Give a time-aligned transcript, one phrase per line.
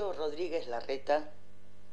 [0.00, 1.30] Rodríguez Larreta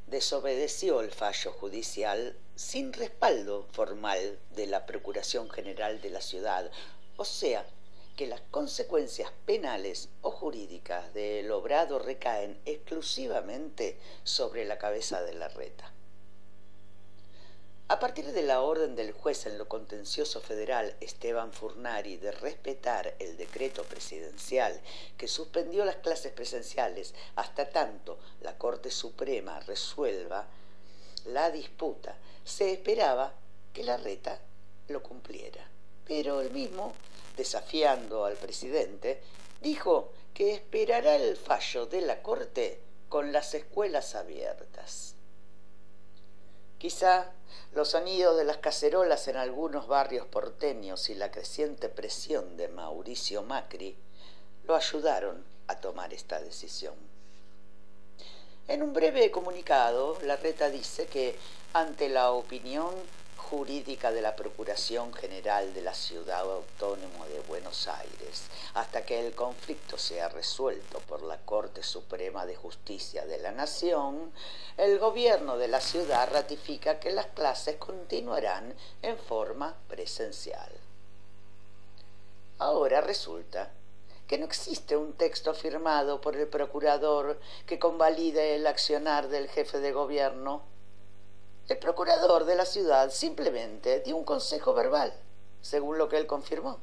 [0.08, 6.72] desobedeció el fallo judicial sin respaldo formal de la Procuración General de la Ciudad,
[7.18, 7.66] o sea,
[8.16, 15.92] que las consecuencias penales o jurídicas del obrado recaen exclusivamente sobre la cabeza de Larreta.
[17.90, 23.16] A partir de la orden del juez en lo contencioso federal Esteban Furnari de respetar
[23.18, 24.82] el decreto presidencial
[25.18, 30.48] que suspendió las clases presenciales hasta tanto la Corte Suprema resuelva
[31.28, 33.34] la disputa, se esperaba
[33.72, 34.42] que la reta
[34.90, 35.66] lo cumpliera.
[36.06, 36.94] Pero el mismo,
[37.38, 39.22] desafiando al presidente,
[39.62, 45.17] dijo que esperará el fallo de la Corte con las escuelas abiertas.
[46.78, 47.32] Quizá
[47.74, 53.42] los sonidos de las cacerolas en algunos barrios porteños y la creciente presión de Mauricio
[53.44, 53.98] Macri
[54.66, 56.96] lo ayudaron a tomar esta decisión.
[58.68, 61.38] En un breve comunicado, la reta dice que
[61.74, 62.94] ante la opinión
[63.38, 68.44] jurídica de la Procuración General de la Ciudad Autónoma de Buenos Aires,
[68.74, 74.34] hasta que el conflicto sea resuelto por la Corte Suprema de Justicia de la Nación,
[74.76, 80.70] el gobierno de la ciudad ratifica que las clases continuarán en forma presencial.
[82.60, 83.72] Ahora resulta
[84.28, 89.80] que no existe un texto firmado por el procurador que convalide el accionar del jefe
[89.80, 90.64] de gobierno
[91.68, 95.14] el procurador de la ciudad simplemente dio un consejo verbal,
[95.62, 96.80] según lo que él confirmó,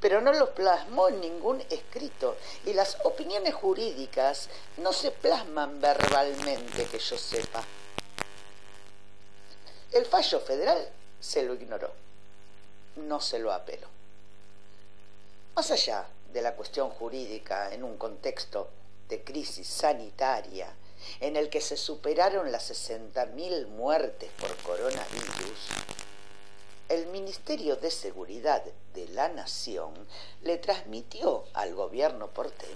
[0.00, 4.48] pero no lo plasmó en ningún escrito y las opiniones jurídicas
[4.78, 7.62] no se plasman verbalmente, que yo sepa.
[9.92, 10.88] El fallo federal
[11.20, 11.92] se lo ignoró,
[12.96, 13.86] no se lo apeló.
[15.54, 18.68] Más allá de la cuestión jurídica en un contexto
[19.08, 20.74] de crisis sanitaria,
[21.20, 25.68] en el que se superaron las 60.000 muertes por coronavirus,
[26.88, 28.62] el Ministerio de Seguridad
[28.94, 29.92] de la Nación
[30.42, 32.72] le transmitió al gobierno porteño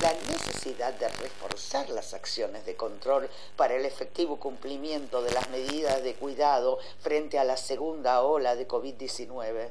[0.00, 6.02] la necesidad de reforzar las acciones de control para el efectivo cumplimiento de las medidas
[6.02, 9.70] de cuidado frente a la segunda ola de COVID-19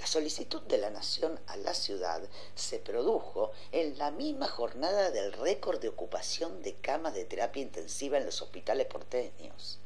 [0.00, 2.22] la solicitud de la Nación a la ciudad
[2.54, 8.16] se produjo en la misma jornada del récord de ocupación de camas de terapia intensiva
[8.16, 9.78] en los hospitales porteños.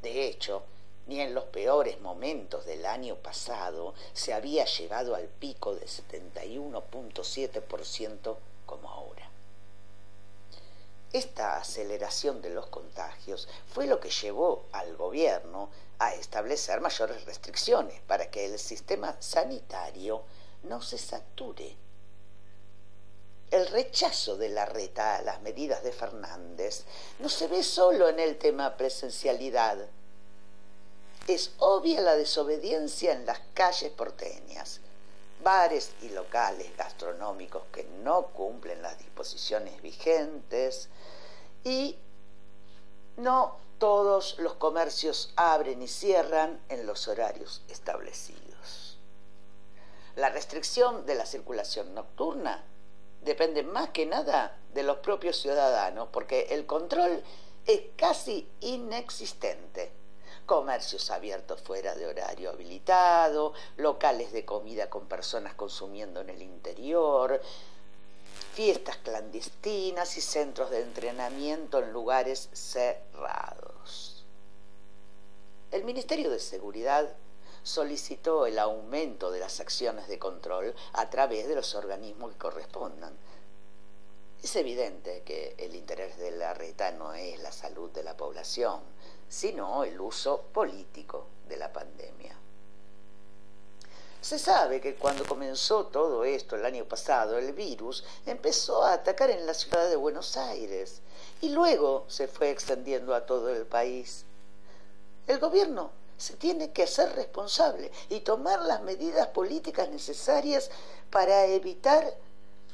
[0.00, 0.62] De hecho,
[1.06, 8.36] ni en los peores momentos del año pasado se había llegado al pico de 71.7%
[8.64, 9.28] como ahora.
[11.12, 15.68] Esta aceleración de los contagios fue lo que llevó al gobierno
[16.00, 20.24] a establecer mayores restricciones para que el sistema sanitario
[20.64, 21.76] no se sature.
[23.50, 26.84] El rechazo de la reta a las medidas de Fernández
[27.20, 29.78] no se ve solo en el tema presencialidad.
[31.28, 34.80] Es obvia la desobediencia en las calles porteñas
[35.42, 40.88] bares y locales gastronómicos que no cumplen las disposiciones vigentes
[41.64, 41.96] y
[43.16, 48.98] no todos los comercios abren y cierran en los horarios establecidos.
[50.16, 52.62] La restricción de la circulación nocturna
[53.22, 57.24] depende más que nada de los propios ciudadanos porque el control
[57.66, 59.92] es casi inexistente
[60.50, 67.40] comercios abiertos fuera de horario habilitado, locales de comida con personas consumiendo en el interior,
[68.62, 74.26] fiestas clandestinas y centros de entrenamiento en lugares cerrados.
[75.70, 77.10] El Ministerio de Seguridad
[77.62, 83.16] solicitó el aumento de las acciones de control a través de los organismos que correspondan.
[84.42, 88.82] Es evidente que el interés de la reta no es la salud de la población,
[89.26, 92.39] sino el uso político de la pandemia.
[94.20, 99.30] Se sabe que cuando comenzó todo esto el año pasado, el virus empezó a atacar
[99.30, 101.00] en la ciudad de Buenos Aires
[101.40, 104.26] y luego se fue extendiendo a todo el país.
[105.26, 110.70] El gobierno se tiene que hacer responsable y tomar las medidas políticas necesarias
[111.10, 112.14] para evitar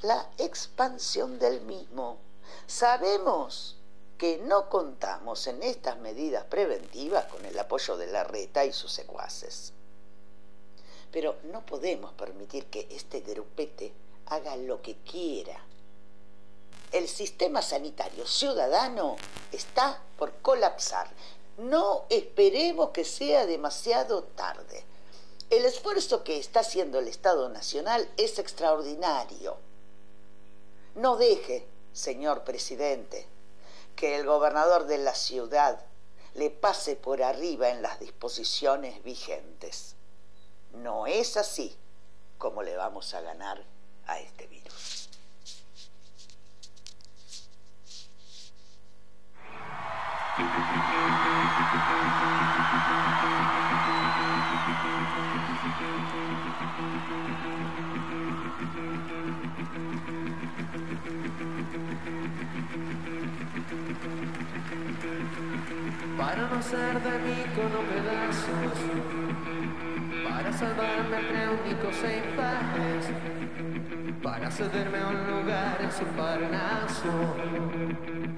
[0.03, 2.19] la expansión del mismo.
[2.67, 3.77] Sabemos
[4.19, 8.93] que no contamos en estas medidas preventivas con el apoyo de la reta y sus
[8.93, 9.76] secuaces.
[11.17, 13.91] Pero no podemos permitir que este grupete
[14.27, 15.59] haga lo que quiera.
[16.93, 19.17] El sistema sanitario ciudadano
[19.51, 21.09] está por colapsar.
[21.57, 24.85] No esperemos que sea demasiado tarde.
[25.49, 29.57] El esfuerzo que está haciendo el Estado Nacional es extraordinario.
[30.97, 33.27] No deje, señor presidente,
[33.97, 35.81] que el gobernador de la ciudad
[36.35, 39.96] le pase por arriba en las disposiciones vigentes.
[40.83, 41.77] No es así
[42.39, 43.65] como le vamos a ganar
[44.07, 45.09] a este virus.
[66.19, 67.75] Para no ser de mí con
[70.57, 73.11] salvarme entre únicos e impares,
[74.23, 77.37] para cederme a un lugar en su parnaso,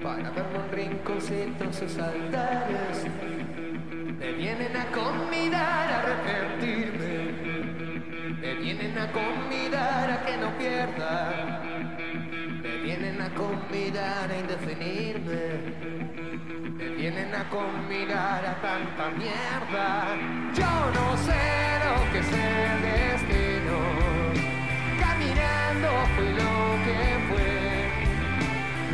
[0.03, 3.05] para verme un rinconcito sus altares.
[4.19, 7.31] Me vienen a convidar a arrepentirme,
[8.41, 11.61] me vienen a convidar a que no pierda,
[12.61, 16.18] me vienen a convidar a indefinirme
[16.77, 20.17] me vienen a convidar a tanta mierda.
[20.53, 21.41] Yo no sé
[21.85, 23.77] lo que es el destino.
[24.99, 26.55] Caminando fui lo
[26.85, 26.99] que
[27.29, 27.51] fue.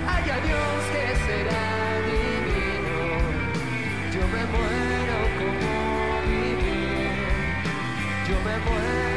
[0.07, 1.67] Ay, Dios que será
[2.11, 2.99] divino.
[4.13, 5.71] Yo me muero como
[6.29, 7.13] vivir.
[8.27, 9.14] Yo me muero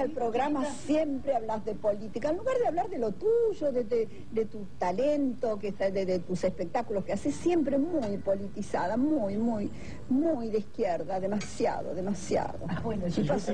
[0.00, 4.66] al programa siempre hablas de política, en lugar de hablar de lo tuyo, de, tu
[4.78, 9.70] talento, que de, tus espectáculos que haces, siempre muy politizada, muy, muy,
[10.08, 12.58] muy de izquierda, demasiado, demasiado.
[12.68, 13.52] Ah, bueno, y, eso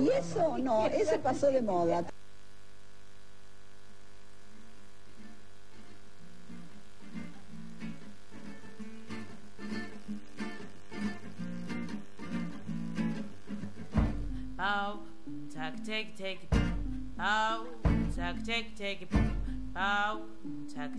[0.00, 2.04] y eso no, eso pasó de moda.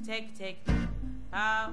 [0.04, 0.76] take, take, take.
[1.32, 1.70] Uh,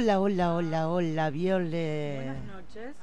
[0.00, 2.22] Hola, hola, hola, hola, Viole.
[2.24, 2.94] Buenas noches.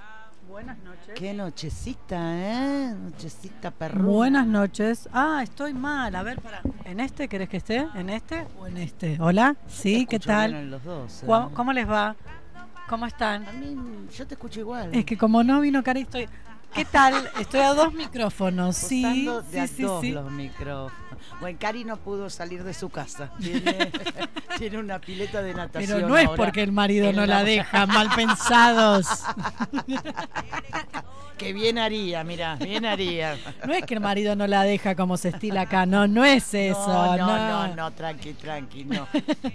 [0.49, 1.13] Buenas noches.
[1.13, 2.95] Qué nochecita, ¿eh?
[2.95, 4.03] Nochecita perro.
[4.03, 5.07] Buenas noches.
[5.13, 6.15] Ah, estoy mal.
[6.15, 6.59] A ver, para.
[6.85, 7.87] ¿En este querés que esté?
[7.93, 9.15] ¿En este o en este?
[9.21, 9.55] Hola.
[9.67, 10.71] Sí, ¿qué tal?
[10.71, 11.27] los dos, ¿eh?
[11.53, 12.15] ¿Cómo les va?
[12.89, 13.47] ¿Cómo están?
[13.47, 13.77] A mí,
[14.17, 14.89] yo te escucho igual.
[14.91, 16.27] Es que como no vino Cari, estoy.
[16.73, 17.29] ¿Qué tal?
[17.39, 19.27] Estoy a dos micrófonos, sí.
[19.51, 21.07] De sí, a sí, los micrófonos.
[21.39, 23.31] Bueno, Cari no pudo salir de su casa.
[24.57, 25.97] Tiene, una pileta de natación.
[25.97, 29.07] Pero no es porque el marido no la, deja, mal pensados.
[31.37, 33.37] que bien haría, mira, bien haría.
[33.65, 36.53] No es que el marido no la deja como se estila acá, no, no es
[36.53, 36.87] eso.
[36.87, 39.07] No, no, no, no, tranqui, tranqui, no.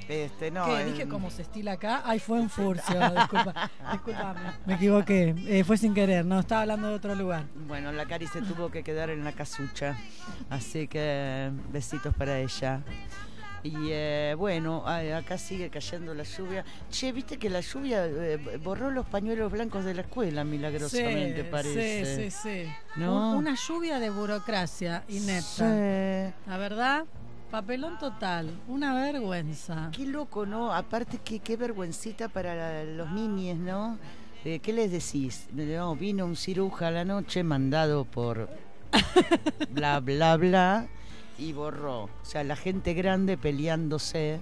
[0.09, 0.67] Este, no.
[0.67, 0.85] ¿Qué?
[0.85, 2.03] Dije como se estila acá.
[2.05, 6.89] Ay, fue un furcio, disculpa, disculpame, me equivoqué, eh, fue sin querer, no, estaba hablando
[6.89, 7.47] de otro lugar.
[7.67, 9.97] Bueno, la Cari se tuvo que quedar en la casucha,
[10.51, 12.81] así que besitos para ella.
[13.65, 16.65] Y eh, bueno, acá sigue cayendo la lluvia.
[16.91, 22.05] Che, viste que la lluvia eh, borró los pañuelos blancos de la escuela, milagrosamente, parece.
[22.05, 22.73] Sí, sí, sí.
[22.95, 23.37] ¿No?
[23.37, 26.33] Una lluvia de burocracia inepta.
[26.47, 27.05] La verdad,
[27.51, 28.49] papelón total.
[28.69, 29.91] Una vergüenza.
[29.91, 30.73] Qué loco, ¿no?
[30.73, 33.99] Aparte, que qué vergüencita para los niños, ¿no?
[34.45, 35.49] Eh, ¿Qué les decís?
[35.53, 38.49] No, vino un ciruja a la noche mandado por
[39.71, 40.89] bla, bla, bla
[41.39, 42.05] y borró.
[42.05, 44.41] O sea, la gente grande peleándose.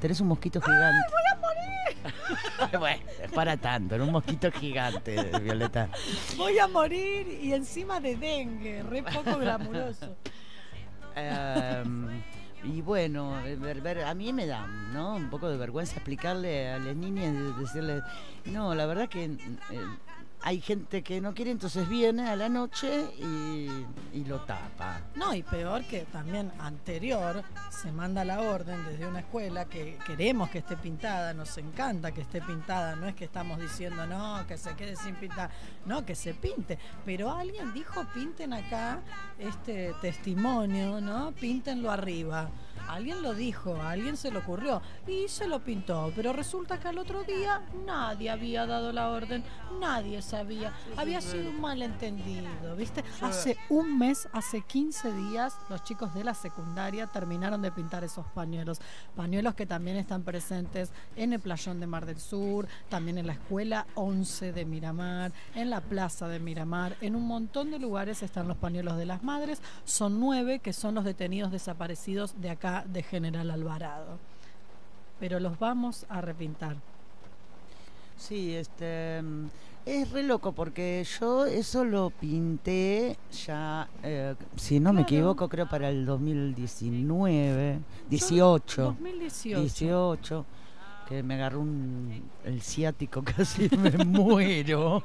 [0.00, 1.06] Tenés un mosquito gigante.
[1.10, 2.78] voy a morir!
[2.78, 5.88] bueno, es para tanto, en un mosquito gigante, Violeta.
[6.36, 10.16] Voy a morir y encima de dengue, re poco glamuroso.
[11.14, 12.22] Em,
[12.64, 13.32] y bueno,
[13.82, 15.16] ver- a mí me da ¿no?
[15.16, 18.02] un poco de vergüenza explicarle a las niñas, de- decirles,
[18.46, 19.38] no, la verdad que eh,
[20.44, 25.00] hay gente que no quiere, entonces viene a la noche y, lo tapa.
[25.16, 30.48] No, y peor que también anterior se manda la orden desde una escuela que queremos
[30.48, 34.56] que esté pintada, nos encanta que esté pintada, no es que estamos diciendo no, que
[34.56, 35.50] se quede sin pintar,
[35.86, 39.00] no, que se pinte, pero alguien dijo pinten acá
[39.38, 41.32] este testimonio, ¿no?
[41.32, 42.48] Píntenlo arriba.
[42.88, 46.88] Alguien lo dijo, a alguien se le ocurrió y se lo pintó, pero resulta que
[46.88, 49.42] al otro día nadie había dado la orden,
[49.80, 53.04] nadie sabía, había sido un malentendido, ¿viste?
[53.20, 58.26] Hace un mes, hace 15 días, los chicos de la secundaria terminaron de pintar esos
[58.28, 58.80] pañuelos,
[59.16, 63.34] pañuelos que también están presentes en el playón de Mar del Sur, también en la
[63.34, 68.48] escuela 11 de Miramar, en la plaza de Miramar, en un montón de lugares están
[68.48, 73.02] los pañuelos de las madres, son nueve que son los detenidos desaparecidos de acá de
[73.02, 74.18] General Alvarado.
[75.20, 76.76] Pero los vamos a repintar.
[78.16, 79.46] Sí, este mm,
[79.84, 85.68] es re loco porque yo eso lo pinté ya, eh, si no me equivoco, creo
[85.68, 88.82] para el 2019, 18.
[88.82, 89.60] 2018.
[89.60, 90.46] 18,
[91.08, 95.02] que me agarró un, el ciático, casi me muero.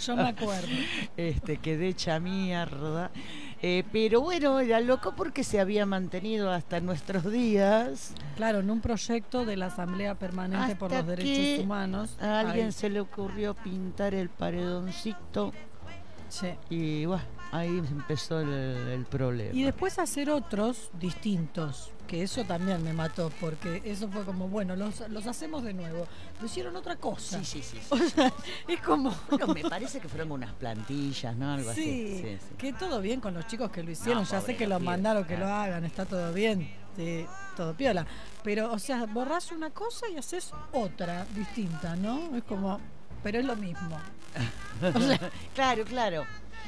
[0.00, 0.68] Yo me acuerdo.
[1.16, 3.10] Este, quedé hecha mierda.
[3.60, 8.12] Eh, pero bueno, era loco porque se había mantenido hasta nuestros días.
[8.36, 12.16] Claro, en un proyecto de la Asamblea Permanente por los Derechos Humanos.
[12.20, 15.52] A alguien ahí- se le ocurrió pintar el paredoncito
[16.28, 16.48] Sí.
[16.70, 19.52] y bueno, ahí empezó el, el problema.
[19.54, 24.74] Y después hacer otros distintos, que eso también me mató, porque eso fue como, bueno,
[24.74, 26.08] los, los hacemos de nuevo.
[26.40, 27.38] Lo hicieron otra cosa.
[27.44, 27.78] Sí, sí, sí.
[27.80, 27.86] sí.
[27.90, 28.32] O sea,
[28.66, 29.14] es como...
[29.30, 31.52] Bueno, me parece que fueron unas plantillas, ¿no?
[31.52, 32.18] Algo Sí, así.
[32.22, 32.54] Sí, sí.
[32.56, 34.80] que todo bien con los chicos que lo hicieron, No, ya pobre sé que lo
[34.80, 38.06] mandaron que lo hagan, está todo bien, sí, todo piola.
[38.42, 42.34] Pero, o sea, borrás una cosa y haces otra distinta, ¿no?
[42.34, 42.80] Es como,
[43.22, 43.96] pero es lo mismo.
[44.94, 45.18] O sea,
[45.54, 46.24] Claro, claro.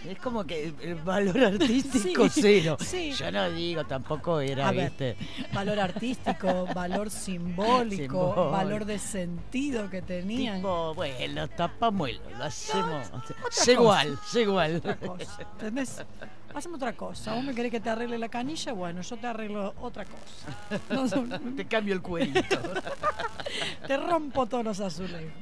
[0.09, 2.77] Es como que el- valor artístico Sí, cero.
[2.81, 3.13] sí.
[3.13, 5.17] Yo no digo, tampoco era, ver, ¿viste?
[5.53, 8.51] valor artístico, valor simbólico, Simbólico.
[8.51, 10.57] valor de sentido que tenían.
[10.57, 13.09] Tipo, bueno, tapamuelo, lo hacemos.
[13.11, 13.73] cosa.
[13.73, 14.83] igual, igual.
[15.53, 16.03] ¿Entendés?
[16.55, 17.35] Hacemos otra cosa.
[17.35, 18.73] ¿Vos me querés que te arregle la canilla?
[18.73, 20.81] Bueno, yo te arreglo otra cosa.
[20.91, 22.41] No, no, Te cambio el cuerito.
[23.87, 25.33] te rompo todos los azulejos.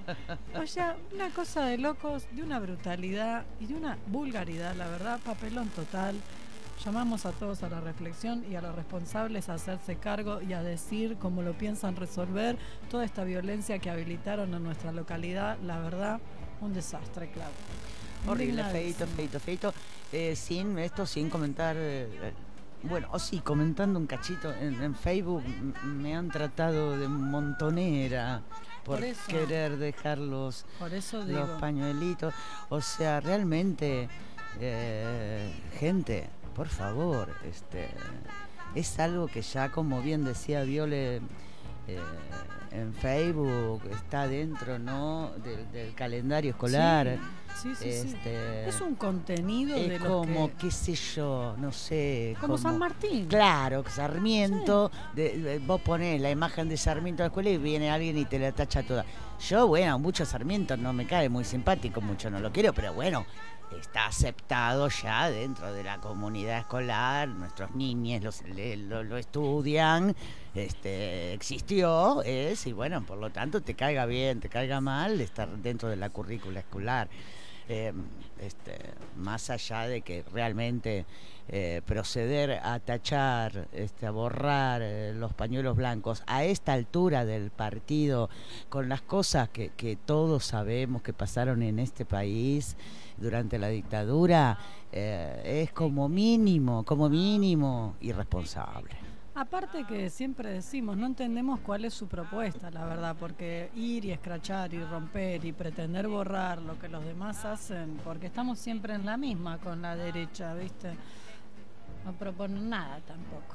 [0.54, 5.20] O sea, una cosa de locos, de una brutalidad y de una vulgaridad, la verdad,
[5.20, 6.16] papelón total.
[6.84, 10.62] Llamamos a todos a la reflexión y a los responsables a hacerse cargo y a
[10.62, 12.56] decir cómo lo piensan resolver
[12.88, 15.58] toda esta violencia que habilitaron en nuestra localidad.
[15.64, 16.20] La verdad,
[16.60, 17.52] un desastre, claro.
[18.26, 19.74] Horrible, feito, feito, feito.
[20.12, 21.76] Eh, sin esto, sin comentar.
[21.76, 22.32] eh, eh,
[22.82, 25.42] bueno, o sí, comentando un cachito en, en Facebook,
[25.84, 28.42] me han tratado de montonera
[28.84, 29.20] por, Por eso.
[29.26, 32.32] querer dejar los, Por eso los pañuelitos.
[32.68, 34.08] O sea, realmente,
[34.60, 37.88] eh, gente, por favor, este,
[38.76, 41.16] es algo que ya, como bien decía Viole
[41.88, 41.98] eh,
[42.70, 45.32] en Facebook, está dentro, ¿no?
[45.42, 47.18] Del, del calendario escolar.
[47.18, 47.20] Sí,
[47.62, 47.88] sí, sí.
[47.88, 52.36] Este, Es un contenido de es como, que- qué sé yo, no sé.
[52.40, 53.26] como San Martín.
[53.26, 57.90] Claro, Sarmiento, de- de- vos ponés la imagen de Sarmiento en la escuela y viene
[57.90, 59.04] alguien y te la tacha toda.
[59.48, 63.24] Yo, bueno, mucho Sarmiento no me cae muy simpático, mucho no lo quiero, pero bueno,
[63.80, 70.16] está aceptado ya dentro de la comunidad escolar, nuestros niños los- le- lo, lo estudian,
[70.54, 75.48] este, existió, es, y bueno, por lo tanto, te caiga bien, te caiga mal, estar
[75.58, 77.08] dentro de la currícula escolar.
[77.70, 77.92] Eh,
[78.40, 78.78] este,
[79.16, 81.04] más allá de que realmente
[81.48, 87.50] eh, proceder a tachar, este, a borrar eh, los pañuelos blancos a esta altura del
[87.50, 88.30] partido,
[88.70, 92.76] con las cosas que, que todos sabemos que pasaron en este país
[93.18, 94.58] durante la dictadura,
[94.90, 99.07] es como mínimo, como mínimo irresponsable.
[99.38, 104.10] Aparte que siempre decimos, no entendemos cuál es su propuesta, la verdad, porque ir y
[104.10, 109.06] escrachar y romper y pretender borrar lo que los demás hacen, porque estamos siempre en
[109.06, 110.92] la misma con la derecha, ¿viste?
[112.04, 113.54] No proponen nada tampoco.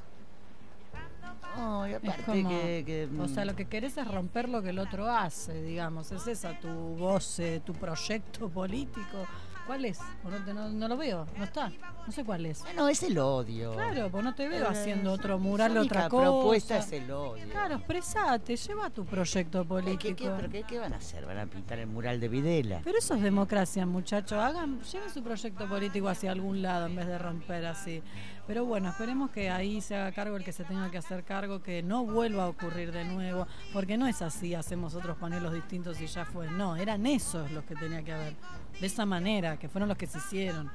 [1.89, 4.69] Y aparte como, que, que, o sea, mm, lo que querés es romper lo que
[4.69, 9.27] el otro hace, digamos, es esa tu voz, eh, tu proyecto político.
[9.65, 9.99] ¿Cuál es?
[10.23, 11.71] No, no- no lo veo, no está.
[12.05, 12.63] No sé cuál es.
[12.75, 13.71] No, es el odio.
[13.73, 16.23] Claro, pues no te veo Eh, haciendo otro mural, otra cosa.
[16.23, 17.47] propuesta es el odio.
[17.49, 20.15] Claro, expresate, lleva tu proyecto ¿Qué, político.
[20.17, 21.25] qué, pero qué, qué van a hacer?
[21.25, 22.81] ¿Van a pintar el mural de Videla?
[22.83, 24.37] Pero eso es democracia, muchachos.
[24.37, 28.03] Hagan, lleven su proyecto político hacia algún lado en vez de romper así.
[28.45, 31.63] Pero bueno, esperemos que ahí se haga cargo el que se tenga que hacer cargo,
[31.63, 36.01] que no vuelva a ocurrir de nuevo, porque no es así, hacemos otros panelos distintos
[36.01, 36.49] y ya fue.
[36.51, 38.35] No, eran esos los que tenía que haber.
[38.79, 40.69] De esa manera, que fueron los que se hicieron.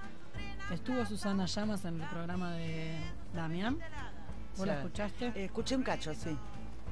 [0.72, 2.96] Estuvo Susana Llamas en el programa de
[3.34, 3.78] Damián.
[4.56, 5.26] ¿Vos la escuchaste?
[5.34, 6.36] Eh, escuché un cacho, sí.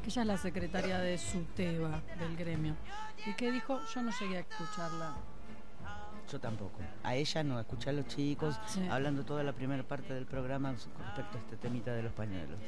[0.02, 2.74] que ella es la secretaria de SUTEBA del gremio.
[3.26, 5.14] Y que dijo, yo no llegué a escucharla.
[6.30, 6.78] Yo tampoco.
[7.04, 8.86] A ella no, escuché a los chicos Sí.
[8.90, 12.58] hablando toda la primera parte del programa con respecto a este temita de los pañuelos.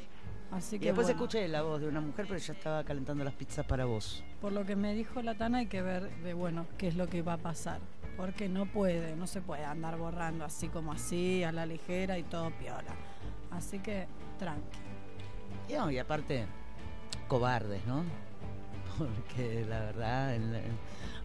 [0.51, 3.23] Así Y que después bueno, escuché la voz de una mujer, pero ya estaba calentando
[3.23, 4.23] las pizzas para vos.
[4.41, 7.07] por lo que me dijo la Tana hay que ver de bueno qué es lo
[7.07, 7.79] que va a pasar.
[8.19, 12.23] Porque no puede, no se puede andar borrando así como así, a la ligera y
[12.23, 12.93] todo piola.
[13.49, 14.77] Así que tranqui.
[15.69, 16.45] Y, no, y aparte,
[17.29, 18.03] cobardes, ¿no?
[18.97, 20.59] Porque la verdad, en la-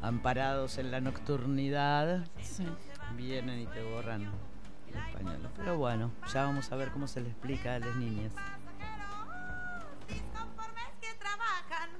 [0.02, 2.64] amparados en la nocturnidad, Sí.
[3.16, 4.24] vienen y te borran
[4.92, 5.50] los pañuelos.
[5.56, 8.32] Pero bueno, ya vamos a ver cómo se le explica a las niñas.
[10.32, 11.90] Conformes que trabajan.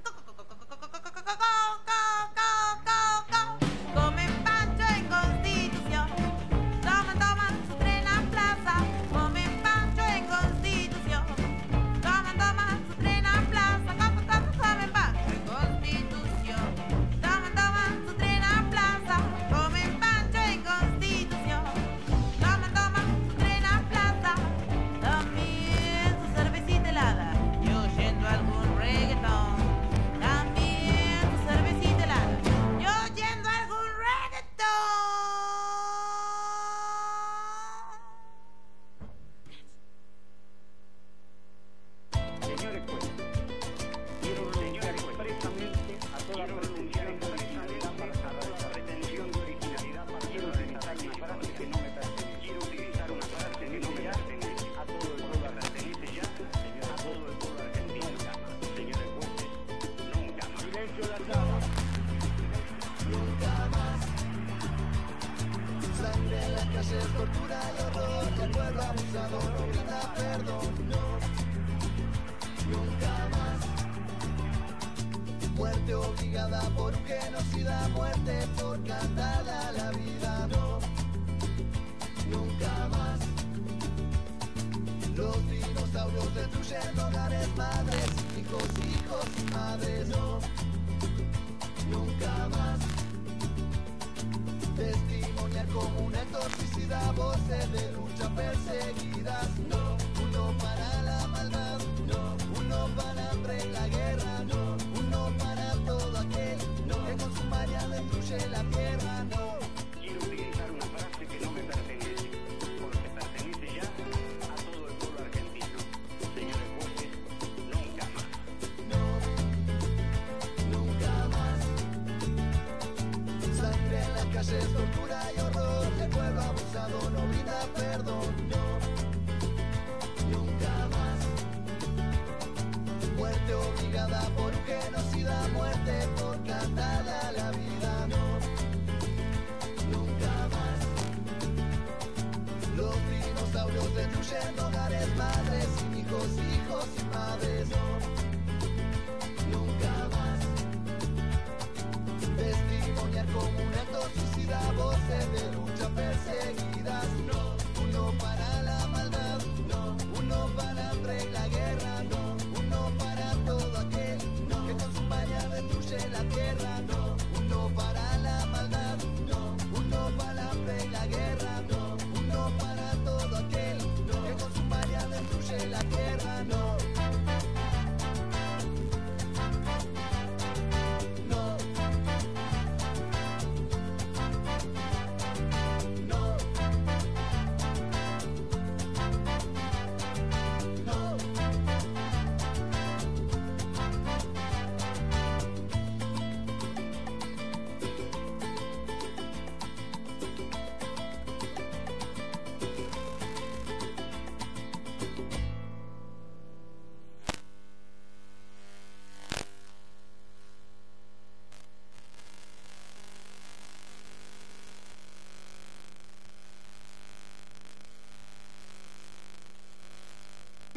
[153.33, 157.05] Como una toxicidad, voces de lucha perseguidas.
[157.27, 158.44] No, uno para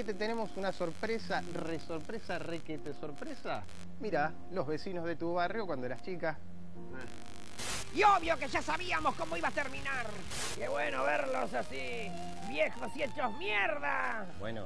[0.09, 3.63] te tenemos una sorpresa, re sorpresa, requete sorpresa?
[4.01, 6.39] Mira, los vecinos de tu barrio cuando eras chica.
[7.95, 10.07] Y obvio que ya sabíamos cómo iba a terminar.
[10.55, 12.11] Qué bueno verlos así,
[12.49, 14.27] viejos y hechos mierda.
[14.39, 14.65] Bueno.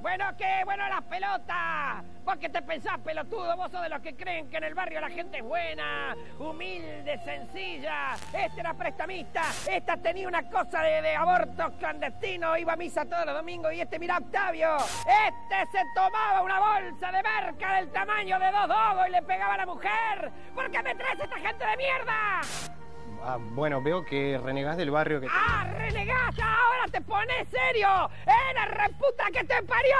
[0.00, 0.62] Bueno, ¿qué?
[0.64, 2.04] Bueno, las pelotas.
[2.24, 3.56] ¿Vos qué te pensás, pelotudo?
[3.56, 7.18] Vos sos de los que creen que en el barrio la gente es buena, humilde,
[7.24, 8.14] sencilla.
[8.32, 9.42] Este era prestamista.
[9.68, 12.56] Esta tenía una cosa de, de aborto clandestino.
[12.56, 13.72] Iba a misa todos los domingos.
[13.72, 14.76] Y este, mira, Octavio.
[14.76, 19.54] Este se tomaba una bolsa de merca del tamaño de dos dogos y le pegaba
[19.54, 20.30] a la mujer.
[20.54, 22.77] ¿Por qué me traes esta gente de mierda?
[23.24, 25.28] Ah, bueno, veo que renegás del barrio que...
[25.30, 26.34] ¡Ah, renegás!
[26.38, 27.88] ¡Ahora te pones serio!
[28.26, 29.96] ¡Eh, la reputa que te parió!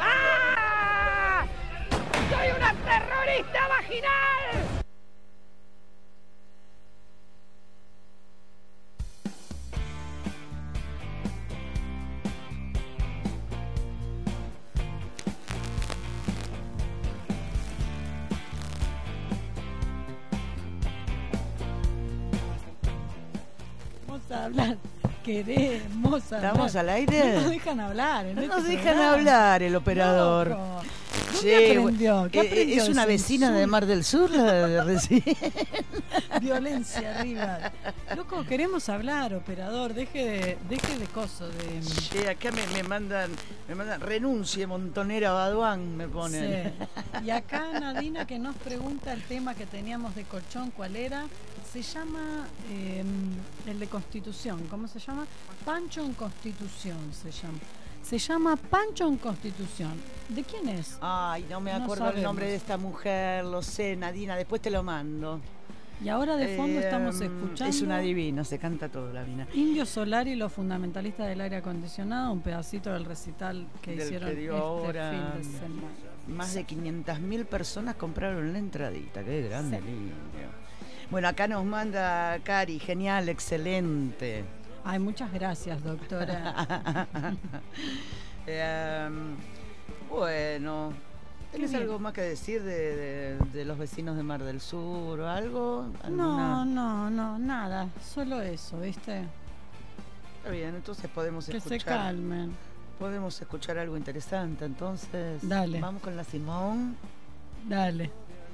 [0.00, 1.44] ¡Ah!
[2.30, 4.81] ¡Soy una terrorista vaginal!
[24.34, 24.76] A hablar.
[25.24, 26.50] Queremos hablar.
[26.52, 27.34] ¿Estamos al aire?
[27.34, 28.26] No nos dejan hablar.
[28.26, 29.12] en No este nos dejan programa.
[29.12, 30.48] hablar el operador.
[30.48, 30.82] Loco.
[31.42, 32.28] ¿Dónde Che, aprendió?
[32.30, 33.70] ¿Qué eh, aprendió ¿Es de una vecina de insulto?
[33.70, 35.22] Mar del Sur la de recién?
[36.40, 37.72] Violencia arriba.
[38.16, 39.94] Loco, queremos hablar, operador.
[39.94, 41.80] Deje de, deje de coso de.
[42.10, 43.30] Che, acá me, me mandan,
[43.68, 46.72] me mandan, renuncie montonera Baduán, me ponen.
[46.78, 46.86] Sí.
[47.24, 51.26] Y acá Nadina que nos pregunta el tema que teníamos de colchón, ¿cuál era?
[51.72, 53.04] Se llama eh,
[53.66, 54.66] el de Constitución.
[54.68, 55.26] ¿Cómo se llama?
[55.64, 57.58] Pancho en Constitución se llama.
[58.12, 59.92] Se llama Pancho en Constitución.
[60.28, 60.98] ¿De quién es?
[61.00, 64.68] Ay, no me No acuerdo el nombre de esta mujer, lo sé, Nadina, después te
[64.70, 65.40] lo mando.
[66.04, 67.64] Y ahora de fondo Eh, estamos escuchando.
[67.64, 69.46] Es una divina, se canta todo la mina.
[69.54, 74.28] Indio Solar y los fundamentalistas del aire acondicionado, un pedacito del recital que Del hicieron
[74.28, 75.10] que dio este ahora.
[75.10, 75.88] fin de semana.
[76.28, 79.84] Más de 500.000 personas compraron la entradita, qué grande, Sí.
[79.86, 80.14] lindo.
[81.10, 84.44] Bueno, acá nos manda Cari, genial, excelente.
[84.84, 87.06] Ay, muchas gracias, doctora.
[88.46, 89.36] Em,
[90.10, 90.92] bueno,
[91.52, 95.28] ¿tienes algo más que decir de, de- de los vecinos de Mar del Sur o
[95.28, 95.86] algo?
[96.10, 97.88] No, ¿Alguna- no, no, nada.
[98.04, 99.24] Solo eso, ¿viste?
[100.38, 101.98] Está bien, entonces podemos Que se escuchar.
[101.98, 102.52] calmen.
[102.98, 105.48] Podemos escuchar algo interesante, entonces.
[105.48, 105.80] Dale.
[105.80, 106.96] Vamos con la Simón.
[107.68, 108.10] Dale.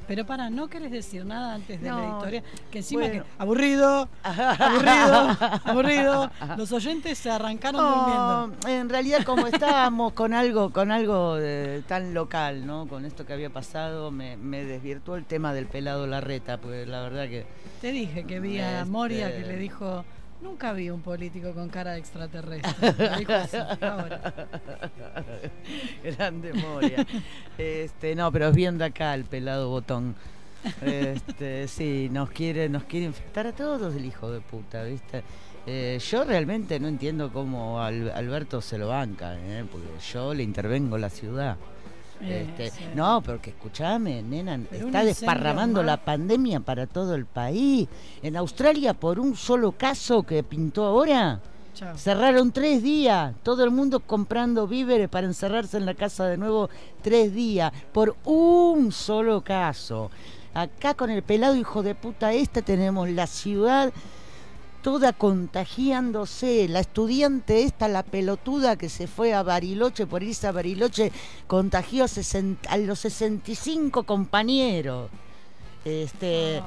[0.09, 2.43] Pero para, ¿no querés decir nada antes de la No, historia?
[2.71, 3.23] Que encima bueno.
[3.25, 3.31] que...
[3.43, 6.31] Aburrido, aburrido, aburrido.
[6.57, 8.69] Los oyentes se arrancaron durmiendo.
[8.69, 12.87] en realidad como estábamos con algo, con algo de- tan local, ¿no?
[12.89, 17.03] Con esto que había pasado, me, me desvirtuó el tema del pelado Larreta, pues la
[17.03, 17.47] verdad que
[17.81, 20.05] Te dije que vi a Este- Moria que le dijo...
[20.41, 22.93] Nunca vi un político con cara de extraterrestre.
[23.19, 23.33] Dijo
[23.81, 24.33] ahora.
[26.05, 27.05] Grande Moria.
[27.57, 30.15] Este, no, pero de acá el pelado botón.
[30.83, 35.23] Este, sí, nos quiere, nos quiere infectar a todos el hijo de puta, ¿viste?
[35.67, 39.65] Eh, yo realmente no entiendo cómo Al- Alberto se lo banca, ¿eh?
[39.71, 41.57] porque yo le intervengo en la ciudad.
[42.21, 42.85] Eh, Este, sí.
[42.95, 47.89] No, pero que escuchame, nena, Pero está desparramando la pandemia para todo el país.
[48.23, 51.41] En Australia, por un solo caso que pintó ahora,
[51.75, 51.97] Chao.
[51.97, 53.35] cerraron tres días.
[53.43, 56.69] Todo el mundo comprando víveres para encerrarse en la casa de nuevo
[57.03, 60.11] tres días, por un solo caso.
[60.55, 63.93] Acá con el pelado hijo de puta este tenemos la ciudad
[64.89, 66.67] toda contagiándose.
[66.67, 71.13] La estudiante esta, la pelotuda que se fue a Bariloche, por irse a Bariloche,
[71.47, 75.11] contagió a, los 65 compañeros.
[75.85, 76.63] Este,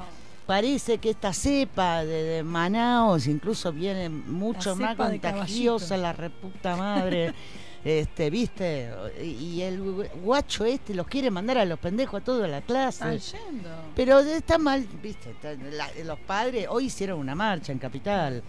[0.46, 6.76] Parece que esta cepa de, de Manaos incluso viene mucho La más contagiosa, la reputa
[6.76, 7.34] madre.
[7.84, 8.90] Este, viste,
[9.20, 9.80] y el
[10.22, 13.16] guacho este los quiere mandar a los pendejos a toda la clase.
[13.16, 13.68] Están yendo.
[13.96, 18.42] Pero está mal, viste, está- la- los padres, hoy hicieron una marcha en Capital,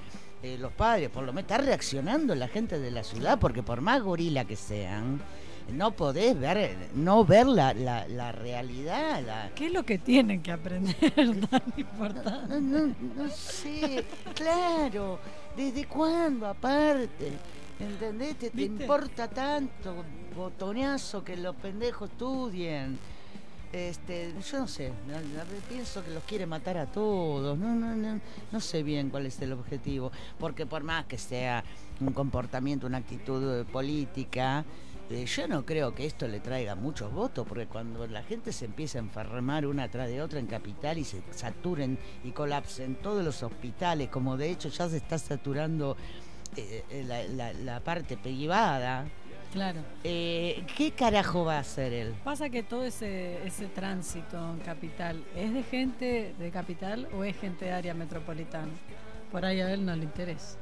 [0.44, 3.82] eh, los padres, por lo menos está reaccionando la gente de la ciudad, porque por
[3.82, 5.20] más gorila que sean,
[5.72, 10.44] no podés ver, no ver la, la, la realidad, la, ¿Qué es lo que tienen
[10.44, 10.96] que aprender
[11.50, 12.60] tan importante?
[12.62, 14.04] no, no, no sé,
[14.36, 15.18] claro,
[15.58, 17.32] ¿desde cuándo aparte?
[17.84, 18.38] ¿Entendés?
[18.38, 20.04] Te, importa tanto,
[20.36, 22.98] botonazo, que los pendejos estudien.
[23.72, 24.92] Este, yo no sé,
[25.68, 29.42] pienso que los quiere matar a todos, no, no, no, no sé bien cuál es
[29.42, 31.64] el objetivo, porque por más que sea
[32.00, 34.64] un comportamiento, una actitud eh, política,
[35.10, 38.66] eh, yo no creo que esto le traiga muchos votos, porque cuando la gente se
[38.66, 43.24] empieza a enfermar una tras de otra en capital y se saturen y colapsen todos
[43.24, 45.98] los hospitales, como de hecho ya se está saturando
[46.58, 49.06] eh, eh, la, la- la parte privada,
[49.54, 49.82] Claro.
[50.04, 52.16] Eh, ¿Qué carajo va a hacer él?
[52.24, 57.38] Pasa que todo ese, ese tránsito en capital, ¿es de gente de capital o es
[57.38, 58.72] gente de área metropolitana?
[59.32, 60.58] Por ahí a él no le interesa.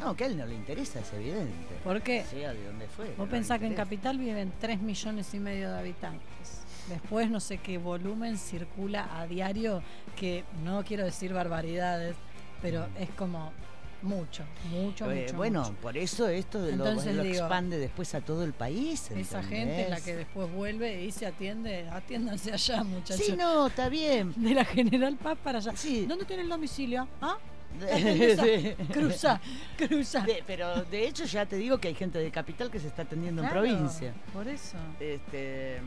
[0.00, 1.76] No, que a él no le interesa, es evidente.
[1.84, 2.24] ¿Por qué?
[2.24, 3.06] Sea de fue.
[3.10, 6.62] Vos no pensás que en capital viven 3 millones y medio de habitantes.
[6.88, 9.80] Después no sé qué volumen circula a diario,
[10.16, 12.16] que no quiero decir barbaridades,
[12.60, 13.52] pero es como
[14.02, 15.36] mucho, mucho, Eh, mucho.
[15.36, 15.74] bueno, mucho.
[15.80, 19.10] por eso esto de lo, Entonces lo digo, expande después a todo el país.
[19.10, 23.24] Esa gente es la que después vuelve y se atiende, atiéndanse allá, muchachos.
[23.24, 24.32] Sí, no, está bien.
[24.36, 25.72] De la General Paz para allá.
[25.76, 26.06] Sí.
[26.06, 27.08] ¿Dónde tiene el domicilio?
[27.20, 27.36] ¿Ah?
[28.92, 29.40] Cruza,
[29.76, 30.20] cruza.
[30.22, 33.02] De- pero de hecho ya te digo que hay gente de capital que se está
[33.02, 34.14] atendiendo Claro, en provincia.
[34.32, 34.76] Por eso.
[35.00, 35.78] Este,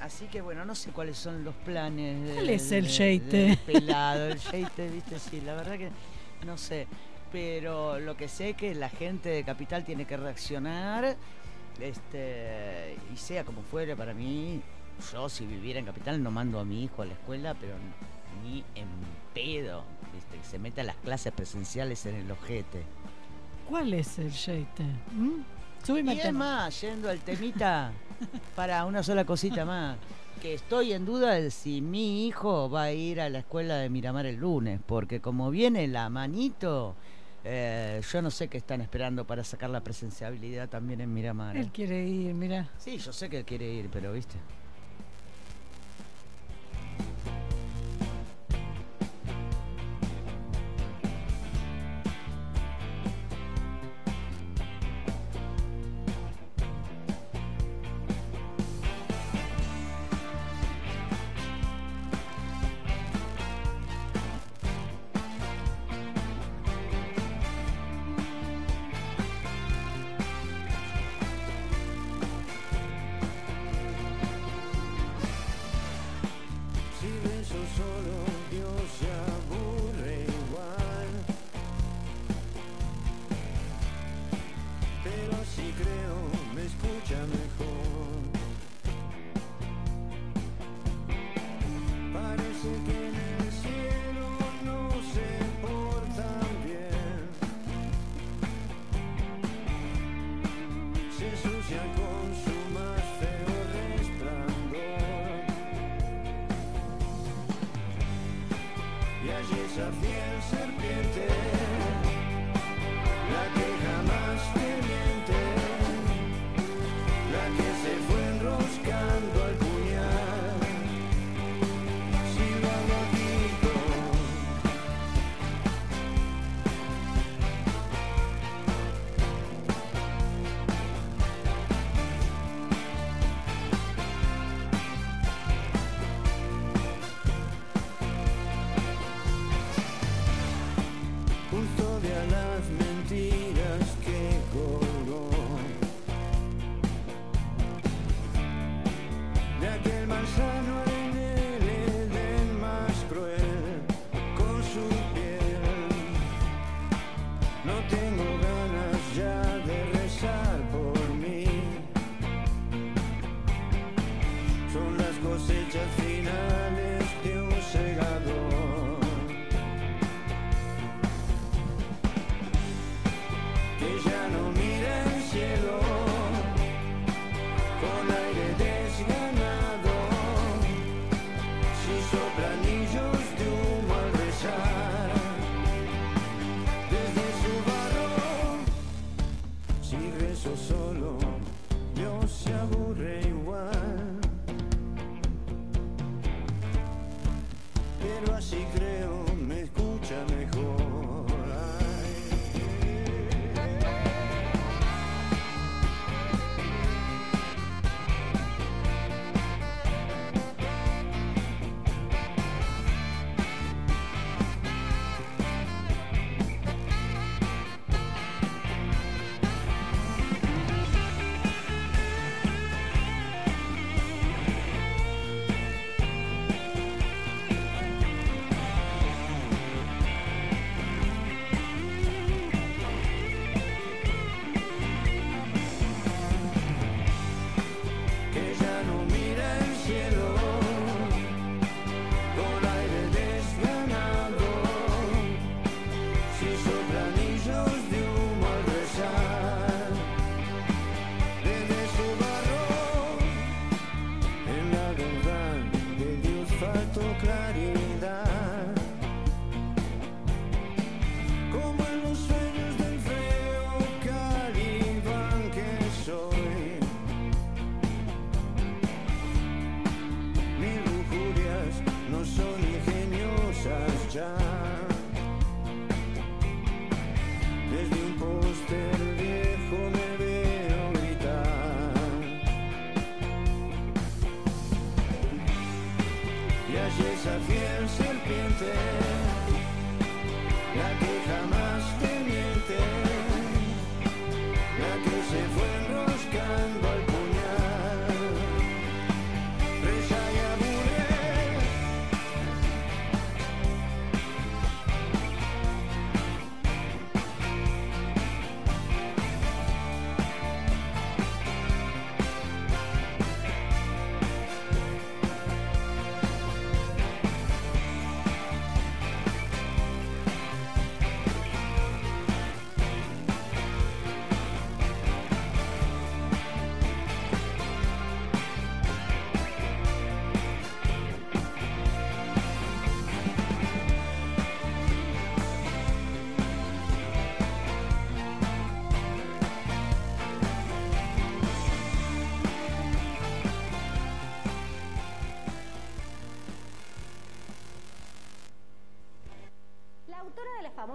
[0.00, 2.24] así que bueno, no sé cuáles son los planes.
[2.28, 3.58] de- ¿Cuál es el yeite?
[3.66, 5.90] pelado, el yeite, viste, sí, la verdad que
[6.46, 6.86] no sé.
[7.34, 11.16] Pero lo que sé es que la gente de capital tiene que reaccionar,
[11.80, 14.62] este, y sea como fuere para mí,
[15.12, 17.74] yo si viviera en capital no mando a mi hijo a la escuela, pero
[18.44, 18.86] ni en
[19.34, 19.82] pedo,
[20.14, 22.84] viste, que se meta a las clases presenciales en el ojete.
[23.68, 24.84] ¿Cuál es el yeite?
[25.12, 26.08] ¿Mm?
[26.12, 27.90] Y es más, yendo al temita,
[28.54, 29.96] para una sola cosita más,
[30.40, 33.90] que estoy en duda de si mi hijo va a ir a la escuela de
[33.90, 36.94] Miramar el lunes, porque como viene la manito,
[37.44, 41.56] eh, yo no sé qué están esperando para sacar la presenciabilidad también en Miramar.
[41.56, 41.60] ¿eh?
[41.60, 42.70] Él quiere ir, mira.
[42.78, 44.36] Sí, yo sé que él quiere ir, pero viste.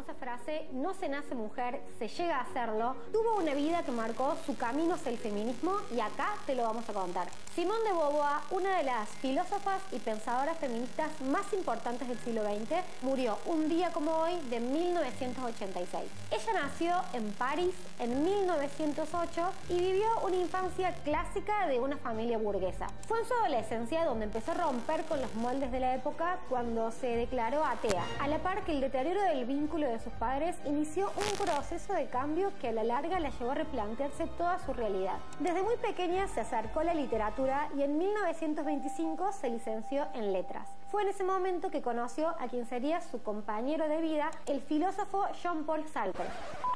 [0.03, 4.57] Frase no se nace mujer, se llega a hacerlo, tuvo una vida que marcó su
[4.57, 7.27] camino hacia el feminismo y acá te lo vamos a contar.
[7.59, 12.77] Simone de Beauvoir, una de las filósofas y pensadoras feministas más importantes del siglo XX,
[13.01, 16.05] murió un día como hoy de 1986.
[16.31, 22.87] Ella nació en París en 1908 y vivió una infancia clásica de una familia burguesa.
[23.09, 26.91] Fue en su adolescencia donde empezó a romper con los moldes de la época cuando
[26.91, 28.05] se declaró atea.
[28.21, 32.05] A la par que el deterioro del vínculo de sus padres inició un proceso de
[32.05, 35.17] cambio que a la larga la llevó a replantearse toda su realidad.
[35.41, 40.78] Desde muy pequeña se acercó a la literatura y en 1925 se licenció en letras.
[40.91, 45.27] Fue en ese momento que conoció a quien sería su compañero de vida, el filósofo
[45.43, 46.25] Jean-Paul Sartre.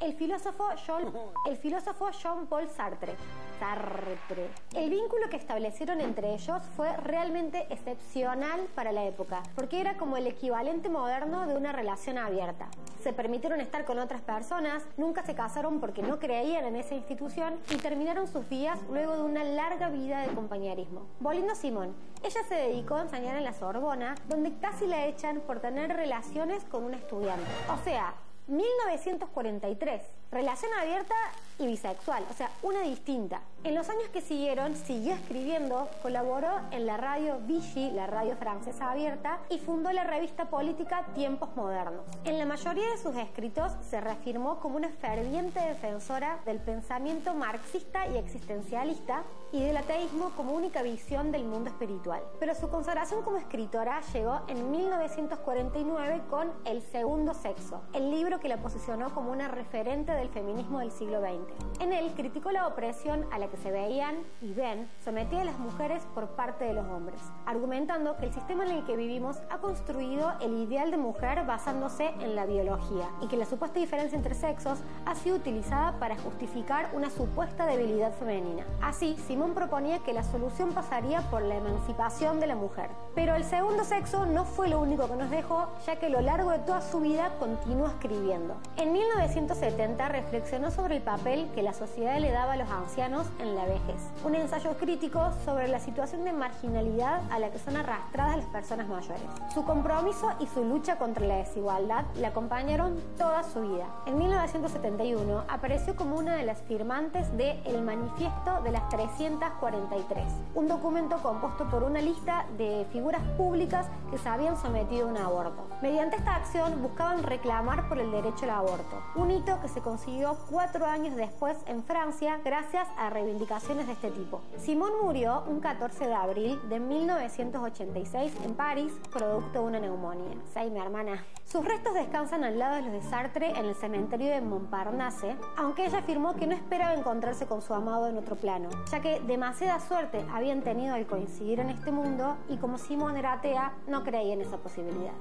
[0.01, 1.11] El filósofo Jean,
[1.49, 3.16] el filósofo Jean-Paul Sartre.
[3.59, 4.51] Sartre.
[4.76, 10.16] El vínculo que establecieron entre ellos fue realmente excepcional para la época, porque era como
[10.16, 12.68] el equivalente moderno de una relación abierta.
[13.01, 17.55] Se permitieron estar con otras personas, nunca se casaron porque no creían en esa institución
[17.72, 21.07] y terminaron sus días luego de una larga vida de compañerismo.
[21.20, 25.41] Volviendo a Simón, ella se dedicó a enseñar en la Sorbona, donde casi la echan
[25.41, 27.45] por tener relaciones con un estudiante.
[27.69, 28.13] O sea,
[28.47, 30.01] 1943.
[30.32, 31.15] Relación abierta
[31.64, 33.41] y bisexual, o sea, una distinta.
[33.64, 38.91] En los años que siguieron, siguió escribiendo, colaboró en la radio Vichy, la radio francesa
[38.91, 42.03] abierta, y fundó la revista política Tiempos Modernos.
[42.26, 48.05] En la mayoría de sus escritos se reafirmó como una ferviente defensora del pensamiento marxista
[48.07, 52.22] y existencialista y del ateísmo como única visión del mundo espiritual.
[52.39, 58.49] Pero su consagración como escritora llegó en 1949 con El Segundo Sexo, el libro que
[58.49, 61.52] la posicionó como una referente del feminismo del siglo XX.
[61.79, 65.59] En él criticó la opresión a la que se veían y ven sometida a las
[65.59, 69.57] mujeres por parte de los hombres, argumentando que el sistema en el que vivimos ha
[69.57, 74.35] construido el ideal de mujer basándose en la biología y que la supuesta diferencia entre
[74.35, 78.65] sexos ha sido utilizada para justificar una supuesta debilidad femenina.
[78.81, 82.89] Así, Simón proponía que la solución pasaría por la emancipación de la mujer.
[83.15, 86.21] Pero el segundo sexo no fue lo único que nos dejó, ya que a lo
[86.21, 88.55] largo de toda su vida continuó escribiendo.
[88.77, 93.55] En 1970 reflexionó sobre el papel que la sociedad le daba a los ancianos en
[93.55, 93.95] la vejez.
[94.23, 98.88] Un ensayo crítico sobre la situación de marginalidad a la que son arrastradas las personas
[98.88, 99.23] mayores.
[99.53, 103.88] Su compromiso y su lucha contra la desigualdad la acompañaron toda su vida.
[104.05, 110.23] En 1971 apareció como una de las firmantes de El Manifiesto de las 343,
[110.53, 115.17] un documento compuesto por una lista de figuras públicas que se habían sometido a un
[115.17, 115.72] aborto.
[115.84, 120.38] Mediante esta acción buscaban reclamar por el derecho al aborto, un hito que se consiguió
[120.49, 124.39] cuatro años después en Francia gracias a reivindicaciones de este tipo.
[124.57, 130.38] Simón murió un 14 de abril de 1986 en París, producto de una neumonía.
[130.53, 131.21] Say, mi hermana.
[131.43, 135.86] Sus restos descansan al lado de los de Sartre en el cementerio de Montparnasse, aunque
[135.86, 139.81] ella afirmó que no esperaba encontrarse con su amado en otro plano, ya que demasiada
[139.81, 144.34] suerte habían tenido al coincidir en este mundo y como Simón era atea, no creía
[144.34, 145.11] en esa posibilidad.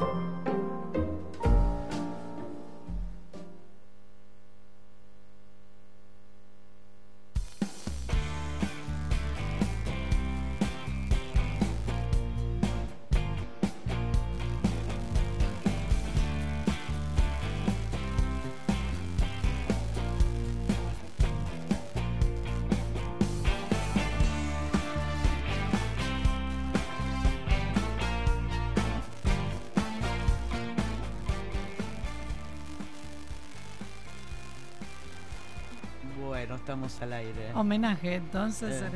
[0.00, 0.67] うん。
[36.68, 37.54] estamos al aire.
[37.54, 38.94] Homenaje entonces en,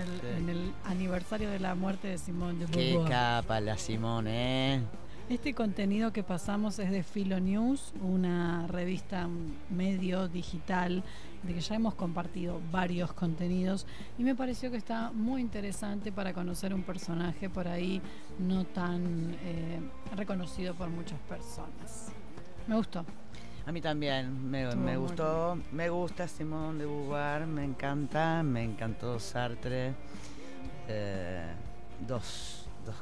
[0.50, 0.74] el, este.
[0.84, 4.82] aniversario de la muerte de Simón de Qué capa la Simón, ¿eh?
[5.30, 9.26] Este contenido que pasamos es de Filo News, una revista
[9.70, 11.02] medio digital
[11.44, 13.86] de que ya hemos compartido varios contenidos
[14.18, 18.02] y me pareció que está muy interesante para conocer un personaje por ahí
[18.38, 19.80] no tan eh,
[20.14, 22.12] reconocido por muchas personas.
[22.66, 23.06] Me gustó.
[23.64, 29.20] A mí también, me, me gustó, me gusta Simón de Beauvoir, me encanta, me encantó
[29.20, 29.94] Sartre.
[30.88, 31.52] Eh,
[32.00, 32.96] dos, dos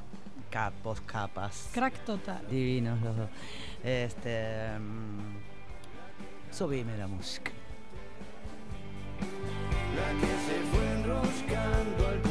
[0.51, 1.71] capos, capas.
[1.73, 2.47] Crack total.
[2.51, 3.31] Divinos los dos.
[3.83, 5.39] Este, um,
[6.51, 7.53] subime la música.
[9.97, 12.30] La que se fue enroscando al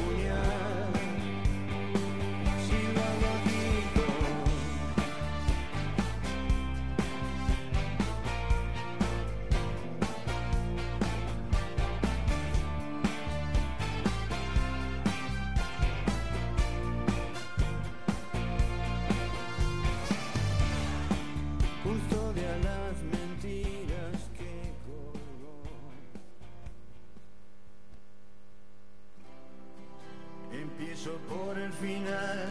[31.73, 32.47] final,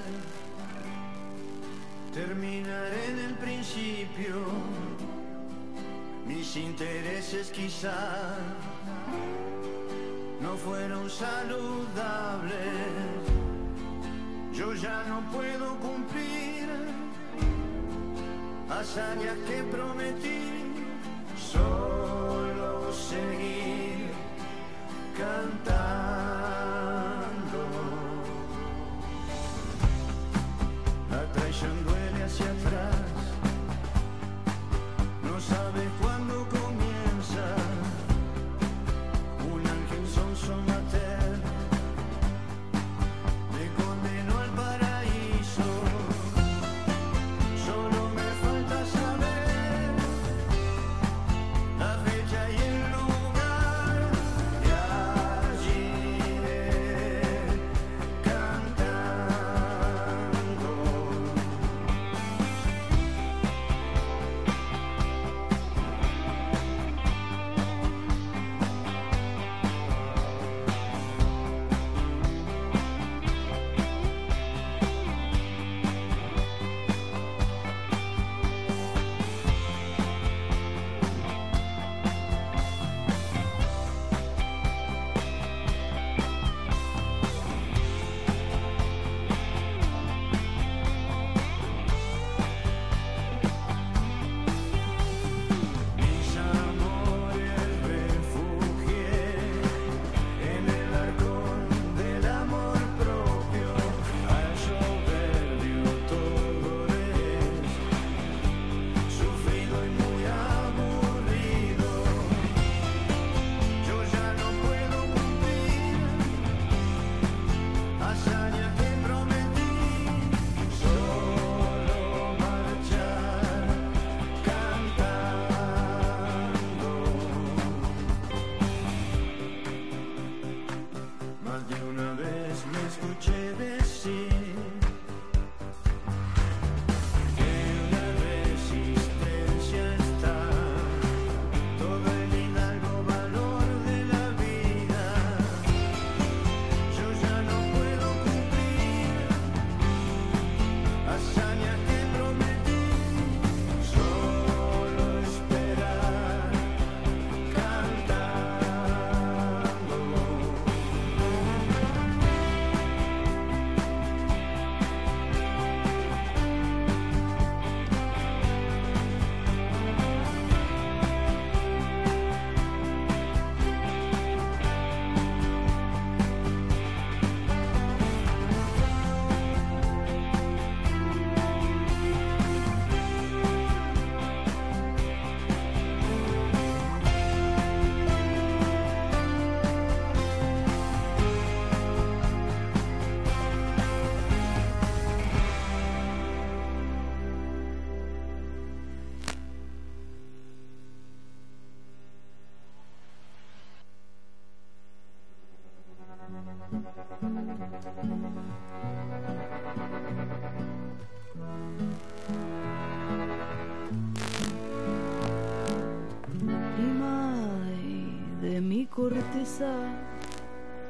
[2.15, 4.37] terminaré en el principio,
[6.27, 8.37] mis intereses quizá
[10.41, 12.55] no fueron saludables,
[14.53, 16.69] yo ya no puedo cumplir
[18.71, 20.73] hazañas que prometí,
[21.37, 24.11] solo seguir
[25.17, 26.88] cantando.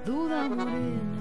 [0.04, 1.18] duda morena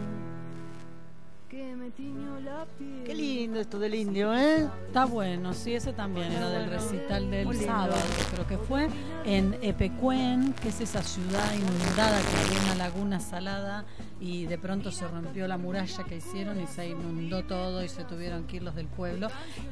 [1.50, 3.04] que me tiñó la piel.
[3.06, 4.68] Qué lindo esto del indio, ¿eh?
[4.86, 7.96] Está bueno, sí, ese también era del recital del sábado,
[8.34, 8.90] creo que fue,
[9.24, 13.86] en Epecuén, que es esa ciudad inundada que hay una laguna salada
[14.20, 18.04] y de pronto se rompió la muralla que hicieron y se inundó todo y se
[18.04, 19.28] tuvieron que ir los del pueblo.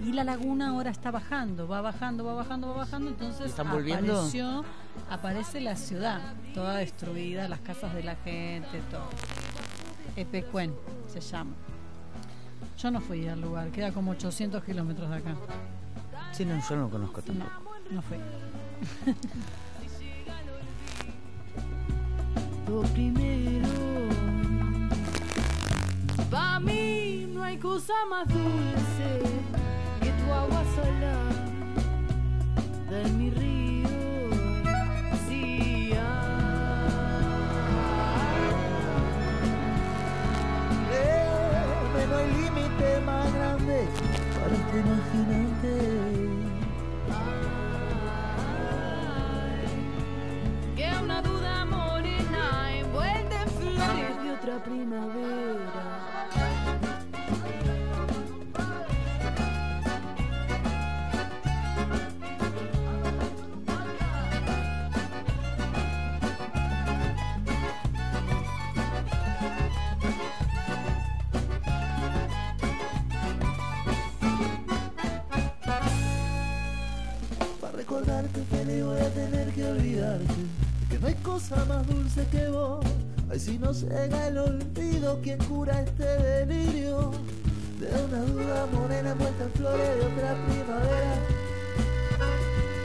[0.05, 4.13] Y la laguna ahora está bajando, va bajando, va bajando, va bajando, entonces ¿Están volviendo?
[4.13, 4.63] apareció,
[5.09, 6.21] aparece la ciudad,
[6.53, 9.09] toda destruida, las casas de la gente, todo.
[10.15, 10.73] Epecuén
[11.07, 11.51] se llama.
[12.77, 15.35] Yo no fui al lugar, queda como 800 kilómetros de acá.
[16.33, 17.75] Sí, no, yo no lo conozco No, tampoco.
[17.91, 18.17] no fui.
[22.67, 24.04] Lo primero.
[26.36, 29.21] Pa' mí no hay cosa más dulce
[30.01, 31.15] que tu agua sola
[32.89, 33.88] de mi río.
[35.29, 35.93] Sí,
[40.89, 43.88] Créeme, no hay límite más grande
[44.38, 45.73] para este imaginante.
[50.75, 50.86] que
[81.36, 82.86] cosa más dulce que vos
[83.29, 87.11] Ay, si no llega el olvido ¿Quién cura este delirio?
[87.77, 91.15] De una duda morena envuelta en flores de otra primavera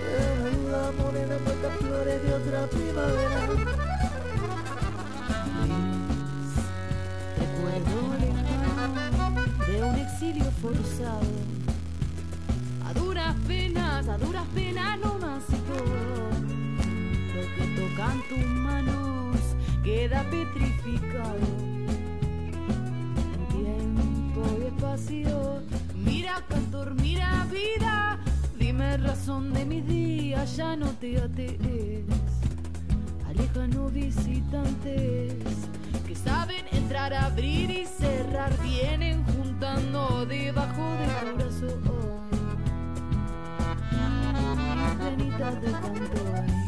[0.05, 3.41] De una duda morena envuelta en flores de otra primavera
[7.39, 8.01] Recuerdo
[9.71, 11.21] de un exilio forzado.
[12.85, 16.10] A duras penas, a duras penas no más y todo.
[17.81, 19.37] Tocan tus manos
[19.83, 21.39] queda petrificado.
[23.33, 25.63] En tiempo y espacio,
[25.95, 28.19] mira cantor, mira vida.
[28.59, 32.05] Dime razón de mis días, ya no te atees.
[33.27, 35.33] Alejanos visitantes
[36.07, 41.81] que saben entrar, abrir y cerrar, vienen juntando debajo del corazón.
[44.99, 46.60] Penitas de cantor,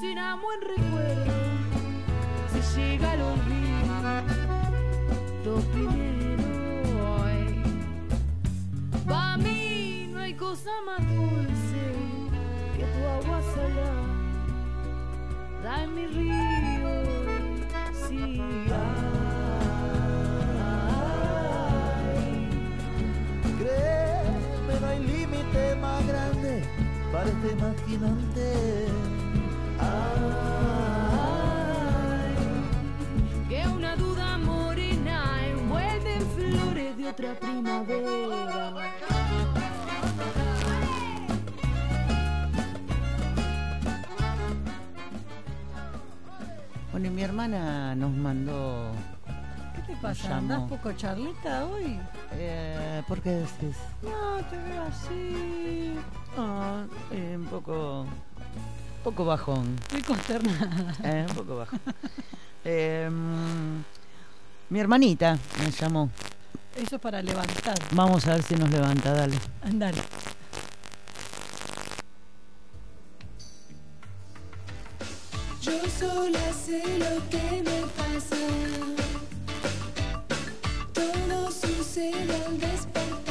[0.00, 1.32] será buen recuerdo
[2.52, 3.66] si llega el olvido.
[5.44, 6.44] Lo primero
[7.22, 7.62] hoy,
[9.06, 11.82] pa' mí no hay cosa más dulce
[12.76, 14.02] que tu agua salada
[15.62, 16.36] da mi río.
[18.08, 18.40] Sí,
[23.58, 26.62] Créeme, no hay límite más grande
[27.12, 29.15] para este imaginante.
[37.16, 38.72] Otra primavera.
[46.90, 48.90] Bueno, y mi hermana nos mandó.
[49.74, 50.36] ¿Qué te pasa?
[50.36, 51.98] ¿Andás poco charlita hoy?
[52.32, 53.76] Eh, ¿Por qué decís?
[54.02, 55.94] No, te veo así.
[56.36, 58.06] No, eh, un poco.
[59.06, 59.76] Un poco bajón.
[59.82, 60.92] Estoy consternada.
[61.04, 61.80] Eh, un poco bajón.
[62.64, 63.08] Eh,
[64.68, 66.10] mi hermanita me llamó.
[66.74, 67.78] Eso es para levantar.
[67.92, 69.38] Vamos a ver si nos levanta, dale.
[69.62, 70.02] Andale.
[75.62, 78.36] Yo sola sé lo que me pasa.
[80.92, 83.25] Todo sucede al despertar.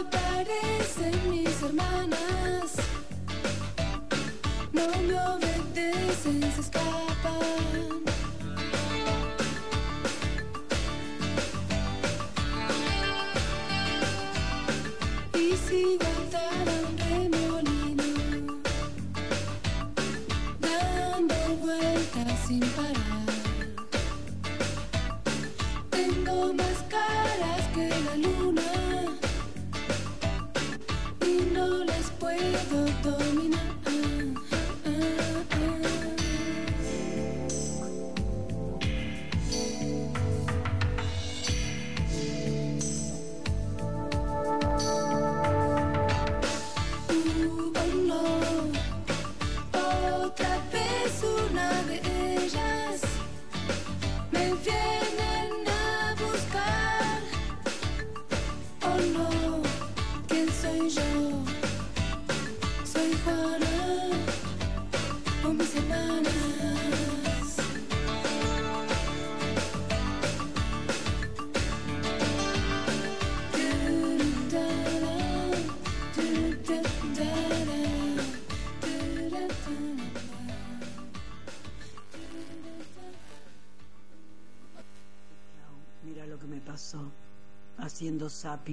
[0.00, 2.72] Aparecen mis hermanas,
[4.72, 8.09] no me obedecen, se escapan.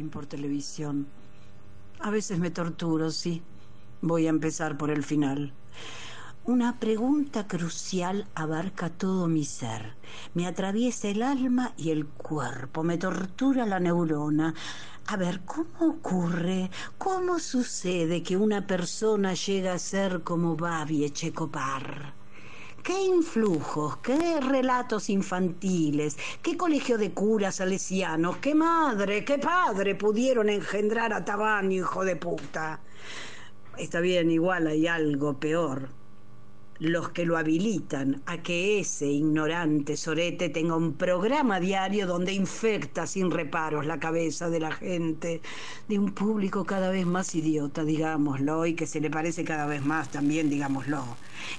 [0.05, 1.15] Por televisión.
[1.99, 3.49] A veces me torturo, sí.
[4.01, 5.57] Voy a empezar por el final.
[6.43, 9.97] Una pregunta crucial abarca todo mi ser.
[10.33, 14.53] Me atraviesa el alma y el cuerpo, me tortura la neurona.
[15.07, 16.71] A ver, ¿cómo ocurre?
[16.97, 22.16] ¿Cómo sucede que una persona llega a ser como Babi Echecopar?
[22.87, 30.47] ¿Qué influjos, qué relatos infantiles, qué colegio de curas salesianos, qué madre, qué padre pudieron
[30.47, 32.79] engendrar a Tabaño, hijo de puta?
[33.77, 35.96] Está bien, igual hay algo peor.
[36.79, 43.07] Los que lo habilitan a que ese ignorante sorete tenga un programa diario donde infecta
[43.07, 45.41] sin reparos la cabeza de la gente,
[45.87, 49.83] de un público cada vez más idiota, digámoslo, y que se le parece cada vez
[49.83, 51.03] más también, digámoslo.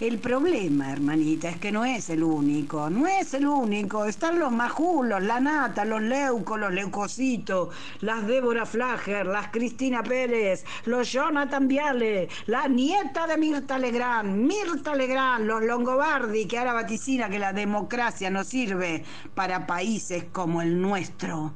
[0.01, 4.05] El problema, hermanita, es que no es el único, no es el único.
[4.05, 7.69] Están los majulos, la nata, los leucos, los leucocitos,
[8.01, 14.95] las Débora Flager, las Cristina Pérez, los Jonathan Viale, la nieta de Mirta Legrand, Mirta
[14.95, 15.08] Legrand,
[15.41, 19.05] los Longobardi, que ahora vaticina que la democracia no sirve
[19.35, 21.55] para países como el nuestro.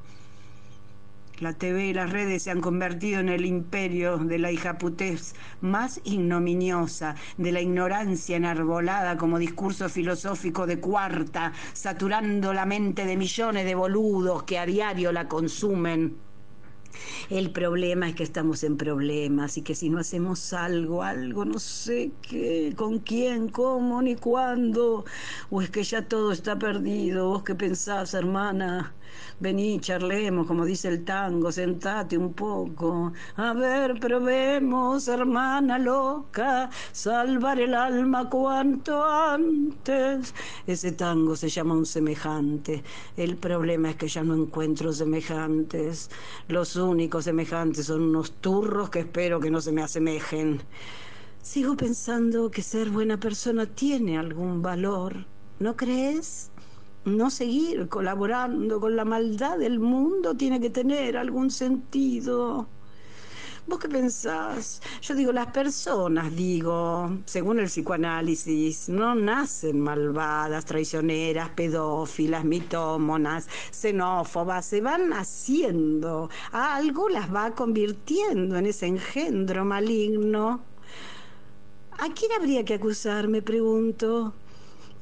[1.38, 6.00] La TV y las redes se han convertido en el imperio de la hijaputez más
[6.04, 13.66] ignominiosa, de la ignorancia enarbolada como discurso filosófico de cuarta, saturando la mente de millones
[13.66, 16.16] de boludos que a diario la consumen.
[17.30, 21.58] El problema es que estamos en problemas y que si no hacemos algo, algo, no
[21.58, 25.04] sé qué, con quién, cómo, ni cuándo,
[25.50, 27.28] o es que ya todo está perdido.
[27.30, 28.94] ¿Vos qué pensás, hermana?
[29.40, 33.12] Vení, charlemos, como dice el tango, sentate un poco.
[33.36, 40.34] A ver, probemos, hermana loca, salvar el alma cuanto antes.
[40.66, 42.84] Ese tango se llama un semejante.
[43.16, 46.08] El problema es que ya no encuentro semejantes.
[46.48, 50.62] Los únicos semejantes son unos turros que espero que no se me asemejen.
[51.40, 55.26] Sigo pensando que ser buena persona tiene algún valor.
[55.58, 56.51] ¿No crees?
[57.04, 62.68] No seguir colaborando con la maldad del mundo tiene que tener algún sentido.
[63.66, 64.80] ¿Vos qué pensás?
[65.02, 74.66] Yo digo, las personas, digo, según el psicoanálisis, no nacen malvadas, traicioneras, pedófilas, mitómonas, xenófobas,
[74.66, 76.28] se van haciendo.
[76.52, 80.66] Algo las va convirtiendo en ese engendro maligno.
[81.92, 84.41] ¿A quién habría que acusar, me pregunto?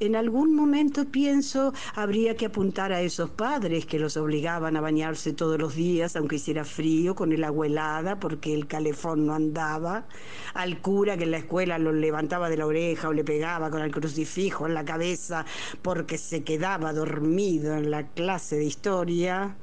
[0.00, 5.34] En algún momento pienso habría que apuntar a esos padres que los obligaban a bañarse
[5.34, 10.06] todos los días, aunque hiciera frío, con el agua helada, porque el calefón no andaba,
[10.54, 13.82] al cura que en la escuela los levantaba de la oreja o le pegaba con
[13.82, 15.44] el crucifijo en la cabeza
[15.82, 19.58] porque se quedaba dormido en la clase de historia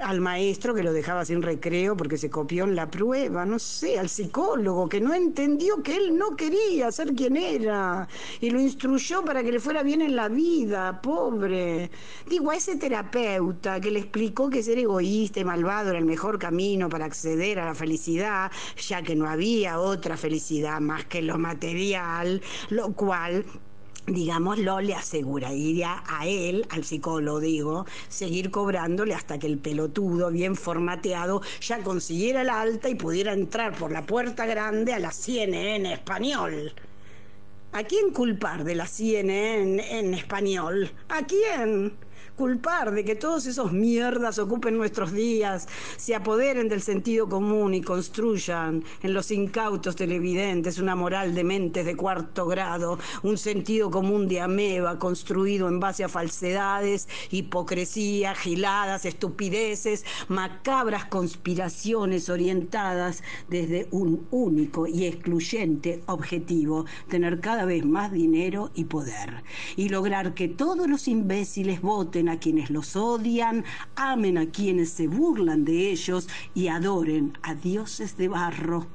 [0.00, 3.98] al maestro que lo dejaba sin recreo porque se copió en la prueba, no sé,
[3.98, 8.08] al psicólogo que no entendió que él no quería ser quien era
[8.40, 11.90] y lo instruyó para que le fuera bien en la vida, pobre.
[12.28, 16.38] Digo, a ese terapeuta que le explicó que ser egoísta y malvado era el mejor
[16.38, 21.38] camino para acceder a la felicidad, ya que no había otra felicidad más que lo
[21.38, 23.44] material, lo cual
[24.06, 30.56] digámoslo, le aseguraría a él, al psicólogo digo, seguir cobrándole hasta que el pelotudo bien
[30.56, 35.92] formateado ya consiguiera el alta y pudiera entrar por la puerta grande a la CNN
[35.92, 36.72] español.
[37.72, 40.90] ¿A quién culpar de la CNN en español?
[41.08, 41.92] ¿A quién?
[42.36, 47.80] Culpar de que todos esos mierdas ocupen nuestros días, se apoderen del sentido común y
[47.80, 54.26] construyan en los incautos televidentes una moral de mentes de cuarto grado, un sentido común
[54.26, 64.26] de ameba construido en base a falsedades, hipocresía, giladas, estupideces, macabras conspiraciones orientadas desde un
[64.30, 69.44] único y excluyente objetivo, tener cada vez más dinero y poder,
[69.76, 73.64] y lograr que todos los imbéciles voten a quienes los odian,
[73.96, 78.86] amen a quienes se burlan de ellos y adoren a dioses de barro.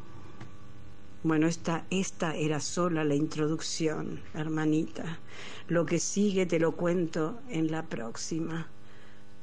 [1.23, 5.19] Bueno, esta, esta era sola la introducción, hermanita.
[5.67, 8.67] Lo que sigue te lo cuento en la próxima.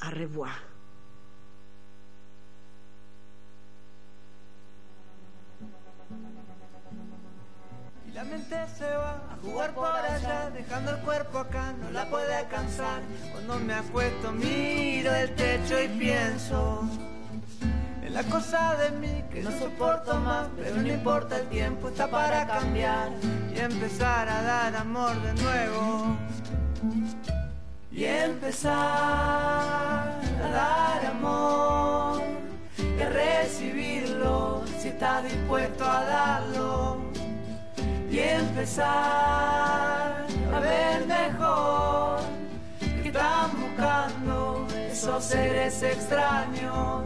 [0.01, 0.76] A revoir.
[8.17, 12.35] La mente se va a jugar por allá, dejando el cuerpo acá, no la puede
[12.35, 13.03] alcanzar.
[13.31, 16.89] Cuando me acuesto miro el techo y pienso
[18.03, 22.11] en la cosa de mí que no soporto más, pero no importa el tiempo, está
[22.11, 23.11] para cambiar
[23.55, 26.17] y empezar a dar amor de nuevo.
[27.93, 32.23] Y empezar a dar amor
[32.79, 37.26] y a recibirlo si estás dispuesto a darlo.
[38.17, 38.87] Y empezar
[40.55, 42.21] a ver mejor
[43.03, 47.03] que están buscando esos seres extraños.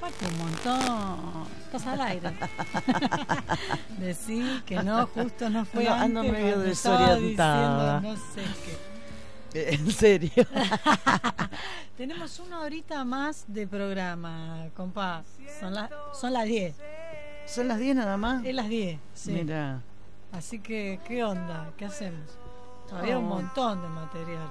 [0.00, 1.46] Falta un montón.
[1.66, 2.30] Estás al aire.
[3.98, 8.00] Decí que no, justo no fue No, ando antes medio cuando estaba desorientada.
[8.00, 8.42] diciendo no sé
[9.52, 9.70] qué.
[9.74, 10.30] En serio.
[11.96, 15.22] Tenemos una horita más de programa, compa.
[15.58, 16.74] Son, las son las 10.
[17.46, 18.44] ¿Son las 10 nada más?
[18.44, 19.32] Es las 10, sí.
[19.32, 19.82] Mira.
[20.32, 21.72] Así que, ¿qué onda?
[21.76, 22.38] ¿Qué hacemos?
[22.88, 23.28] Todavía un Oh.
[23.28, 24.48] montón de material.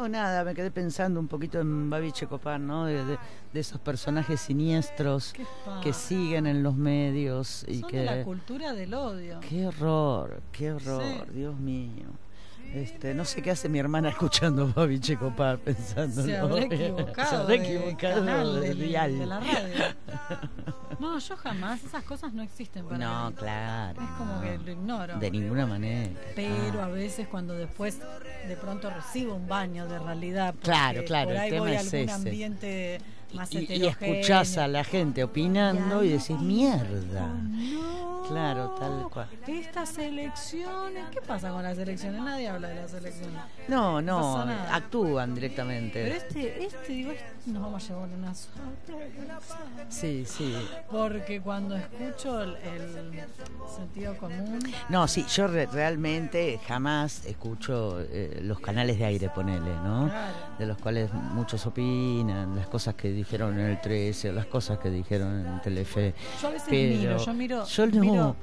[0.00, 2.86] Oh, nada, me quedé pensando un poquito en Babi Checopar, ¿no?
[2.86, 3.18] De, de-
[3.52, 5.34] de esos personajes siniestros
[5.82, 7.98] que siguen en los medios y Son que...
[8.00, 9.40] de la cultura del odio.
[9.40, 11.20] Qué horror, qué horror, Sí.
[11.34, 12.06] Dios mío.
[12.74, 16.22] Este, no sé qué hace mi hermana escuchando Babi Checopar pensando.
[16.22, 17.28] Se habrá equivocado.
[17.30, 19.18] Se habrá de equivocado canal, de del- dial.
[19.18, 19.84] de la radio.
[20.98, 21.82] No, yo jamás.
[21.84, 23.36] Esas cosas no existen para No, mí.
[23.36, 24.00] claro.
[24.02, 25.18] Es como que lo ignoro.
[25.18, 26.10] De ninguna manera.
[26.34, 27.98] Pero a veces cuando después
[28.46, 31.80] de pronto recibo un baño de realidad, Claro, claro, por el ahí tema voy a
[31.80, 32.12] es algún ese.
[32.12, 33.00] ambiente
[33.34, 37.26] más Y, y escuchás a la gente opinando y decís, mierda.
[37.28, 37.98] No.
[38.28, 39.26] Claro, tal cual.
[39.46, 42.20] Estas elecciones, ¿qué pasa con las elecciones?
[42.20, 43.40] Nadie habla de las elecciones.
[43.68, 46.02] No, No actúan directamente.
[46.04, 49.58] Pero este, este, digo, este- nos vamos a llevar una sorpresa.
[49.88, 50.54] Sí, sí.
[50.90, 53.24] Porque cuando escucho el, el
[53.74, 54.58] sentido común,
[54.90, 60.08] No, sí, yo re- realmente jamás escucho eh, los canales de aire, ponele, ¿no?
[60.10, 60.34] Claro.
[60.58, 64.78] De los cuales muchos opinan, las cosas que dijeron en el 13, o las cosas
[64.78, 66.14] que dijeron en Telefe.
[66.40, 68.00] yo a veces Pero miro, yo miro, Yo no.
[68.00, 68.36] miro,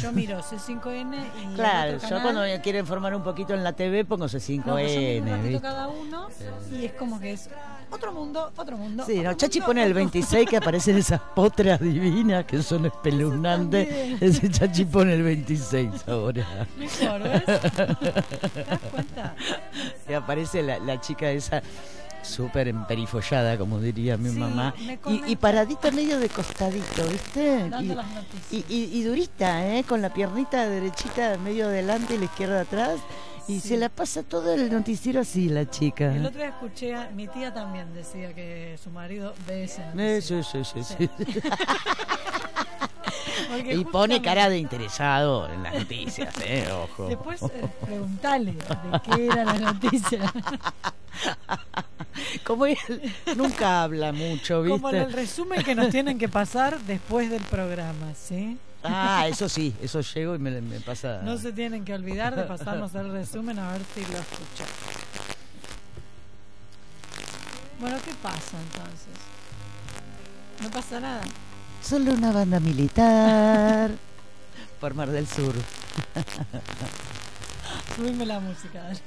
[0.00, 1.14] yo miro C5N
[1.52, 4.40] y Claro, yo cuando me quiero informar un poquito en la TV pongo no, pero
[4.40, 5.60] yo miro C5N, un ratito ¿viste?
[5.62, 6.28] cada uno
[6.72, 7.48] y es como que es
[7.90, 9.04] otro mundo, otro mundo.
[9.06, 12.86] Sí, no, Chachi mundo, pone el otro- 26 que aparecen esas potras divinas que son
[12.86, 13.86] espeluznantes.
[14.20, 16.66] Ese Chachi pone el 26 ahora.
[16.76, 17.44] Mejor, ¿ves?
[17.44, 19.34] ¿Te das cuenta?
[20.08, 21.62] Y aparece la, la chica esa
[22.24, 24.74] súper emperifollada, como diría mi Sí, mamá.
[25.26, 27.68] Y, paradita medio de costadito, ¿viste?
[27.68, 28.06] Dando Y, las
[28.70, 29.84] y, durita, ¿eh?
[29.84, 32.98] Con la piernita derechita medio adelante y la izquierda atrás.
[33.46, 33.68] Y Sí.
[33.68, 36.14] se la pasa todo el noticiero así, la chica.
[36.14, 40.22] El otro día escuché, a, mi tía también decía que su marido ve ese Eh,
[40.22, 40.42] noticiero.
[40.42, 41.10] sí, sí, sí, sí.
[43.70, 46.68] Y pone cara de interesado en las noticias, ¿eh?
[46.72, 47.08] Ojo.
[47.08, 50.32] Después eh, preguntale de qué era la noticia.
[52.44, 52.76] Como él
[53.36, 54.80] nunca habla mucho, ¿viste?
[54.80, 58.58] Como en el resumen que nos tienen que pasar después del programa, ¿sí?
[58.82, 61.22] Ah, eso sí, eso llego y me, me pasa.
[61.22, 64.68] No se tienen que olvidar de pasarnos el resumen a ver si lo escuchas.
[67.80, 69.08] Bueno, ¿qué pasa entonces?
[70.62, 71.22] No pasa nada.
[71.84, 73.90] Solo una banda militar
[74.80, 75.54] por Mar del Sur.
[77.94, 78.82] Subime la música.
[78.82, 79.00] dale.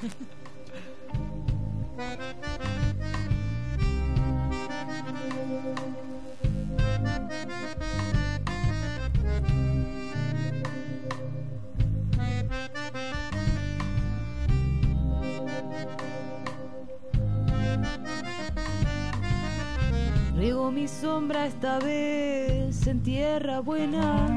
[20.37, 24.27] Riego mi sombra esta vez en tierra buena.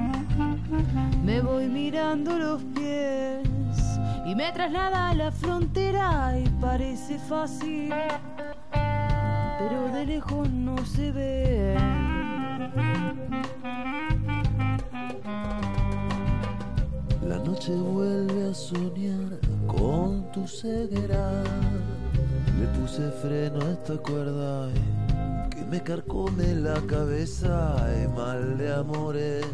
[1.22, 3.46] Me voy mirando los pies
[4.24, 7.92] y me traslada a la frontera y parece fácil,
[9.59, 11.76] pero de lejos no se ve.
[17.28, 21.44] La noche vuelve a soñar con tu ceguera.
[22.59, 24.70] Le puse freno a esta cuerda
[25.61, 29.46] que me carcome la cabeza y mal de amores.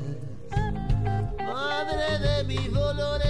[1.38, 3.26] Madre de mis dolores.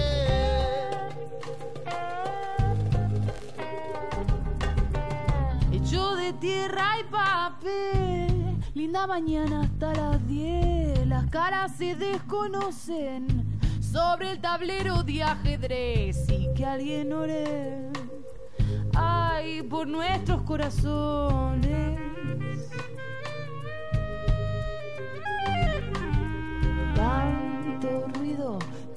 [5.71, 8.91] Hecho de tierra y papel.
[8.91, 13.27] la mañana hasta las 10 las caras se desconocen
[13.81, 17.91] sobre el tablero de ajedrez y que alguien ore.
[18.93, 22.07] Ay, por nuestros corazones.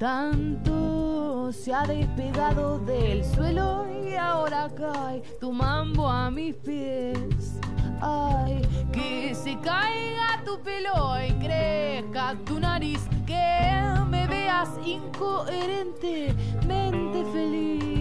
[0.00, 7.60] Tanto se ha despegado del suelo y ahora cae tu mambo a mis pies.
[8.00, 8.62] Ay,
[8.94, 13.68] que se caiga tu pelo y crezca tu nariz, que
[14.08, 17.99] me veas incoherentemente feliz.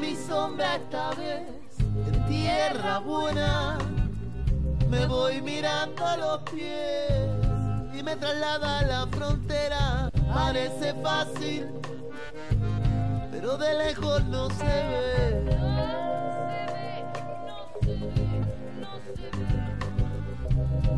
[0.00, 1.48] Mi sombra esta vez
[1.80, 3.78] en tierra buena.
[4.90, 7.22] Me voy mirando a los pies
[7.98, 10.10] y me traslada a la frontera.
[10.32, 11.68] Parece fácil,
[13.30, 15.56] pero de lejos no se ve.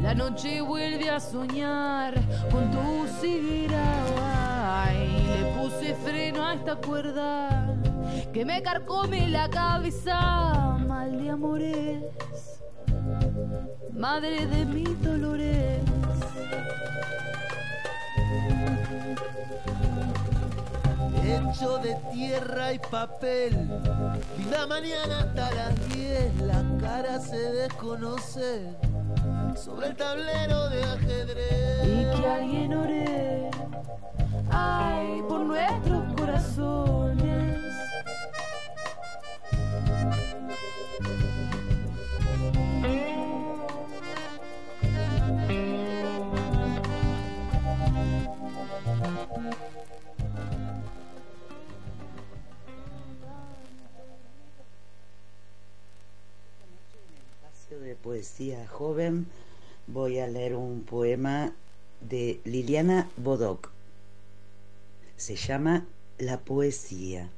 [0.03, 2.15] La noche vuelve a soñar
[2.51, 4.09] con tu ciguera.
[5.61, 7.67] Puse freno a esta cuerda
[8.33, 10.79] que me carcome la cabeza.
[10.87, 12.03] Mal de amores,
[13.93, 15.83] madre de mis dolores.
[21.25, 23.53] Hecho de tierra y papel,
[24.39, 28.77] linda mañana hasta las 10, la cara se desconoce
[29.57, 31.85] sobre el tablero de ajedrez.
[31.85, 33.51] Y que alguien ore,
[34.51, 37.68] ay, por nuestros corazones.
[58.09, 59.27] Poesía joven
[59.87, 61.53] voy a leer un poema
[62.01, 63.71] de Liliana Bodoc.
[65.19, 65.87] Se llama
[66.17, 67.29] La poesía.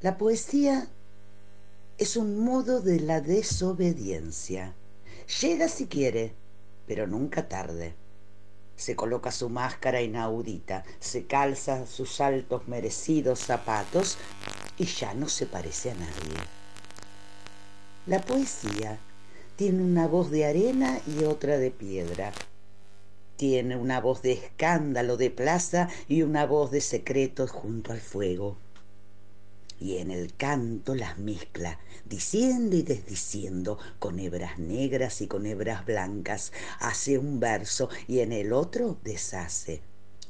[0.00, 0.88] La poesía
[1.98, 4.72] es un modo de la desobediencia.
[5.42, 6.32] Llega si quiere,
[6.86, 7.94] pero nunca tarde.
[8.76, 14.16] Se coloca su máscara inaudita, se calza sus altos merecidos zapatos
[14.78, 16.65] y ya no se parece a nadie.
[18.06, 19.00] La poesía
[19.56, 22.32] tiene una voz de arena y otra de piedra.
[23.36, 28.58] Tiene una voz de escándalo de plaza y una voz de secretos junto al fuego.
[29.80, 35.84] Y en el canto las mezcla, diciendo y desdiciendo, con hebras negras y con hebras
[35.84, 36.52] blancas.
[36.78, 39.82] Hace un verso y en el otro deshace.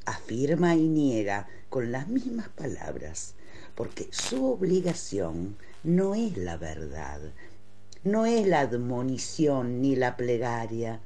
[0.03, 3.35] Afirma y niega con las mismas palabras,
[3.75, 7.21] porque su obligación no es la verdad,
[8.03, 11.01] no es la admonición ni la plegaria.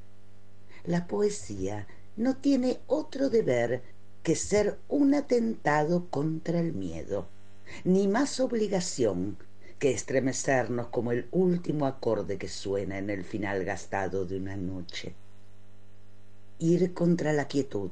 [0.85, 1.87] La poesía
[2.17, 3.81] no tiene otro deber
[4.23, 7.27] que ser un atentado contra el miedo,
[7.83, 9.37] ni más obligación
[9.79, 15.15] que estremecernos como el último acorde que suena en el final gastado de una noche.
[16.59, 17.91] Ir contra la quietud,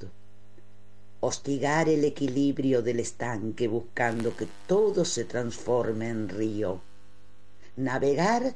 [1.21, 6.81] hostigar el equilibrio del estanque buscando que todo se transforme en río.
[7.75, 8.53] Navegar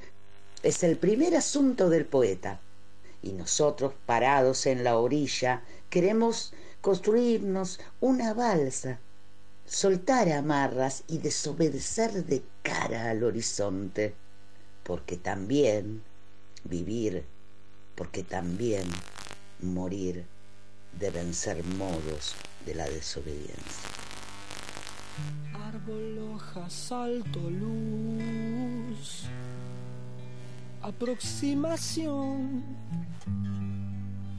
[0.64, 2.62] es el primer asunto del poeta
[3.22, 9.00] y nosotros parados en la orilla queremos construirnos una balsa,
[9.66, 14.16] soltar amarras y desobedecer de cara al horizonte,
[14.84, 16.02] porque también
[16.64, 17.26] vivir,
[17.96, 18.86] porque también
[19.62, 20.26] morir
[20.98, 22.36] deben ser modos
[22.66, 23.90] de la desobediencia.
[25.54, 29.28] Árbol, hoja, salto, luz.
[30.84, 32.62] Aproximación.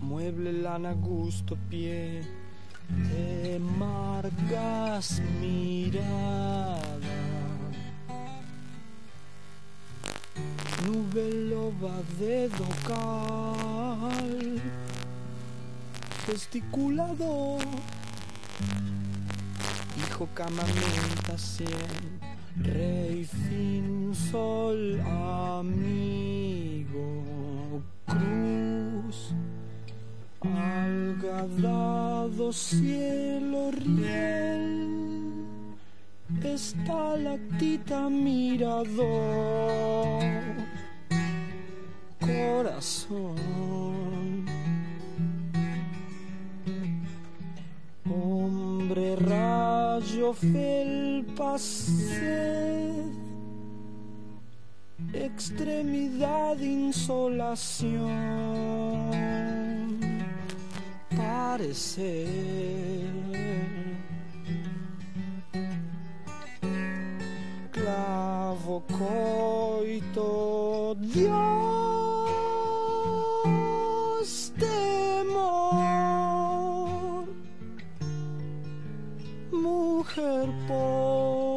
[0.03, 2.21] Mueble, lana, gusto, pie.
[3.09, 6.85] Te marcas mirada.
[10.85, 14.61] Nube loba, dedo cal.
[16.27, 17.63] Gesticulador.
[19.97, 22.14] Hijo camamentación,
[22.57, 25.83] Rey sin sol, amigo,
[28.07, 29.35] cruz,
[30.41, 35.09] algadado cielo, riel,
[36.45, 39.03] está la tita mirador,
[42.21, 43.94] corazón.
[49.17, 53.13] Rayo, felpa, sed,
[55.13, 58.11] extremidad, insolación,
[61.17, 62.25] parecer.
[67.71, 70.27] Clavo, coito,
[70.99, 71.94] Dios,
[80.05, 81.55] mujer por.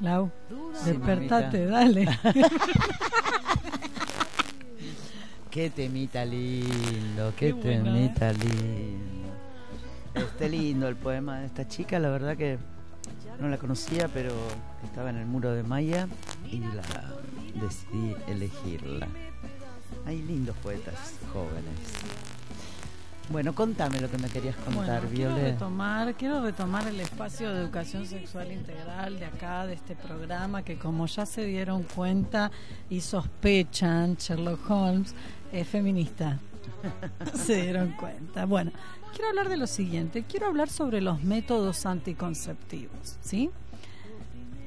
[0.00, 0.30] Lau,
[0.84, 2.08] despertate, dale.
[5.50, 9.28] Qué temita lindo, qué, Qué bueno, temita lindo.
[10.12, 12.58] Este lindo el poema de esta chica, la verdad que
[13.38, 14.32] no la conocía, pero
[14.82, 16.08] estaba en el muro de Maya
[16.50, 16.82] y la
[17.60, 19.06] decidí elegirla.
[20.06, 22.33] Hay lindos poetas jóvenes.
[23.30, 25.52] Bueno, contame lo que me querías contar, Bueno, quiero Violet.
[25.54, 30.76] retomar, quiero retomar el espacio de educación sexual integral de acá, de este programa, que
[30.76, 32.50] como ya se dieron cuenta
[32.90, 35.14] y sospechan, Sherlock Holmes
[35.52, 36.38] es feminista.
[37.34, 38.44] se dieron cuenta.
[38.44, 38.72] Bueno,
[39.14, 43.50] quiero hablar de lo siguiente, quiero hablar sobre los métodos anticonceptivos, ¿sí?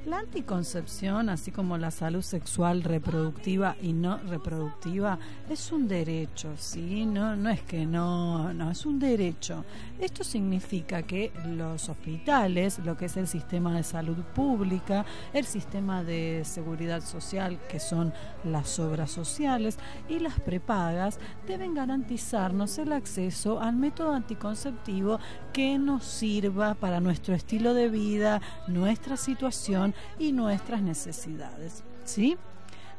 [0.08, 5.18] La anticoncepción, así como la salud sexual reproductiva y no reproductiva,
[5.50, 7.04] es un derecho, ¿sí?
[7.04, 9.66] No, no es que no, no, es un derecho.
[9.98, 15.04] Esto significa que los hospitales, lo que es el sistema de salud pública,
[15.34, 18.14] el sistema de seguridad social, que son
[18.44, 19.76] las obras sociales,
[20.08, 25.20] y las prepagas, deben garantizarnos el acceso al método anticonceptivo
[25.52, 31.82] que nos sirva para nuestro estilo de vida, nuestra situación y nuestras necesidades.
[32.04, 32.36] ¿Sí?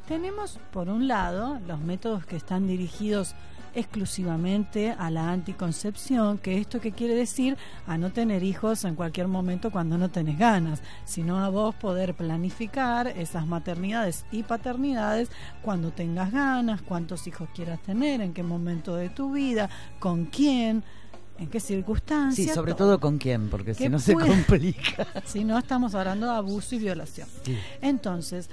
[0.06, 3.34] Tenemos, por un lado, los métodos que están dirigidos
[3.74, 7.56] exclusivamente a la anticoncepción, que esto que quiere decir
[7.86, 12.14] a no tener hijos en cualquier momento cuando no tenés ganas, sino a vos poder
[12.14, 15.30] planificar esas maternidades y paternidades
[15.62, 20.82] cuando tengas ganas, cuántos hijos quieras tener, en qué momento de tu vida, con quién,
[21.40, 22.48] en qué circunstancias.
[22.48, 25.06] Sí, sobre todo con quién, porque si no se complica.
[25.24, 27.28] Si no, estamos hablando de abuso y violación.
[27.44, 27.56] Sí.
[27.80, 28.50] Entonces,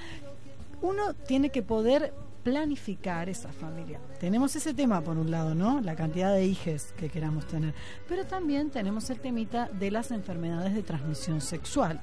[0.81, 3.99] uno tiene que poder planificar esa familia.
[4.19, 5.81] Tenemos ese tema por un lado, ¿no?
[5.81, 7.73] La cantidad de hijes que queramos tener.
[8.07, 11.99] Pero también tenemos el temita de las enfermedades de transmisión sexual.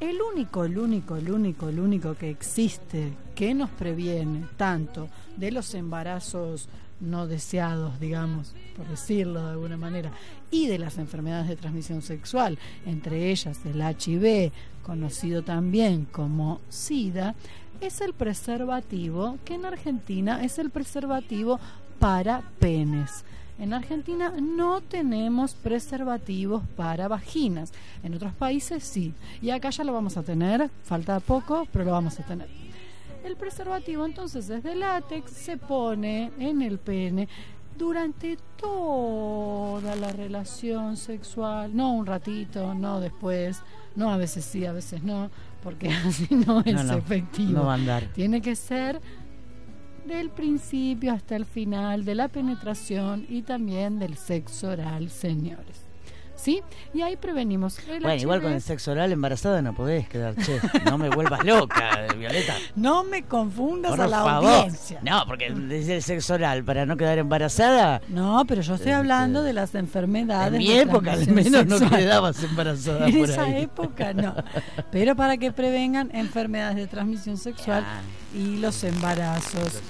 [0.00, 5.50] El único, el único, el único, el único que existe que nos previene tanto de
[5.50, 6.68] los embarazos
[7.00, 10.10] no deseados, digamos, por decirlo de alguna manera,
[10.50, 14.52] y de las enfermedades de transmisión sexual, entre ellas el HIV,
[14.82, 17.34] conocido también como SIDA,
[17.80, 21.60] es el preservativo, que en Argentina es el preservativo
[21.98, 23.24] para penes.
[23.58, 27.72] En Argentina no tenemos preservativos para vaginas.
[28.04, 29.14] En otros países sí.
[29.42, 30.70] Y acá ya lo vamos a tener.
[30.84, 32.67] Falta poco, pero lo vamos a tener.
[33.28, 37.28] El preservativo entonces es de látex, se pone en el pene
[37.76, 43.60] durante toda la relación sexual, no un ratito, no después,
[43.96, 45.30] no a veces sí, a veces no,
[45.62, 47.52] porque así no es No, no, efectivo.
[47.52, 48.04] no va a andar.
[48.14, 48.98] Tiene que ser
[50.06, 55.84] del principio hasta el final de la penetración y también del sexo oral, señores.
[56.38, 56.62] ¿Sí?
[56.94, 60.60] Y ahí prevenimos el Bueno, igual con el sexo oral embarazada no podés quedar, che.
[60.84, 62.54] No me vuelvas loca, Violeta.
[62.76, 64.50] No me confundas Por a la favor.
[64.54, 65.00] audiencia.
[65.02, 68.00] No, porque dice el sexo oral para no quedar embarazada.
[68.08, 70.52] No, pero yo estoy hablando de las enfermedades.
[70.52, 73.62] En mi época al menos no quedabas embarazada En por esa ahí.
[73.64, 74.34] época no.
[74.92, 77.84] Pero para que prevengan enfermedades de transmisión sexual
[78.32, 79.80] y los embarazos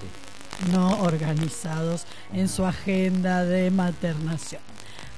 [0.73, 4.63] no organizados en su agenda de maternación.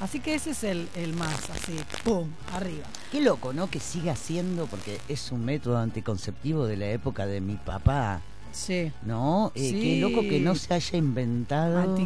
[0.00, 2.30] Así que ese es el, más, así, ¡pum!
[2.54, 2.86] Arriba.
[3.12, 3.68] Qué loco, ¿no?
[3.68, 8.22] Que siga siendo, porque es un método anticonceptivo de la época de mi papá.
[8.52, 8.90] Sí.
[9.02, 9.52] ¿No?
[9.54, 9.80] Eh, Sí.
[9.80, 11.96] Qué loco que no se haya inventado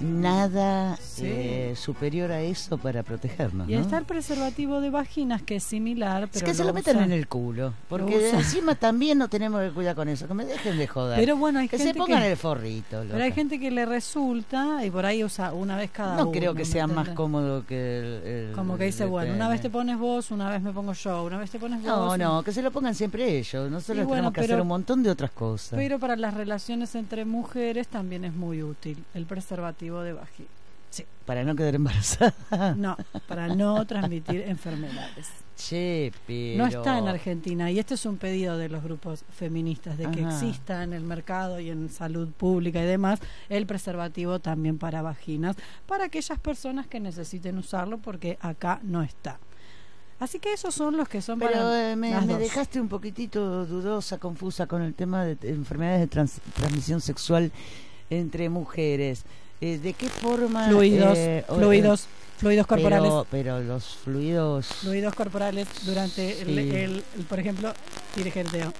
[0.00, 1.22] nada Sí.
[1.26, 3.68] eh, superior a eso para protegernos.
[3.68, 3.80] Y ¿no?
[3.80, 7.12] está el preservativo de vaginas que es similar, pero es que se lo meten en
[7.12, 7.68] el culo.
[7.68, 10.26] lo Porque encima también no tenemos que cuidar con eso.
[10.26, 11.18] Que me dejen de joder.
[11.18, 13.02] Pero bueno, hay que se pongan que- el forrito.
[13.02, 13.34] Pero hay loca.
[13.34, 16.32] gente que le resulta y por ahí usa una vez cada No uno.
[16.32, 18.04] creo que ¿me sea más cómodo que el.
[18.48, 21.24] el- Como que dice, bueno, una vez te pones vos, una vez me pongo yo,
[21.24, 22.18] una vez te pones No, vos.
[22.18, 23.70] no, que se lo pongan siempre ellos.
[23.70, 25.51] Nosotros bueno, tenemos que hacer un montón de otras cosas.
[25.70, 30.48] Pero para las relaciones entre mujeres también es muy útil el preservativo de vagina.
[30.90, 31.06] Sí.
[31.24, 32.74] Para no quedar embarazada.
[32.76, 32.96] No,
[33.26, 35.30] para no transmitir enfermedades.
[35.56, 36.58] Che, pero.
[36.58, 40.20] No está en Argentina y este es un pedido de los grupos feministas de que
[40.20, 40.34] Ajá.
[40.34, 45.56] exista en el mercado y en salud pública y demás el preservativo también para vaginas
[45.86, 49.38] para aquellas personas que necesiten usarlo porque acá no está.
[50.22, 52.42] Así que esos son los que son Pero para eh, me, las me dos.
[52.42, 57.50] dejaste un poquitito dudosa, confusa con el tema de, de enfermedades de trans- transmisión sexual
[58.08, 59.24] entre mujeres.
[59.60, 60.68] Eh, ¿De qué forma?
[60.68, 62.06] fluidos, eh, fluidos,
[62.38, 63.12] fluidos pero- corporales.
[63.32, 64.66] Pero, los fluidos.
[64.66, 66.70] fluidos corporales durante el, Sí.
[66.76, 67.72] el- el, por ejemplo,
[68.14, 68.72] dirigenteo.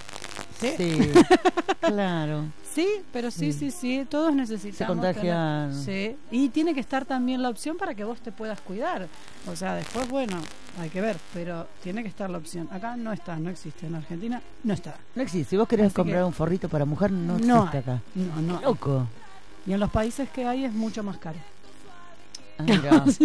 [0.59, 0.73] ¿Sí?
[0.77, 1.11] Sí,
[1.81, 2.45] claro.
[2.73, 4.77] Sí, pero sí, sí, sí, todos necesitamos.
[4.77, 5.69] Se contagian.
[5.71, 9.07] tener- sí, y tiene que estar también la opción para que vos te puedas cuidar.
[9.47, 10.37] O sea, después, bueno,
[10.79, 12.67] hay que ver, pero tiene que estar la opción.
[12.71, 13.85] Acá no está, no existe.
[13.85, 14.95] En Argentina no está.
[15.13, 15.51] No existe.
[15.51, 17.83] Si vos querés Así comprar que- un forrito para mujer, no, No existe hay.
[17.83, 18.01] acá.
[18.15, 18.61] No, no.
[18.61, 19.07] Loco.
[19.67, 21.37] Y en los países que hay es mucho más caro.
[22.57, 23.05] Ah.
[23.07, 23.17] Es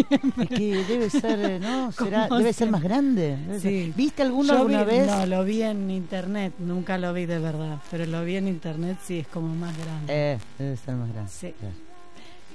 [0.48, 1.92] que debe ser, eh, ¿no?
[2.04, 3.36] Será, debe ser más grande.
[3.60, 3.92] Sí.
[3.96, 5.06] ¿Viste alguno Yo alguna vi- vez?
[5.06, 8.98] No, lo vi en internet, nunca lo vi de verdad, pero lo vi en internet,
[9.04, 10.06] sí, es como más grande.
[10.34, 11.30] Eh, debe ser más grande.
[11.30, 11.54] Sí.
[11.58, 11.74] claro.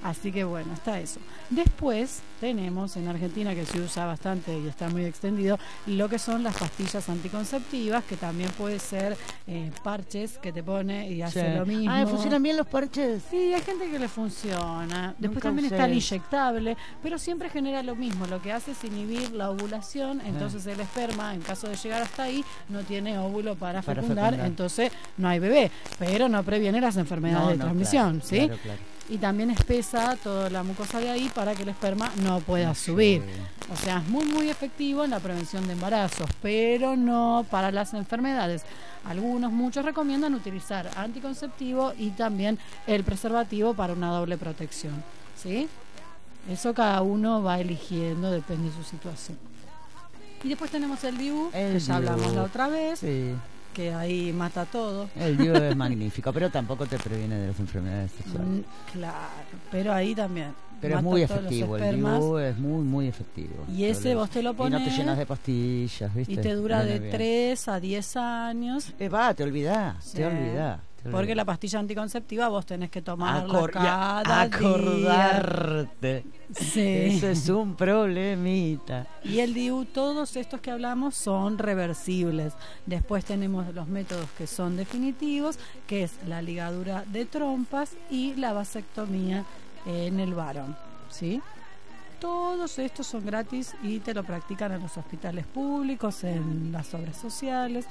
[0.03, 1.19] Así que bueno, está eso.
[1.49, 5.57] Después tenemos en Argentina, que se usa bastante y está muy extendido,
[5.87, 9.15] lo que son las pastillas anticonceptivas, que también puede ser
[9.47, 11.57] eh, parches que te pone y hace Sí.
[11.57, 11.89] lo mismo.
[11.89, 13.23] Ah, ¿funcionan bien los parches?
[13.31, 15.15] Sí, hay gente que le funciona.
[15.17, 18.25] Después Nunca también usé está el inyectable, pero siempre genera lo mismo.
[18.27, 20.27] Lo que hace es inhibir la ovulación, Ah.
[20.27, 24.31] entonces el esperma, en caso de llegar hasta ahí, no tiene óvulo para, Para fecundar,
[24.31, 24.47] fecundar.
[24.47, 28.37] entonces no hay bebé, pero no previene las enfermedades No, de transmisión, claro, ¿sí?
[28.47, 28.79] claro, claro.
[29.09, 33.21] Y también espesa toda la mucosa de ahí para que el esperma no pueda subir.
[33.71, 37.93] O sea, es muy muy efectivo en la prevención de embarazos, pero no para las
[37.93, 38.63] enfermedades.
[39.05, 42.57] Algunos, muchos recomiendan utilizar anticonceptivo y también
[42.87, 45.03] el preservativo para una doble protección.
[45.41, 45.67] ¿Sí?
[46.49, 49.37] Eso cada uno va eligiendo, depende de su situación.
[50.43, 53.33] Y después tenemos el DIU, El que ya hablamos la otra vez, Sí.
[53.73, 55.09] Que ahí mata todo.
[55.15, 58.47] El DIU es magnífico, pero tampoco te previene de las enfermedades sexuales.
[58.47, 58.59] Mm,
[58.93, 59.17] Claro,
[59.71, 60.53] pero ahí también.
[60.79, 61.95] Pero es muy efectivo, el.
[61.95, 63.65] DIU es muy, muy efectivo.
[63.73, 66.33] Y ese vos te lo Y no te pones llenas de pastillas, ¿viste?
[66.33, 67.11] Y te dura Viene de bien.
[67.11, 68.93] 3 a 10 años.
[68.99, 70.17] Eh, va, te olvidás, Sí.
[70.17, 70.79] te olvidás.
[71.11, 74.41] Porque la pastilla anticonceptiva vos tenés que tomarla Acor- cada día.
[74.43, 76.23] acordarte.
[76.55, 76.81] Sí.
[76.81, 79.07] Eso es un problemita.
[79.23, 82.53] Y el DIU, todos estos que hablamos son reversibles.
[82.85, 85.57] Después tenemos los métodos que son definitivos,
[85.87, 89.43] que es la ligadura de trompas y la vasectomía
[89.85, 90.75] en el varón.
[91.09, 91.41] ¿Sí?
[92.19, 97.17] Todos estos son gratis y te lo practican en los hospitales públicos, en las obras
[97.17, 97.85] sociales.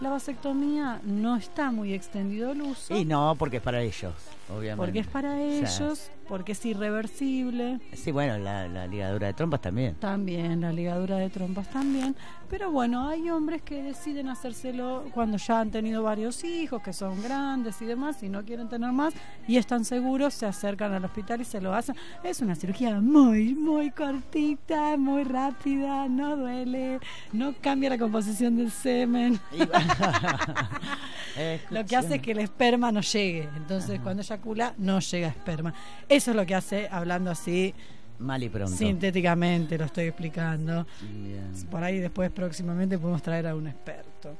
[0.00, 2.94] La vasectomía no está muy extendido el uso.
[2.94, 4.12] Y no, porque es para ellos,
[4.50, 4.76] obviamente.
[4.76, 7.80] Porque es para O sea, ellos, porque es irreversible.
[7.92, 9.94] sí, bueno, la, la ligadura de trompas también.
[9.96, 12.14] También, la ligadura de trompas también.
[12.48, 17.20] Pero bueno, hay hombres que deciden hacérselo cuando ya han tenido varios hijos, que son
[17.22, 19.14] grandes y demás, y no quieren tener más,
[19.48, 21.96] y están seguros, se acercan al hospital y se lo hacen.
[22.22, 27.00] Es una cirugía muy, muy cortita, muy rápida, no duele,
[27.32, 29.40] no cambia la composición del semen.
[31.70, 33.48] Lo que hace es que el esperma no llegue.
[33.56, 35.74] Entonces, cuando eyacula, no llega esperma.
[36.08, 37.74] Eso es lo que hace, hablando así,
[38.18, 38.74] Mal y pronto.
[38.76, 40.86] sintéticamente, lo estoy explicando.
[41.02, 41.52] Bien.
[41.70, 44.36] Por ahí después, próximamente, podemos traer a un experto.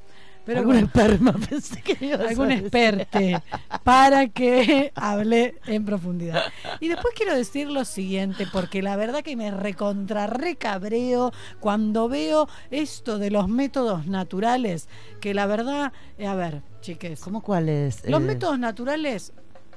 [0.47, 3.43] Pero Algún bueno, esperma, pensé que algún experte
[3.83, 6.41] para que hable en profundidad.
[6.79, 12.49] Y después quiero decir lo siguiente, porque la verdad que me recontra recabreo cuando veo
[12.71, 14.89] esto de los métodos naturales,
[15.21, 17.19] que la verdad, eh, a ver, chiques.
[17.21, 18.09] ¿Cómo cuáles?
[18.09, 19.33] Los Eh, métodos naturales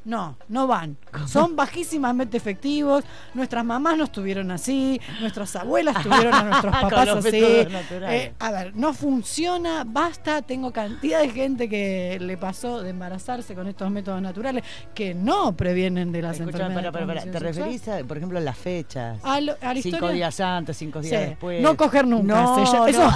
[0.05, 0.97] no, no van.
[1.27, 3.03] Son bajísimamente efectivos.
[3.33, 7.29] Nuestras mamás no estuvieron así, nuestras abuelas tuvieron a nuestros papás así.
[7.41, 10.41] Eh, a ver, no funciona, basta.
[10.41, 14.63] Tengo cantidad de gente que le pasó de embarazarse con estos métodos naturales
[14.93, 16.91] que no previenen de las Escuchame, enfermedades.
[16.91, 17.25] para, para, para.
[17.25, 19.19] de ¿Te referís a, por ejemplo, a las fechas?
[19.23, 21.61] A lo- a la cinco días antes, cinco días Sí, después.
[21.61, 22.33] No coger nunca.
[22.41, 22.87] No, eso, no.
[22.87, 23.09] eso-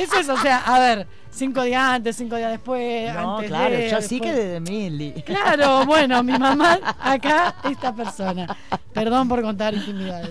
[0.00, 3.12] eso es, o sea, a ver, cinco días antes, cinco días después.
[3.14, 5.12] No, antes claro, de, yo sí que desde Mili.
[5.24, 8.56] Claro, Bueno, mi mamá, acá, esta persona.
[8.94, 10.30] Perdón por contar intimidades.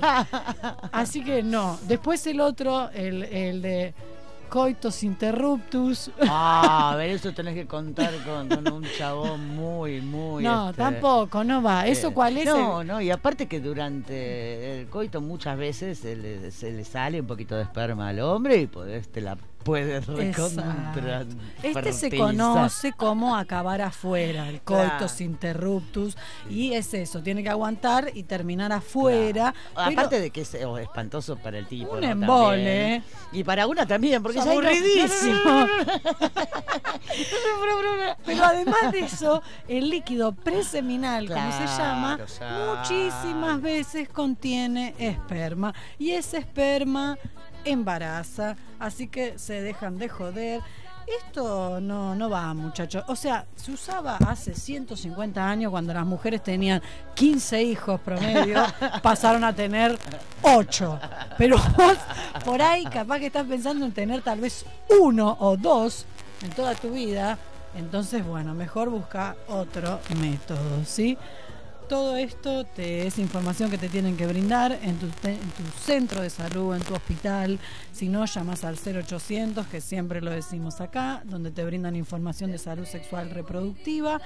[0.91, 1.77] Así que no.
[1.87, 3.93] Después el otro, el, el de
[4.49, 6.09] coitos interruptus.
[6.27, 10.43] Ah, a ver, eso tenés que contar con, con un chabón muy, muy.
[10.43, 11.85] No, este, tampoco, no va.
[11.85, 12.45] ¿Eso eh, cuál es?
[12.45, 17.21] No, no, y aparte que durante el coito muchas veces se le, se le sale
[17.21, 21.25] un poquito de esperma al hombre y podés, te la puedes recontra.
[21.63, 25.23] Este se conoce como acabar afuera, el coitus Claro.
[25.23, 26.17] interruptus,
[26.49, 29.53] y es eso, tiene que aguantar y terminar afuera.
[29.75, 31.93] Aparte de que es oh, espantoso para el tipo.
[31.93, 32.07] Un ¿no?
[32.07, 33.03] embole, También.
[33.31, 35.67] Y para una también, porque Es aburridísimo.
[38.25, 42.19] Pero además de eso, el líquido preseminal, como se llama,
[42.75, 45.73] muchísimas veces contiene esperma.
[45.97, 47.17] Y ese esperma
[47.65, 50.61] embaraza, así que se dejan de joder.
[51.25, 53.03] Esto no, no va, muchachos.
[53.07, 56.81] O sea, se usaba hace 150 años cuando las mujeres tenían
[57.15, 58.63] 15 hijos promedio,
[59.01, 59.97] pasaron a tener
[60.43, 60.99] 8.
[61.37, 61.97] Pero vos,
[62.45, 64.65] por ahí, capaz que estás pensando en tener tal vez
[65.01, 66.05] uno o dos
[66.43, 67.37] en toda tu vida.
[67.75, 71.17] Entonces, bueno, mejor busca otro método, ¿sí?
[71.91, 76.21] Todo esto te, es información que te tienen que brindar en tu, en tu centro
[76.21, 77.59] de salud, en tu hospital.
[77.91, 82.59] Si no, llamas al 0800, que siempre lo decimos acá, donde te brindan información de
[82.59, 84.21] salud sexual reproductiva.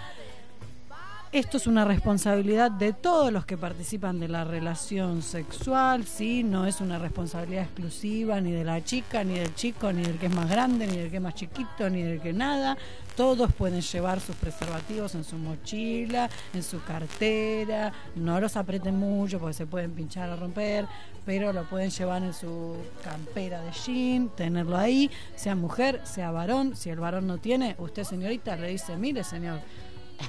[1.35, 6.45] Esto es una responsabilidad de todos los que participan de la relación sexual, ¿sí?
[6.45, 10.27] No es una responsabilidad exclusiva ni de la chica, ni del chico, ni del que
[10.27, 12.77] es más grande, ni del que es más chiquito, ni del que nada.
[13.17, 17.91] Todos pueden llevar sus preservativos en su mochila, en su cartera.
[18.15, 20.87] No los aprieten mucho porque se pueden pinchar o romper,
[21.25, 26.77] pero lo pueden llevar en su campera de jean, tenerlo ahí, sea mujer, sea varón.
[26.77, 29.59] Si el varón no tiene, usted señorita le dice, mire señor,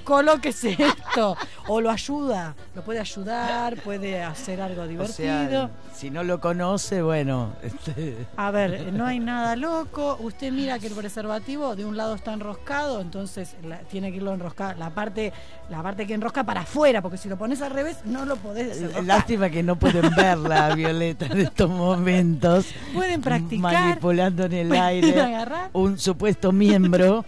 [0.04, 1.36] colóquese esto
[1.68, 5.12] o lo ayuda, lo puede ayudar, puede hacer algo O divertido.
[5.16, 7.52] sea, si no lo conoce, bueno.
[7.62, 10.16] Este, A ver, no hay nada loco.
[10.20, 14.32] Usted mira que el preservativo de un lado está enroscado, entonces la- tiene que irlo
[14.34, 15.32] enroscar la parte,
[15.70, 18.68] la parte que enrosca para afuera, porque si lo pones al revés no lo podés
[18.68, 19.04] desenroscar.
[19.04, 22.66] Lástima que no pueden verla, Violeta, en estos momentos.
[22.94, 25.70] Pueden practicar, Manipulando en el aire agarrar.
[25.72, 27.24] un supuesto miembro.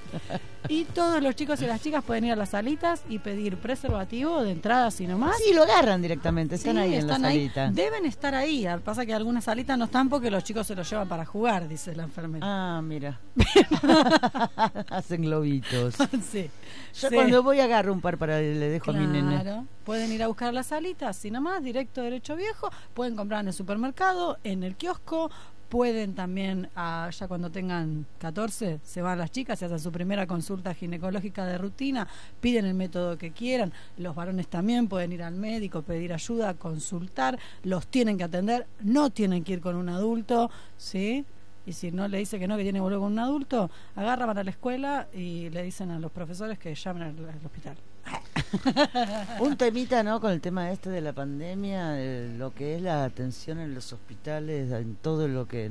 [0.69, 4.43] Y todos los chicos y las chicas pueden ir a las salitas y pedir preservativo
[4.43, 5.37] de entrada así nomás.
[5.39, 7.37] Sí, lo agarran directamente, están Sí, ahí en la están ahí.
[7.49, 7.71] salita.
[7.71, 8.67] Deben estar ahí.
[8.85, 11.95] Pasa que algunas salitas no están porque los chicos se los llevan para jugar, dice
[11.97, 12.45] la enfermera.
[12.47, 13.21] Ah, mira.
[14.91, 15.95] Hacen globitos.
[16.31, 16.51] sí.
[17.01, 17.15] Yo Sí.
[17.15, 19.41] cuando voy agarro un par para le dejo a mi nene.
[19.43, 19.65] Claro.
[19.85, 22.71] Pueden ir a buscar las salitas, así nomás, directo derecho viejo.
[22.95, 25.31] Pueden comprar en el supermercado, en el kiosco.
[25.69, 30.27] Pueden también, ah, ya cuando tengan 14, se van las chicas, se hacen su primera
[30.27, 32.09] consulta ginecológica de rutina,
[32.41, 33.73] piden el método que quieran.
[33.99, 37.39] Los varones también pueden ir al médico, pedir ayuda, consultar.
[37.65, 41.27] Los tienen que atender, no tienen que ir con un adulto, ¿sí?
[41.67, 44.25] Y si no le dice que no, que tiene que volver con un adulto, agarra
[44.25, 47.77] para la escuela y le dicen a los profesores que llamen al hospital.
[49.41, 50.21] Un temita, ¿no?
[50.21, 51.97] Con el tema este de la pandemia,
[52.37, 55.71] lo que es la atención en los hospitales, en todo lo que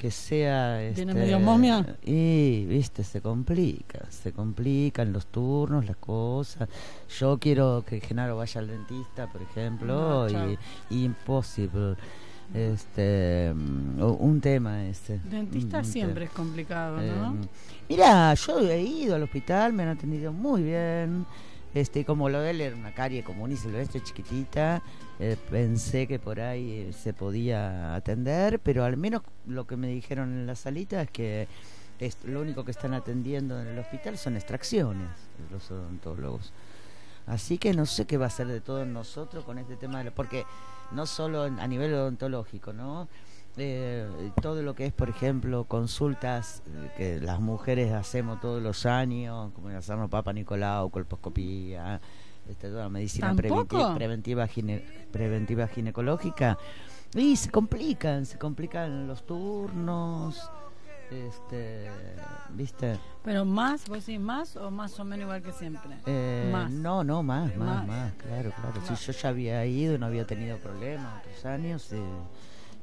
[0.00, 1.84] que sea ¿Viene este, medio momia?
[2.02, 6.70] y viste se complica se complican los turnos las cosas
[7.18, 10.58] yo quiero que Genaro vaya al dentista por ejemplo No, y,
[10.88, 11.96] y imposible
[12.54, 16.30] este mm, un tema ese Dentista Un- un siempre tema.
[16.30, 17.34] es complicado, ¿no?
[17.34, 17.48] Eh,
[17.88, 21.26] mira, yo he ido al hospital, me han atendido muy bien.
[21.72, 24.82] Este, como lo de él era una carie común y silvestre chiquitita,
[25.20, 29.86] eh, pensé que por ahí eh, se podía atender, pero al menos lo que me
[29.86, 31.46] dijeron en la salita es que
[32.00, 35.06] es, lo único que están atendiendo en el hospital son extracciones,
[35.52, 36.52] los odontólogos.
[37.30, 40.04] Así que no sé qué va a hacer de todos nosotros con este tema, de
[40.06, 40.44] la- porque
[40.90, 43.06] no solo a nivel odontológico, ¿no?
[43.56, 48.84] Eh, todo lo que es, por ejemplo, consultas eh, que las mujeres hacemos todos los
[48.86, 52.00] años, como hacernos Papa Nicolau, colposcopía,
[52.48, 53.76] este, toda la medicina ¿Tampoco?
[53.76, 56.58] preventi- preventiva, gine- preventiva ginecológica,
[57.14, 60.48] y se complican, se complican los turnos,
[61.10, 61.90] este,
[62.50, 62.98] ¿viste?
[63.24, 65.90] Pero más, vos decís más o más o menos igual que siempre.
[66.06, 66.70] Eh, más.
[66.70, 67.86] No, no, más, más, Más.
[67.86, 68.80] más, claro, claro.
[68.86, 72.00] Si yo ya había ido, no había tenido problemas otros años eh,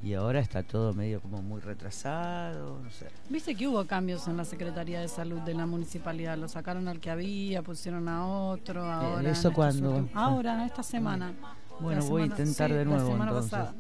[0.04, 3.08] y ahora está todo medio como muy retrasado, no sé.
[3.30, 6.38] Viste que hubo cambios en la Secretaría de Salud de la municipalidad.
[6.38, 8.84] Lo sacaron al que había, pusieron a otro.
[8.86, 9.28] Ahora.
[9.28, 9.90] Eh, ¿eso cuándo?
[9.92, 11.34] últimos- Ahora, esta semana.
[11.80, 13.52] Bueno, La voy a intentar sí, de nuevo, entonces.
[13.52, 13.74] pasada.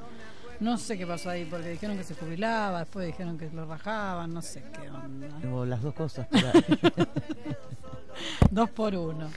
[0.60, 4.34] No sé qué pasó ahí, porque dijeron que se jubilaba, después dijeron que lo rajaban,
[4.34, 5.66] no sé qué onda.
[5.66, 6.28] Las dos cosas.
[8.50, 9.30] Dos por uno.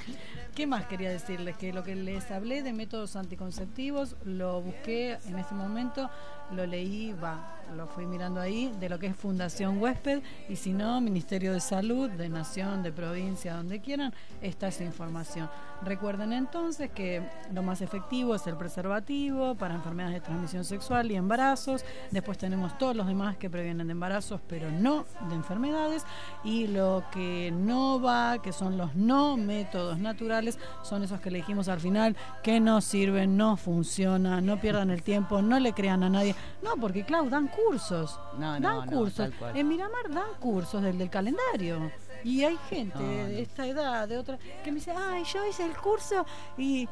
[0.55, 1.57] ¿Qué más quería decirles?
[1.57, 6.11] Que lo que les hablé de métodos anticonceptivos lo busqué en este momento,
[6.55, 10.72] lo leí, va, lo fui mirando ahí, de lo que es Fundación Huésped, y si
[10.72, 14.12] no, Ministerio de Salud, de Nación, de provincia, donde quieran,
[14.43, 15.48] está esa información.
[15.82, 17.22] Recuerden entonces que
[17.55, 21.85] lo más efectivo es el preservativo para enfermedades de transmisión sexual y embarazos.
[22.10, 26.05] Después tenemos todos los demás que previenen de embarazos, pero no de enfermedades.
[26.44, 31.39] Y lo que no va, que son los no métodos naturales, son esos que le
[31.39, 36.02] dijimos al final que no sirven, no funcionan, no pierdan el tiempo, no le crean
[36.02, 36.35] a nadie.
[36.62, 38.19] No, porque Clau, dan cursos.
[38.39, 39.31] No, no, dan no, cursos.
[39.55, 41.91] En Miramar dan cursos del, del calendario.
[42.23, 45.75] Y hay gente de esta edad, de otra, que me dice, ay, yo hice el
[45.77, 46.25] curso
[46.59, 46.87] y...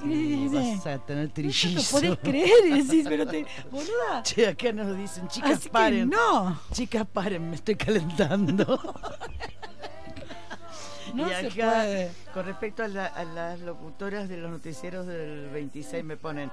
[0.00, 4.22] Sí, vas a tener No podés creer, y decís, pero te, boluda.
[4.22, 6.08] Che, acá nos dicen, chicas, Así que paren.
[6.08, 6.58] no.
[6.72, 8.80] Chicas, paren, me estoy calentando.
[11.14, 12.10] No y se acá, puede.
[12.32, 16.50] con respecto a, la- a las locutoras de los noticieros del 26, me ponen.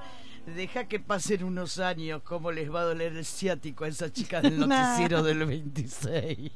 [0.56, 4.44] Deja que pasen unos años, cómo les va a doler el ciático a esas chicas
[4.44, 6.52] del noticiero del 26.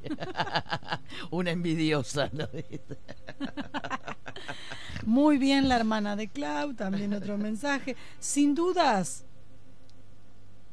[1.32, 2.48] Una envidiosa, ¿no?
[5.06, 7.96] Muy bien la hermana de Clau, también otro mensaje.
[8.20, 9.26] Sin dudas,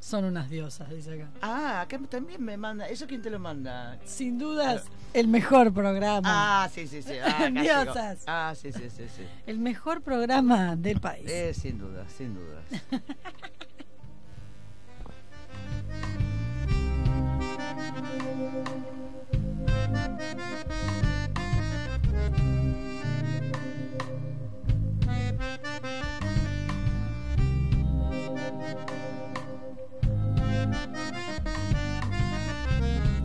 [0.01, 1.29] son unas diosas, dice acá.
[1.41, 2.89] Ah, acá también me manda.
[2.89, 3.97] ¿Eso quién te lo manda?
[4.03, 4.83] Sin dudas,
[5.13, 6.63] el mejor programa.
[6.63, 7.13] Ah, sí, sí, sí.
[7.23, 7.61] Ah, llegó.
[7.61, 8.23] Diosas.
[8.25, 9.23] Ah, sí, sí, sí, sí.
[9.45, 11.29] El mejor programa del país.
[11.29, 12.63] Eh, sin duda, sin duda.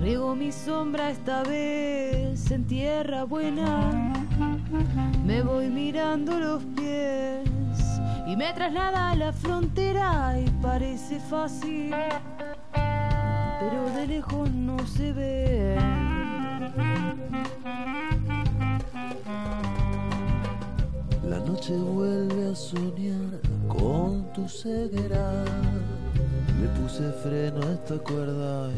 [0.06, 3.90] Riego mi sombra esta vez en tierra buena.
[5.24, 7.42] Me voy mirando los pies
[8.24, 11.92] y me traslada a la frontera y parece fácil,
[12.72, 15.76] pero de lejos no se ve.
[21.24, 25.32] La noche vuelve a soñar con tu ceguera.
[26.60, 28.70] Le puse freno a esta cuerda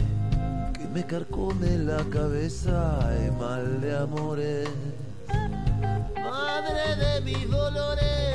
[0.89, 4.69] que me carcome la cabeza y mal de amores.
[6.17, 8.29] Madre de mis dolores.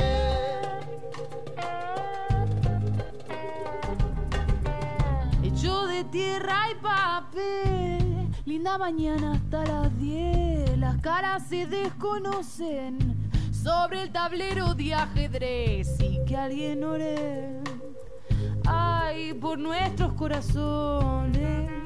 [5.43, 14.03] Hecho de tierra y papel, linda mañana hasta las 10, las caras se desconocen sobre
[14.03, 17.61] el tablero de ajedrez y que alguien ore,
[18.65, 21.82] ay, por nuestros corazones.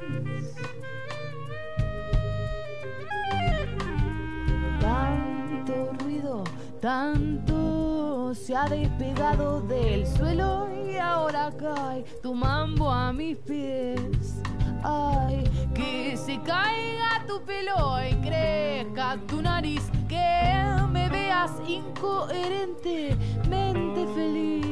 [6.80, 14.42] Tanto se ha despegado del suelo y ahora cae tu mambo a mis pies.
[14.84, 20.54] Ay, que se caiga tu pelo y crezca tu nariz, que
[20.92, 24.67] me veas incoherentemente feliz.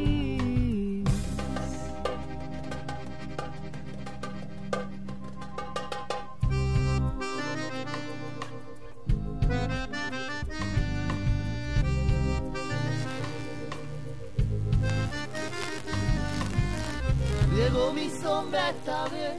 [18.44, 19.34] Esta vez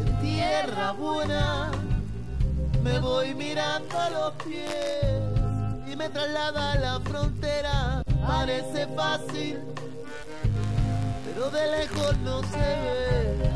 [0.00, 1.70] en tierra buena.
[2.82, 5.22] Me voy mirando a los pies
[5.86, 8.02] y me traslada a la frontera.
[8.26, 9.60] Parece fácil,
[11.24, 13.50] pero de lejos no se ve.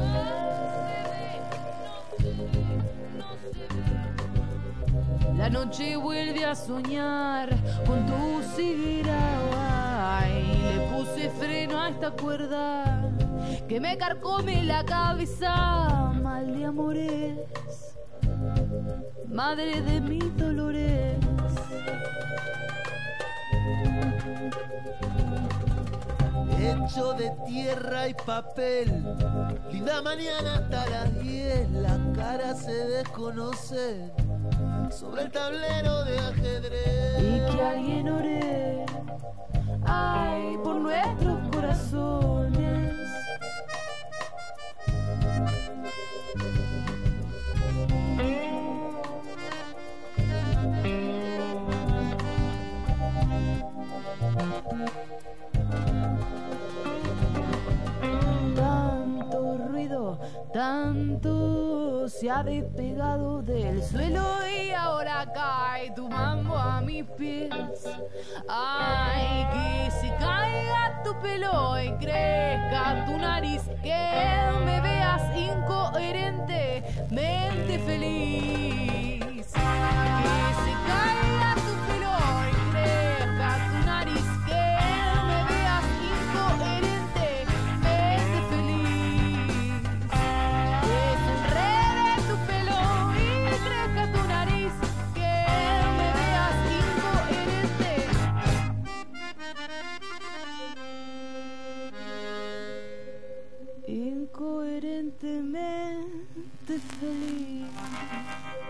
[5.36, 7.48] La noche vuelve a soñar
[7.86, 13.08] con tu cigarra y le puse freno a esta cuerda
[13.68, 16.12] que me carcome la cabeza.
[16.22, 17.38] Mal de amores,
[19.28, 21.16] madre de mis dolores.
[26.58, 29.04] Hecho de tierra y papel,
[29.70, 34.12] linda mañana hasta las 10, las caras se desconocen
[34.90, 37.20] sobre el tablero de ajedrez.
[37.20, 38.86] Y que alguien ore,
[39.86, 42.87] ay, por nuestros corazones.
[60.58, 67.86] Tanto se ha despegado del suelo y ahora cae tu mambo a mis pies.
[68.48, 77.78] Ay, que se caiga tu pelo y crezca tu nariz, que me veas incoherente, mente
[77.78, 79.46] feliz.
[79.52, 79.58] Que
[80.64, 81.17] se caiga
[105.20, 106.28] incoherente.
[106.68, 108.67] Incoherentemente feliz.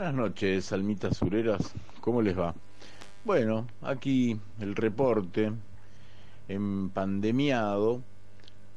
[0.00, 1.74] Buenas noches, almitas sureras.
[2.00, 2.54] ¿Cómo les va?
[3.22, 5.52] Bueno, aquí el reporte
[6.48, 8.00] en pandemiado.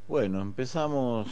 [0.09, 1.29] Bueno, empezamos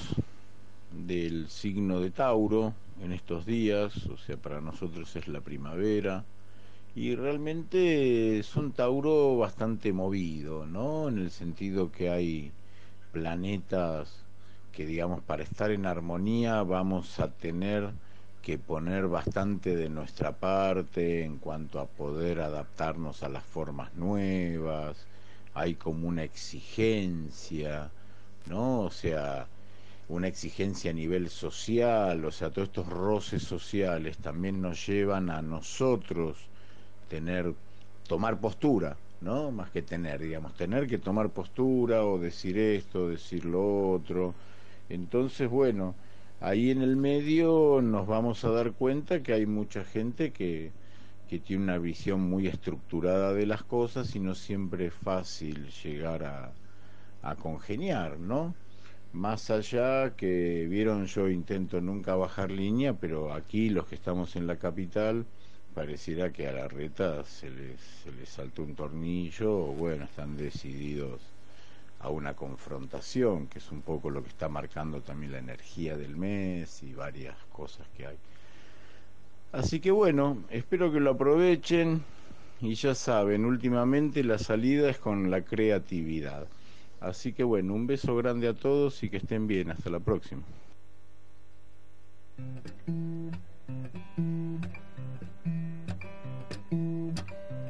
[0.93, 2.73] del signo de Tauro
[3.03, 6.23] en estos días, o sea, para nosotros es la primavera.
[6.95, 11.09] Y realmente es un Tauro bastante movido, ¿no?
[11.09, 12.53] En el sentido que hay
[13.11, 14.23] planetas
[14.71, 17.91] que, digamos, para estar en armonía vamos a tener
[18.41, 25.07] que poner bastante de nuestra parte en cuanto a poder adaptarnos a las formas nuevas,
[25.53, 27.91] hay como una exigencia,
[28.45, 28.81] ¿no?
[28.81, 29.47] O sea,
[30.07, 35.41] una exigencia a nivel social, o sea, todos estos roces sociales también nos llevan a
[35.41, 36.37] nosotros
[37.07, 37.53] tener,
[38.07, 39.51] tomar postura, ¿no?
[39.51, 44.35] Más que tener, digamos, tener que tomar postura o decir esto, decir lo otro.
[44.89, 45.95] Entonces, bueno,
[46.41, 50.75] ahí en el medio nos vamos a dar cuenta que hay mucha gente que,
[51.27, 56.23] que tiene una visión muy estructurada de las cosas y no siempre es fácil llegar
[56.25, 56.57] a,
[57.21, 58.57] a congeniar, ¿no?
[59.11, 64.47] Más allá que vieron, yo intento nunca bajar línea, pero aquí los que estamos en
[64.47, 65.27] la capital,
[65.73, 70.37] pareciera que a la reta se les, se les saltó un tornillo o bueno, están
[70.37, 71.30] decididos
[72.01, 76.15] a una confrontación, que es un poco lo que está marcando también la energía del
[76.15, 78.17] mes y varias cosas que hay.
[79.51, 82.03] Así que bueno, espero que lo aprovechen
[82.61, 86.47] y ya saben, últimamente la salida es con la creatividad.
[87.01, 89.71] Así que bueno, un beso grande a todos y que estén bien.
[89.71, 90.43] Hasta la próxima.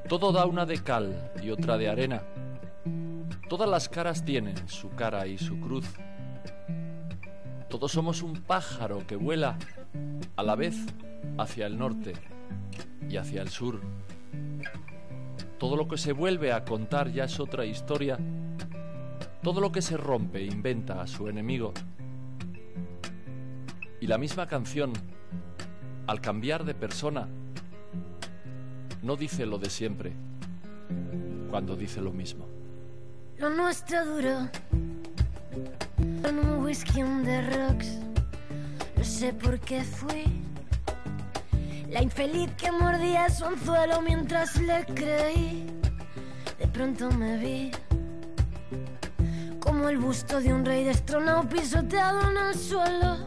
[0.10, 2.22] Todo da una de cal y otra de arena.
[3.52, 5.86] Todas las caras tienen su cara y su cruz.
[7.68, 9.58] Todos somos un pájaro que vuela
[10.38, 10.78] a la vez
[11.38, 12.14] hacia el norte
[13.10, 13.82] y hacia el sur.
[15.60, 18.18] Todo lo que se vuelve a contar ya es otra historia.
[19.44, 21.74] Todo lo que se rompe inventa a su enemigo.
[24.00, 24.94] Y la misma canción,
[26.08, 27.28] al cambiar de persona,
[29.04, 30.14] no dice lo de siempre
[31.50, 32.61] cuando dice lo mismo.
[33.42, 34.48] Lo nuestro duró
[36.22, 37.88] con un whisky on rocks.
[38.96, 40.44] No sé por qué fui
[41.90, 45.66] la infeliz que mordía su anzuelo mientras le creí.
[46.60, 47.72] De pronto me vi
[49.60, 53.18] como el busto de un rey destronado pisoteado en el suelo.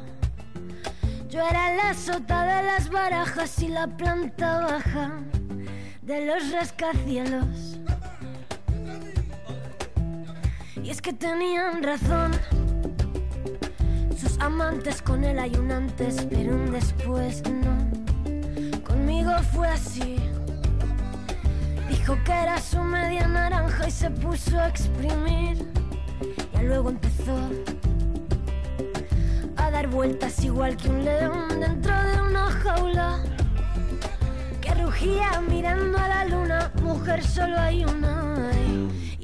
[1.28, 5.18] Yo era la sota de las barajas y la planta baja
[6.02, 7.73] de los rascacielos.
[10.82, 12.32] Y es que tenían razón
[14.24, 17.90] sus amantes con él hay un antes, pero un después no.
[18.82, 20.16] Conmigo fue así.
[21.90, 25.70] Dijo que era su media naranja y se puso a exprimir.
[26.58, 27.36] Y luego empezó
[29.56, 33.22] a dar vueltas igual que un león dentro de una jaula.
[34.62, 36.72] Que rugía mirando a la luna.
[36.82, 38.50] Mujer, solo hay una.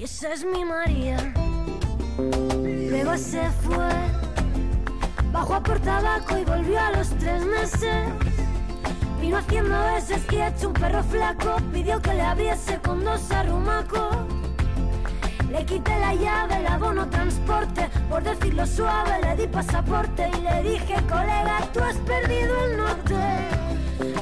[0.05, 1.17] Esa es mi María.
[2.17, 3.89] Luego se fue.
[5.33, 8.09] Bajó a por tabaco y volvió a los tres meses.
[9.21, 11.57] Vino haciendo veces y hecho un perro flaco.
[11.73, 14.17] Pidió que le abriese con dos arrumacos.
[15.51, 17.91] Le quité la llave, el abono transporte.
[18.09, 23.15] Por decirlo suave, le di pasaporte y le dije, colega, tú has perdido el norte.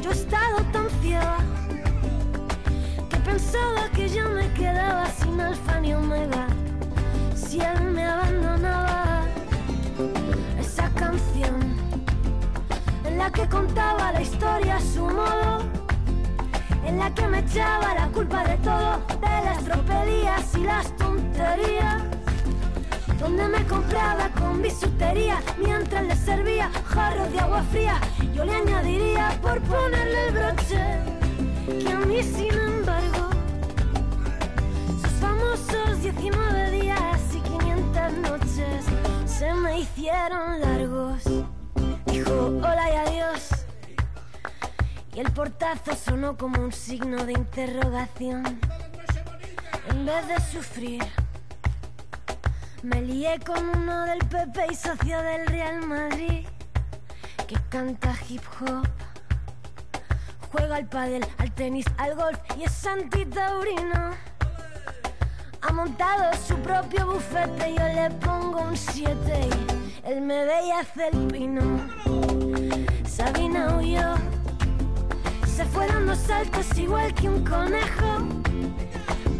[0.02, 1.68] Yo he estado tan ciega que
[3.28, 6.46] pensaba que ya me quedaba sin alfa ni omega.
[7.34, 9.22] Si él me abandonaba,
[10.59, 11.56] esa canción
[13.05, 15.50] en la que contaba la historia a su modo,
[16.86, 18.90] en la que me echaba la culpa de todo,
[19.26, 22.02] de las tropelías y las tonterías,
[23.20, 28.00] donde me compraba con bisutería mientras le servía jarros de agua fría,
[28.34, 30.82] yo le añadiría por ponerle el broche,
[31.69, 33.31] que a mí sin embargo,
[35.01, 38.85] sus famosos 19 días y 500 noches
[39.27, 41.23] se me hicieron largos.
[42.07, 43.51] Dijo hola y adiós.
[45.15, 48.59] Y el portazo sonó como un signo de interrogación.
[49.90, 51.03] En vez de sufrir,
[52.82, 56.47] me lié con uno del PP y socio del Real Madrid
[57.47, 59.07] que canta hip hop.
[60.51, 64.11] Juega al pádel, al tenis, al golf y es antitaurino.
[65.61, 69.11] Ha montado su propio bufete, yo le pongo un 7
[70.05, 71.62] y él me ve y hace el pino.
[73.07, 74.15] Sabina huyó,
[75.47, 78.19] se fue dando saltos igual que un conejo.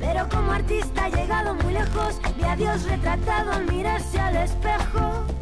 [0.01, 5.38] Pero como artista ha llegado muy lejos, vi a Dios retratado al mirarse al espejo.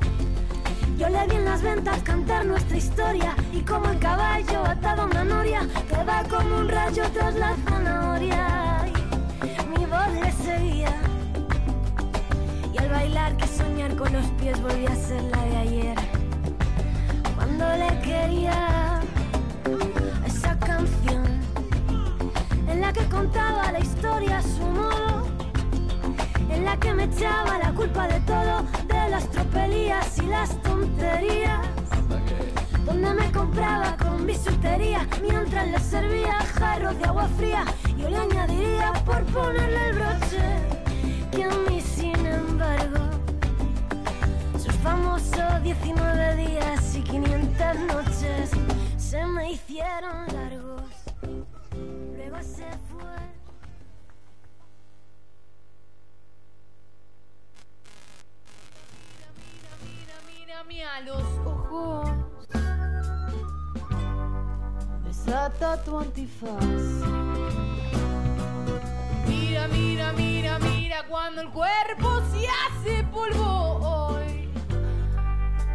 [0.98, 5.04] Yo le vi en las ventas cantar nuestra historia y como el caballo atado a
[5.04, 5.60] una noria
[5.90, 8.86] que va como un rayo tras la zanahoria.
[9.68, 10.94] Mi voz le seguía
[12.72, 15.96] y al bailar que soñar con los pies volví a ser la de ayer.
[17.34, 19.00] Cuando le quería
[20.24, 21.26] esa canción
[22.68, 25.25] en la que contaba la historia a su modo
[27.16, 31.60] echaba la culpa de todo, de las tropelías y las tonterías.
[32.84, 37.64] Donde me compraba con bisutería mientras le servía jarros de agua fría.
[37.96, 40.44] Yo le añadiría por ponerle el broche
[41.32, 42.98] que a mí, sin embargo,
[44.58, 48.50] sus famosos 19 días y 500 noches
[48.96, 50.90] se me hicieron largos.
[52.16, 53.35] Luego se fue.
[60.68, 62.10] Mírame a los ojos.
[65.04, 66.64] Desata tu antifaz.
[69.26, 74.48] Mira, mira, mira, mira cuando el cuerpo se hace polvo hoy.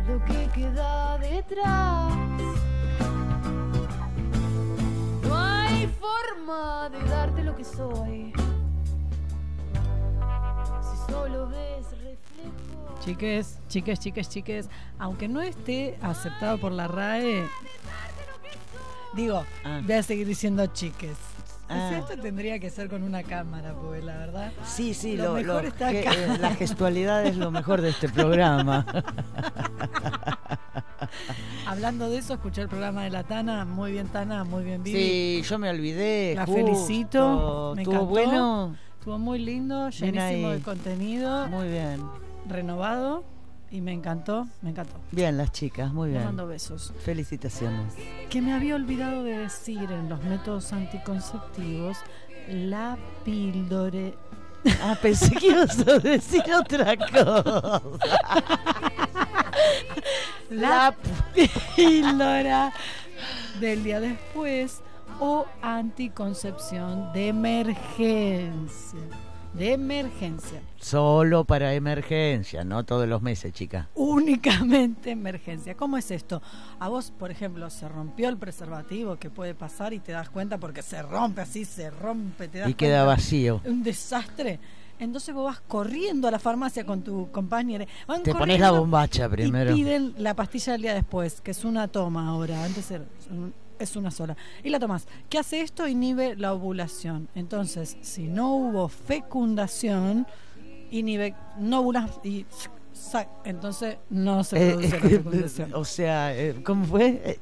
[0.08, 2.14] Lo que queda detrás.
[5.24, 8.34] No hay forma de darte lo que soy.
[10.82, 12.01] Si solo ves.
[13.04, 14.70] Chiques, chiques, chiques, chiques,
[15.00, 17.44] aunque no esté aceptado por la RAE,
[19.16, 19.44] digo,
[19.86, 21.18] voy a seguir diciendo chiques.
[21.68, 21.94] Ah.
[21.98, 24.52] Esto tendría que ser con una cámara, porque la verdad.
[24.66, 26.14] Sí, sí, lo, lo, mejor lo está que- acá.
[26.14, 28.86] eh, la gestualidad es lo mejor de este programa.
[31.66, 33.64] Hablando de eso, escuché el programa de la Tana.
[33.66, 35.00] Muy bien, Tana, muy bien, Vivi.
[35.00, 36.34] Sí, yo me olvidé.
[36.36, 36.62] La justo.
[36.66, 37.74] felicito.
[37.76, 38.12] Me ¿Estuvo encantó.
[38.12, 38.76] bueno?
[39.00, 41.48] Estuvo muy lindo, llenísimo de contenido.
[41.48, 42.02] Muy bien.
[42.52, 43.24] Renovado.
[43.70, 44.96] Y me encantó, me encantó.
[45.12, 46.26] Bien, las chicas, muy Le bien.
[46.26, 46.94] mando besos.
[47.06, 47.94] Felicitaciones.
[48.30, 51.98] Que me había olvidado de decir en los métodos anticonceptivos,
[52.50, 54.12] la píldora.
[54.84, 57.82] Ah, pensé que ibas a decir otra cosa.
[60.52, 60.94] La
[61.76, 62.72] píldora
[63.60, 64.82] del día después
[65.20, 69.00] o anticoncepción de emergencia.
[69.54, 70.62] De emergencia.
[70.80, 73.90] Solo para emergencia, no todos los meses, chica.
[73.96, 75.76] Únicamente emergencia.
[75.76, 76.42] ¿Cómo es esto?
[76.80, 80.58] A vos, por ejemplo, se rompió el preservativo, que puede pasar y te das cuenta
[80.58, 83.16] porque se rompe así, se rompe, te das Y queda cuenta.
[83.22, 83.62] vacío.
[83.66, 84.60] Un desastre.
[85.00, 87.86] Entonces vos vas corriendo a la farmacia con tu compañera.
[88.08, 89.72] van Te pones la bombacha primero.
[89.72, 92.64] Y piden la pastilla del día después, que es una toma ahora.
[92.64, 93.06] Antes era-
[93.82, 94.36] es una sola.
[94.64, 95.08] Y la tomas.
[95.30, 95.88] ¿Qué hace esto?
[95.88, 97.28] Inhibe la ovulación.
[97.36, 100.28] Entonces, si no hubo fecundación,
[100.92, 102.46] inhibe, no ovulas y
[103.46, 105.72] entonces no se Eh, produce la fecundación.
[105.76, 107.22] o sea, eh, ¿cómo fue?
[107.26, 107.40] Eh,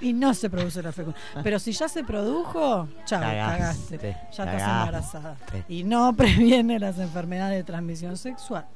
[0.00, 1.42] Y no se produce la fecundación.
[1.44, 4.16] Pero si ya se produjo, chao, Cagaste, cagaste.
[4.36, 5.36] Ya estás embarazada.
[5.68, 8.66] Y no previene las enfermedades de transmisión sexual.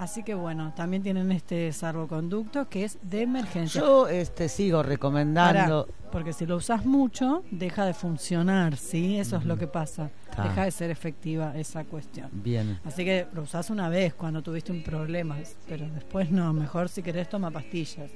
[0.00, 3.82] Así que bueno, también tienen este salvoconducto que es de emergencia.
[3.82, 5.86] Yo este, sigo recomendando.
[6.10, 9.18] Porque si lo usas mucho, deja de funcionar, ¿sí?
[9.18, 10.10] Eso es lo que pasa.
[10.34, 10.44] Ta.
[10.44, 12.30] Deja de ser efectiva esa cuestión.
[12.32, 12.80] Bien.
[12.86, 15.36] Así que lo usás una vez cuando tuviste un problema,
[15.68, 16.50] pero después no.
[16.54, 18.10] Mejor si querés toma pastillas.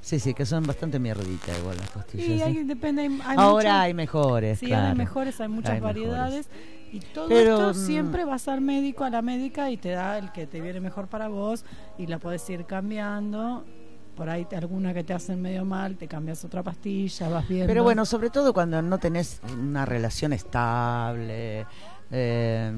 [0.00, 2.26] Sí, sí, que son bastante mierdita igual las pastillas.
[2.26, 2.42] ¿sí?
[2.42, 4.88] hay, depende, hay, hay Ahora muchas- hay mejores, Sí, claro.
[4.88, 6.48] hay mejores, hay muchas Hay mejores.
[6.92, 10.18] Y todo Pero, esto mm, siempre vas al médico, a la médica, y te da
[10.18, 11.64] el que te viene mejor para vos,
[11.98, 13.64] y la puedes ir cambiando.
[14.14, 17.66] Por ahí alguna que te hacen medio mal, te cambias otra pastilla, vas viendo.
[17.66, 21.66] Pero bueno, sobre todo cuando no tenés una relación estable.
[22.12, 22.70] Eh,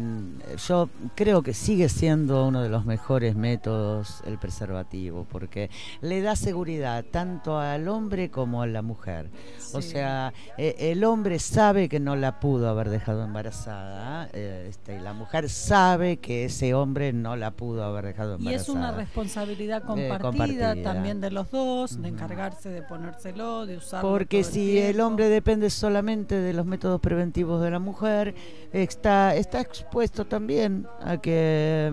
[0.66, 5.70] yo creo que sigue siendo uno de los mejores métodos el preservativo, porque
[6.00, 9.30] le da seguridad tanto al hombre como a la mujer.
[9.72, 14.96] O sea, eh, el hombre sabe que no la pudo haber dejado embarazada, eh, este,
[14.96, 18.62] y la mujer sabe que ese hombre no la pudo haber dejado Y embarazada.
[18.62, 20.82] es una responsabilidad compartida, compartida.
[20.82, 24.08] también de los dos, de encargarse de ponérselo, de usarlo.
[24.08, 28.34] Porque si el hombre depende solamente de los métodos preventivos de la mujer,
[28.72, 31.90] está, está expuesto también a que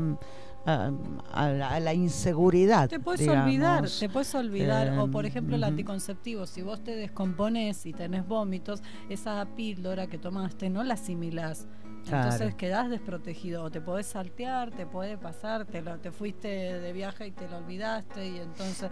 [0.66, 0.91] a,
[1.34, 2.90] a la, a la inseguridad.
[2.90, 3.45] Te puedes digamos.
[3.45, 4.99] olvidar, te puedes olvidar.
[4.99, 5.70] o por Eh, ejemplo el ujú.
[5.72, 11.68] anticonceptivo, si vos te descompones y tenés vómitos, esa píldora que tomaste no la asimilás.
[12.06, 12.58] Entonces Claro.
[12.58, 13.64] quedás desprotegido.
[13.64, 17.48] O te podés saltear, te puede pasar, te, lo- te fuiste de viaje y te
[17.48, 18.90] lo olvidaste y entonces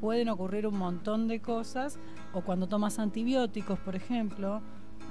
[0.00, 1.98] pueden ocurrir un montón de cosas.
[2.32, 4.60] O cuando tomas antibióticos, por ejemplo,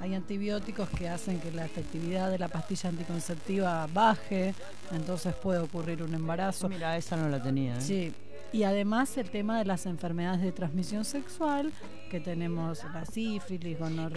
[0.00, 4.54] hay antibióticos que hacen que la efectividad de la pastilla anticonceptiva baje,
[4.90, 6.68] entonces puede ocurrir un embarazo.
[6.68, 7.76] Mira, esa no la tenía.
[7.76, 7.80] ¿eh?
[7.80, 8.12] Sí,
[8.52, 11.72] Y además el tema de las enfermedades de transmisión sexual,
[12.10, 14.12] que tenemos la sífilis, gonorrea,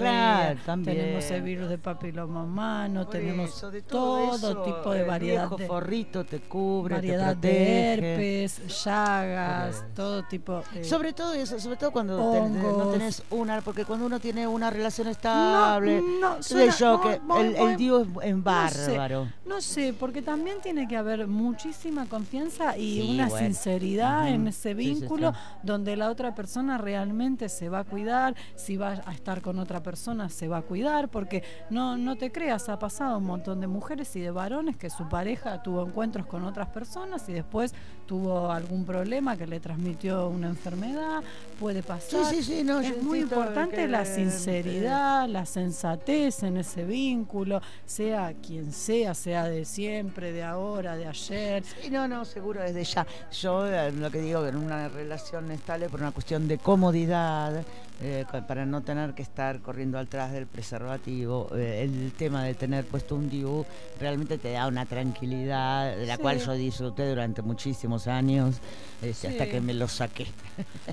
[0.52, 0.98] Claro, también.
[0.98, 5.49] tenemos el virus de papiloma humano, Por tenemos eso, de todo, eso, tipo de variedad
[5.49, 7.49] de forrito te cubre, te variedad de
[7.95, 8.14] protege.
[8.44, 13.24] herpes, llagas, todo tipo de Sobre todo eso, sobre todo cuando te- te- no tenés
[13.30, 17.52] una, porque cuando uno tiene una relación estable, no, sé suena yo, que muy, el,
[17.52, 19.28] muy- el Dios es, es No sé, bárbaro.
[19.45, 23.45] No sé, porque también tiene que haber muchísima confianza y Sí, una bueno.
[23.48, 25.39] sinceridad En ese sí, vínculo sí.
[25.64, 29.81] donde la otra persona realmente se va a cuidar, si va a estar con otra
[29.84, 33.68] persona se va a cuidar, porque no, no te creas, ha pasado un montón de
[33.68, 37.73] mujeres y de varones que su pareja tuvo encuentros con otras personas y después
[38.06, 41.23] tuvo algún problema que le transmitió una enfermedad,
[41.60, 42.26] puede pasar.
[42.26, 47.61] sí, sí, no, yo es muy importante que, la sinceridad, la sensatez en ese vínculo,
[47.86, 51.64] sea quien sea, sea de siempre, de ahora, de ayer.
[51.64, 53.07] Sí, no, no, seguro desde ya.
[53.32, 57.64] Yo eh, lo que digo, que en una relación estable por una cuestión de comodidad,
[58.01, 62.85] eh, para no tener que estar corriendo atrás del preservativo, eh, el tema de tener
[62.85, 63.65] puesto un DIU
[63.99, 66.22] realmente te da una tranquilidad, de la Sí.
[66.22, 68.57] cual yo disfruté durante muchísimos años,
[69.01, 70.27] este, hasta que me lo saqué.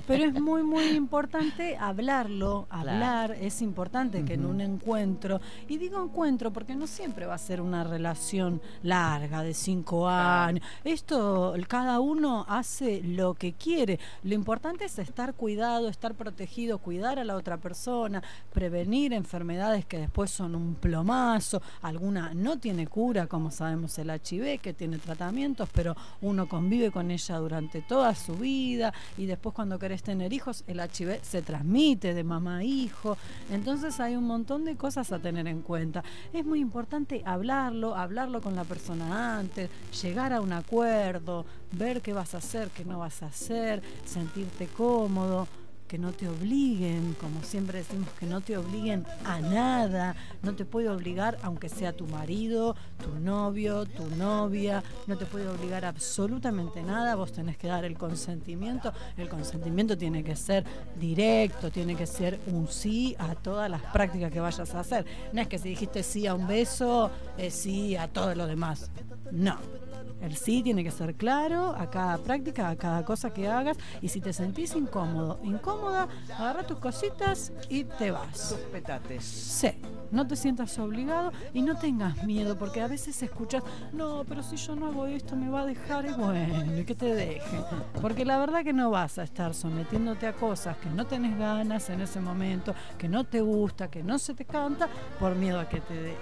[0.07, 6.01] Pero es muy, muy importante hablarlo, hablar, es importante que en un encuentro, y digo
[6.03, 11.99] encuentro porque no siempre va a ser una relación larga de cinco años, esto cada
[11.99, 17.57] uno hace lo que quiere, lo importante es estar cuidado, estar protegido, a la otra
[17.57, 18.21] persona,
[18.53, 24.59] prevenir enfermedades que después son un plomazo, alguna no tiene cura, como sabemos el HIV,
[24.59, 29.79] que tiene tratamientos, pero uno convive con ella durante toda su vida y después cuando
[29.79, 33.17] querés tener hijos, el HIV se transmite de mamá a hijo,
[33.51, 36.03] entonces hay un montón de cosas a tener en cuenta.
[36.31, 39.69] Es muy importante hablarlo, hablarlo con la persona antes,
[40.01, 44.67] llegar a un acuerdo, ver qué vas a hacer, qué no vas a hacer, sentirte
[44.67, 45.47] cómodo
[45.87, 50.65] que no te obliguen, como siempre decimos, que no te obliguen a nada, no te
[50.65, 56.81] puede obligar aunque sea tu marido, tu novio, tu novia, no te puede obligar absolutamente
[56.81, 60.63] nada, vos tenés que dar el consentimiento, el consentimiento tiene que ser
[60.99, 65.41] directo, tiene que ser un sí a todas las prácticas que vayas a hacer, no
[65.41, 68.89] es que si dijiste sí a un beso, es sí a todo lo demás,
[69.31, 69.82] no.
[70.23, 73.75] El sí tiene que ser claro a cada práctica, a cada cosa que hagas.
[74.01, 76.07] Y si te sentís incómodo, incómoda,
[76.39, 78.55] agarra tus cositas y te vas.
[78.71, 79.25] Petates.
[79.25, 79.71] Sí,
[80.11, 84.55] no te sientas obligado y no tengas miedo, porque a veces escuchas, no, pero si
[84.55, 87.57] yo no hago esto me va a dejar, y bueno, y que te deje.
[88.01, 91.89] Porque la verdad que no vas a estar sometiéndote a cosas que no tenés ganas
[91.89, 94.87] en ese momento, que no te gusta, que no se te canta,
[95.19, 96.17] por miedo a que te deje.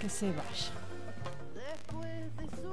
[0.00, 0.79] Que se vaya.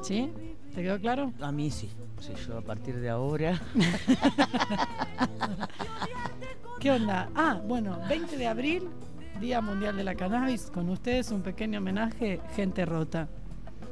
[0.02, 0.32] ¿Sí?
[0.74, 1.34] ¿Te quedó claro?
[1.42, 1.90] A mí sí.
[2.20, 3.62] Sí, yo a partir de ahora.
[6.80, 7.30] ¿Qué onda?
[7.36, 8.90] Ah, bueno, 20 de abril,
[9.40, 10.70] Día Mundial de la Cannabis.
[10.72, 13.28] Con ustedes un pequeño homenaje, gente rota.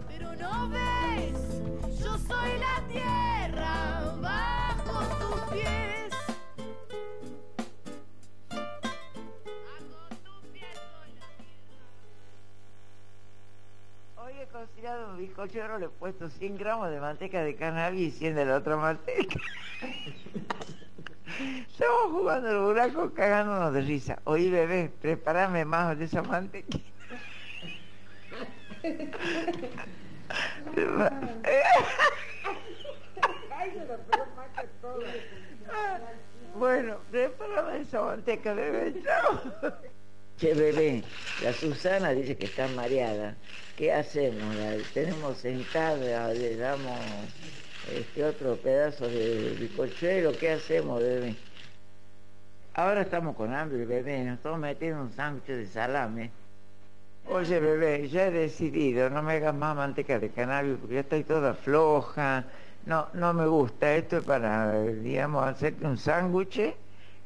[0.08, 1.62] Pero no ves,
[2.00, 6.14] yo soy la tierra bajo tus pies.
[14.66, 18.46] Cocinado un bizcochuelo, le he puesto 100 gramos de manteca de cannabis y 100 de
[18.46, 19.40] la otra manteca.
[21.68, 24.20] Estamos jugando el buraco cagándonos de risa.
[24.24, 26.78] Oí, bebé, prepárame más de esa manteca.
[36.58, 39.02] Bueno, prepárame esa manteca, bebé.
[39.04, 39.74] Chao.
[40.38, 41.02] Che, bebé,
[41.42, 43.36] la Susana dice que está mareada.
[43.78, 44.54] ¿Qué hacemos?
[44.94, 47.00] Tenemos sentada, le damos
[47.94, 50.34] este otro pedazo de bizcochuelo.
[50.34, 51.36] ¿Qué hacemos, bebé?
[52.74, 54.26] Ahora estamos con hambre, bebé.
[54.26, 56.32] Nos estamos metiendo un sándwich de salame.
[57.30, 61.24] Oye, bebé, ya he decidido, no me hagas más manteca de cannabis porque ya estoy
[61.24, 62.44] toda floja.
[62.86, 63.96] No, no me gusta.
[63.96, 66.76] Esto es para, digamos, hacerte un sándwich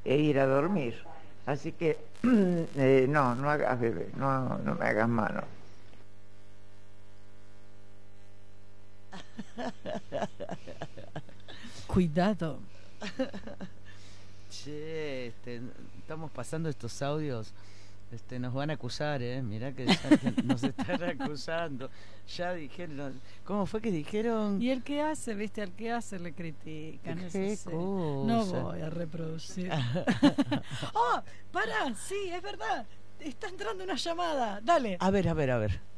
[0.05, 1.08] e ir a dormir.
[1.49, 1.97] Así que,
[2.75, 5.41] eh, no, no hagas, bebé, no, no me hagas mano.
[11.87, 12.59] Cuidado.
[14.51, 15.61] Che, este,
[15.97, 17.51] estamos pasando estos audios.
[18.11, 19.41] Este, nos van a acusar, ¿eh?
[19.43, 19.85] Mirá que
[20.43, 21.91] nos están acusando.
[22.35, 24.59] Ya dijeron, ¿cómo fue que dijeron?
[24.59, 27.19] Y el que hace, viste, al que hace le critican.
[27.31, 27.69] Qué sí.
[27.69, 28.63] No cosa.
[28.63, 29.71] voy a reproducir.
[30.93, 31.21] oh,
[31.51, 32.87] para, sí, es verdad.
[33.19, 34.59] Está entrando una llamada.
[34.63, 34.97] Dale.
[34.99, 35.89] A ver, a ver, a ver.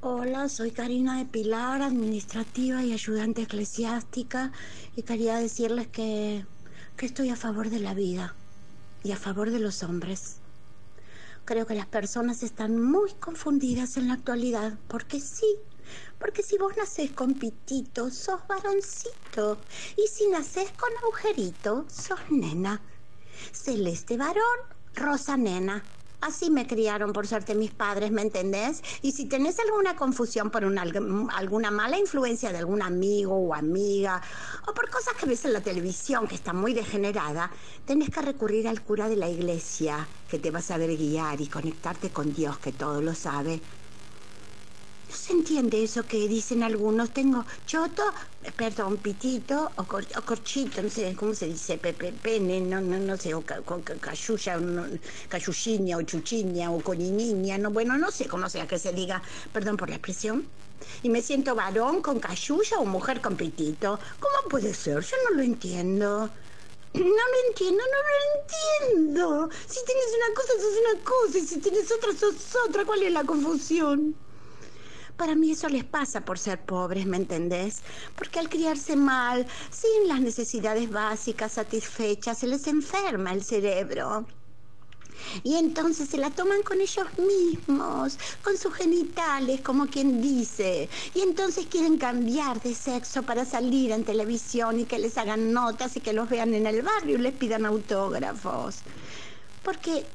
[0.00, 4.52] Hola, soy Karina de Pilar, administrativa y ayudante eclesiástica,
[4.94, 6.46] y quería decirles que,
[6.98, 8.34] que estoy a favor de la vida
[9.04, 10.38] y a favor de los hombres.
[11.44, 15.46] Creo que las personas están muy confundidas en la actualidad, porque sí,
[16.18, 19.64] porque si vos nacés con pitito, sos varoncito,
[19.96, 22.82] y si nacés con agujerito, sos nena.
[23.52, 24.58] Celeste varón,
[24.94, 25.84] rosa nena.
[26.20, 28.82] Así me criaron por suerte mis padres, ¿me entendés?
[29.02, 34.20] Y si tenés alguna confusión por una, alguna mala influencia de algún amigo o amiga,
[34.66, 37.52] o por cosas que ves en la televisión que está muy degenerada,
[37.84, 41.48] tenés que recurrir al cura de la iglesia, que te va a saber guiar y
[41.48, 43.62] conectarte con Dios, que todo lo sabe.
[45.08, 47.12] No se entiende eso que dicen algunos.
[47.14, 48.02] Tengo choto,
[48.56, 53.16] perdón, pitito o, cor- corchito, no sé cómo se dice, pepe, pene, no, no, no
[53.16, 53.96] sé, o ca, ca-
[54.60, 54.82] no,
[55.98, 59.22] o chuchiña o coñiniña, no, bueno, no sé cómo sea que se diga,
[59.52, 60.50] perdón por la expresión.
[61.02, 63.98] Y me siento varón con cayuya o mujer con pitito.
[64.20, 65.00] ¿Cómo puede ser?
[65.02, 66.30] Yo no lo entiendo.
[66.94, 67.02] No
[67.32, 69.48] lo entiendo, no lo entiendo.
[69.68, 72.84] Si tienes una cosa, sos una cosa, y si tienes otra, sos otra.
[72.86, 74.16] ¿Cuál es la confusión?
[75.18, 77.82] Para mí eso les pasa por ser pobres, ¿me entendés?
[78.14, 84.26] Porque al criarse mal, sin las necesidades básicas satisfechas, se les enferma el cerebro.
[85.42, 90.88] Y entonces se la toman con ellos mismos, con sus genitales, como quien dice.
[91.14, 95.96] Y entonces quieren cambiar de sexo para salir en televisión y que les hagan notas
[95.96, 98.76] y que los vean en el barrio y les pidan autógrafos.
[99.64, 100.06] Porque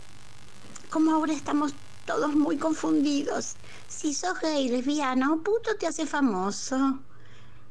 [0.89, 1.73] como ahora estamos
[2.05, 3.57] todos muy confundidos.
[3.87, 7.03] Si sos gay, lesbiana o puto, te hace famoso.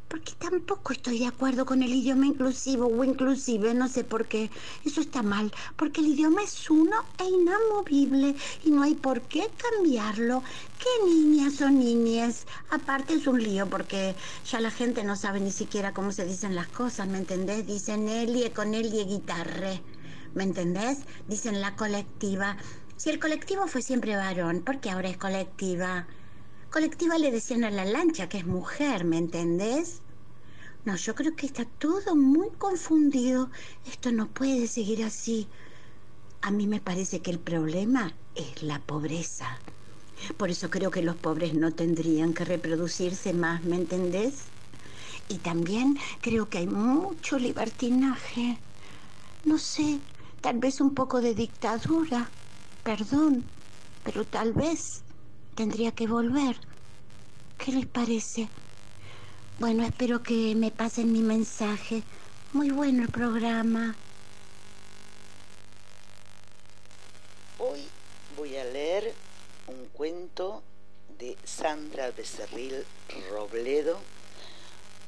[0.08, 4.50] Porque tampoco estoy de acuerdo con el idioma inclusivo o inclusive, no sé por qué.
[4.84, 9.54] Eso está mal, porque el idioma es uno e inamovible y no hay por qué
[9.56, 10.42] cambiarlo.
[10.78, 12.46] ¿Qué niñas o niñes?
[12.68, 14.14] Aparte es un lío porque
[14.44, 17.66] ya la gente no sabe ni siquiera cómo se dicen las cosas, ¿me entendés?
[17.66, 19.82] Dicen Elie con Elie guitarre,
[20.34, 21.06] ¿me entendés?
[21.26, 22.58] Dicen la colectiva.
[23.02, 26.06] Si el colectivo fue siempre varón, ¿por qué ahora es colectiva?
[26.70, 30.02] Colectiva le decían a la lancha que es mujer, ¿me entendés?
[30.84, 33.50] No, yo creo que está todo muy confundido.
[33.90, 35.48] Esto no puede seguir así.
[36.42, 39.58] A mí me parece que el problema es la pobreza.
[40.36, 44.44] Por eso creo que los pobres no tendrían que reproducirse más, ¿me entendés?
[45.28, 48.58] Y también creo que hay mucho libertinaje.
[49.44, 49.98] No sé,
[50.40, 52.30] tal vez un poco de dictadura.
[52.84, 53.44] Perdón,
[54.02, 55.02] pero tal vez
[55.54, 56.56] tendría que volver.
[57.56, 58.48] ¿Qué les parece?
[59.60, 62.02] Bueno, espero que me pasen mi mensaje.
[62.52, 63.94] Muy bueno el programa.
[67.58, 67.86] Hoy
[68.36, 69.14] voy a leer
[69.68, 70.64] un cuento
[71.20, 72.84] de Sandra Becerril
[73.30, 74.00] Robledo,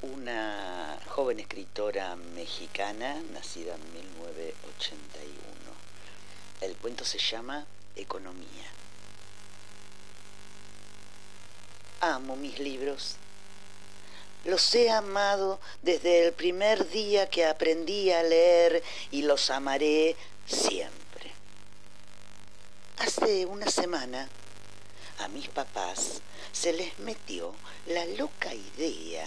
[0.03, 5.54] una joven escritora mexicana nacida en 1981.
[6.65, 8.73] El cuento se llama Economía.
[12.01, 13.17] Amo mis libros.
[14.47, 20.17] Los he amado desde el primer día que aprendí a leer y los amaré
[20.47, 21.33] siempre.
[22.97, 24.27] Hace una semana
[25.19, 27.55] a mis papás se les metió
[27.89, 29.27] la loca idea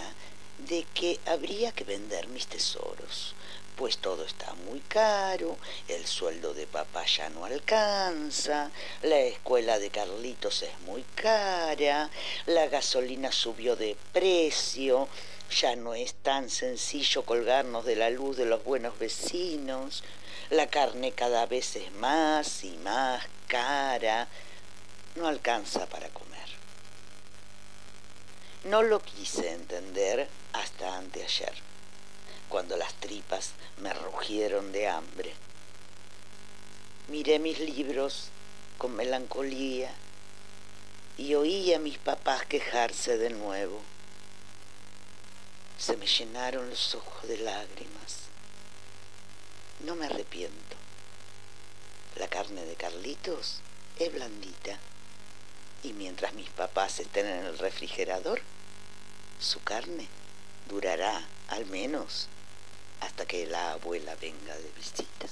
[0.66, 3.36] de que habría que vender mis tesoros,
[3.78, 5.56] pues todo está muy caro,
[5.86, 8.72] el sueldo de papá ya no alcanza,
[9.02, 12.10] la escuela de Carlitos es muy cara,
[12.46, 15.06] la gasolina subió de precio,
[15.48, 20.02] ya no es tan sencillo colgarnos de la luz de los buenos vecinos,
[20.50, 24.26] la carne cada vez es más y más cara,
[25.14, 26.48] no alcanza para comer.
[28.64, 31.67] No lo quise entender hasta anteayer,
[32.48, 35.34] cuando las tripas me rugieron de hambre.
[37.08, 38.28] Miré mis libros
[38.76, 39.92] con melancolía
[41.16, 43.80] y oí a mis papás quejarse de nuevo.
[45.78, 48.28] Se me llenaron los ojos de lágrimas.
[49.80, 50.76] No me arrepiento.
[52.16, 53.60] La carne de Carlitos
[53.98, 54.78] es blandita
[55.82, 58.42] y mientras mis papás estén en el refrigerador,
[59.38, 60.08] su carne
[60.68, 62.28] durará al menos
[63.00, 65.26] hasta que la abuela venga de visita.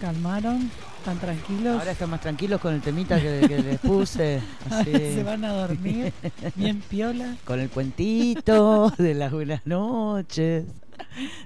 [0.00, 0.70] Calmaron?
[0.98, 1.78] ¿Están tranquilos?
[1.78, 4.40] Ahora están más tranquilos con el temita que, que les puse.
[4.70, 4.92] así.
[4.92, 6.12] Se van a dormir
[6.56, 7.36] bien piola.
[7.44, 10.64] Con el cuentito de las buenas noches.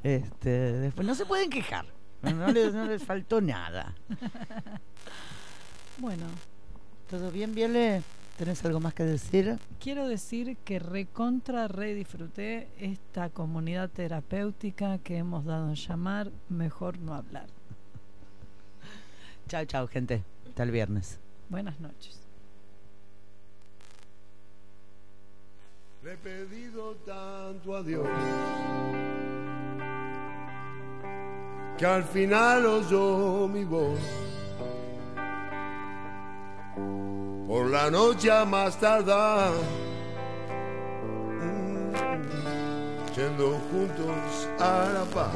[0.03, 1.87] Este, después no se pueden quejar.
[2.23, 3.95] No les, no les faltó nada.
[5.99, 6.25] Bueno,
[7.11, 8.03] ¿Todo bien, Viole?
[8.39, 9.59] ¿Tenés algo más que decir?
[9.79, 16.99] quiero decir que recontra re disfruté esta comunidad terapéutica que hemos dado en llamar Mejor
[16.99, 17.47] no hablar.
[19.49, 20.25] Chao, chao, gente.
[20.49, 21.19] Hasta el viernes.
[21.49, 22.21] Buenas noches.
[26.03, 28.07] Le he pedido tanto a Dios
[31.79, 33.99] que al final oyó mi voz.
[37.49, 39.53] Por la noche a más tardar,
[43.17, 45.35] yendo juntos a la paz.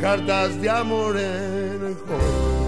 [0.00, 2.58] Cartas de amor en el hall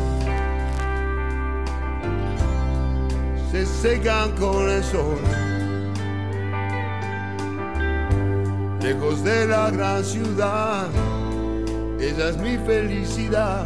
[3.53, 5.19] se secan con el sol.
[8.81, 10.89] Lejos de la gran ciudad,
[12.01, 13.65] esa es mi felicidad.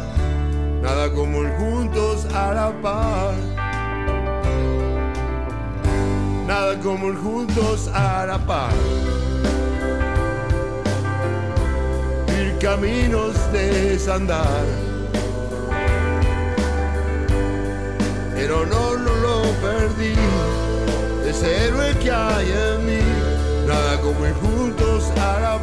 [0.83, 3.33] Nada como el juntos a la par.
[6.45, 8.73] Nada como el juntos a la par.
[12.59, 14.65] Caminos de desandar.
[18.45, 20.13] pero no, no lo perdí.
[21.27, 23.01] Ese héroe que hay en mí,
[23.65, 25.57] nada como ir juntos a la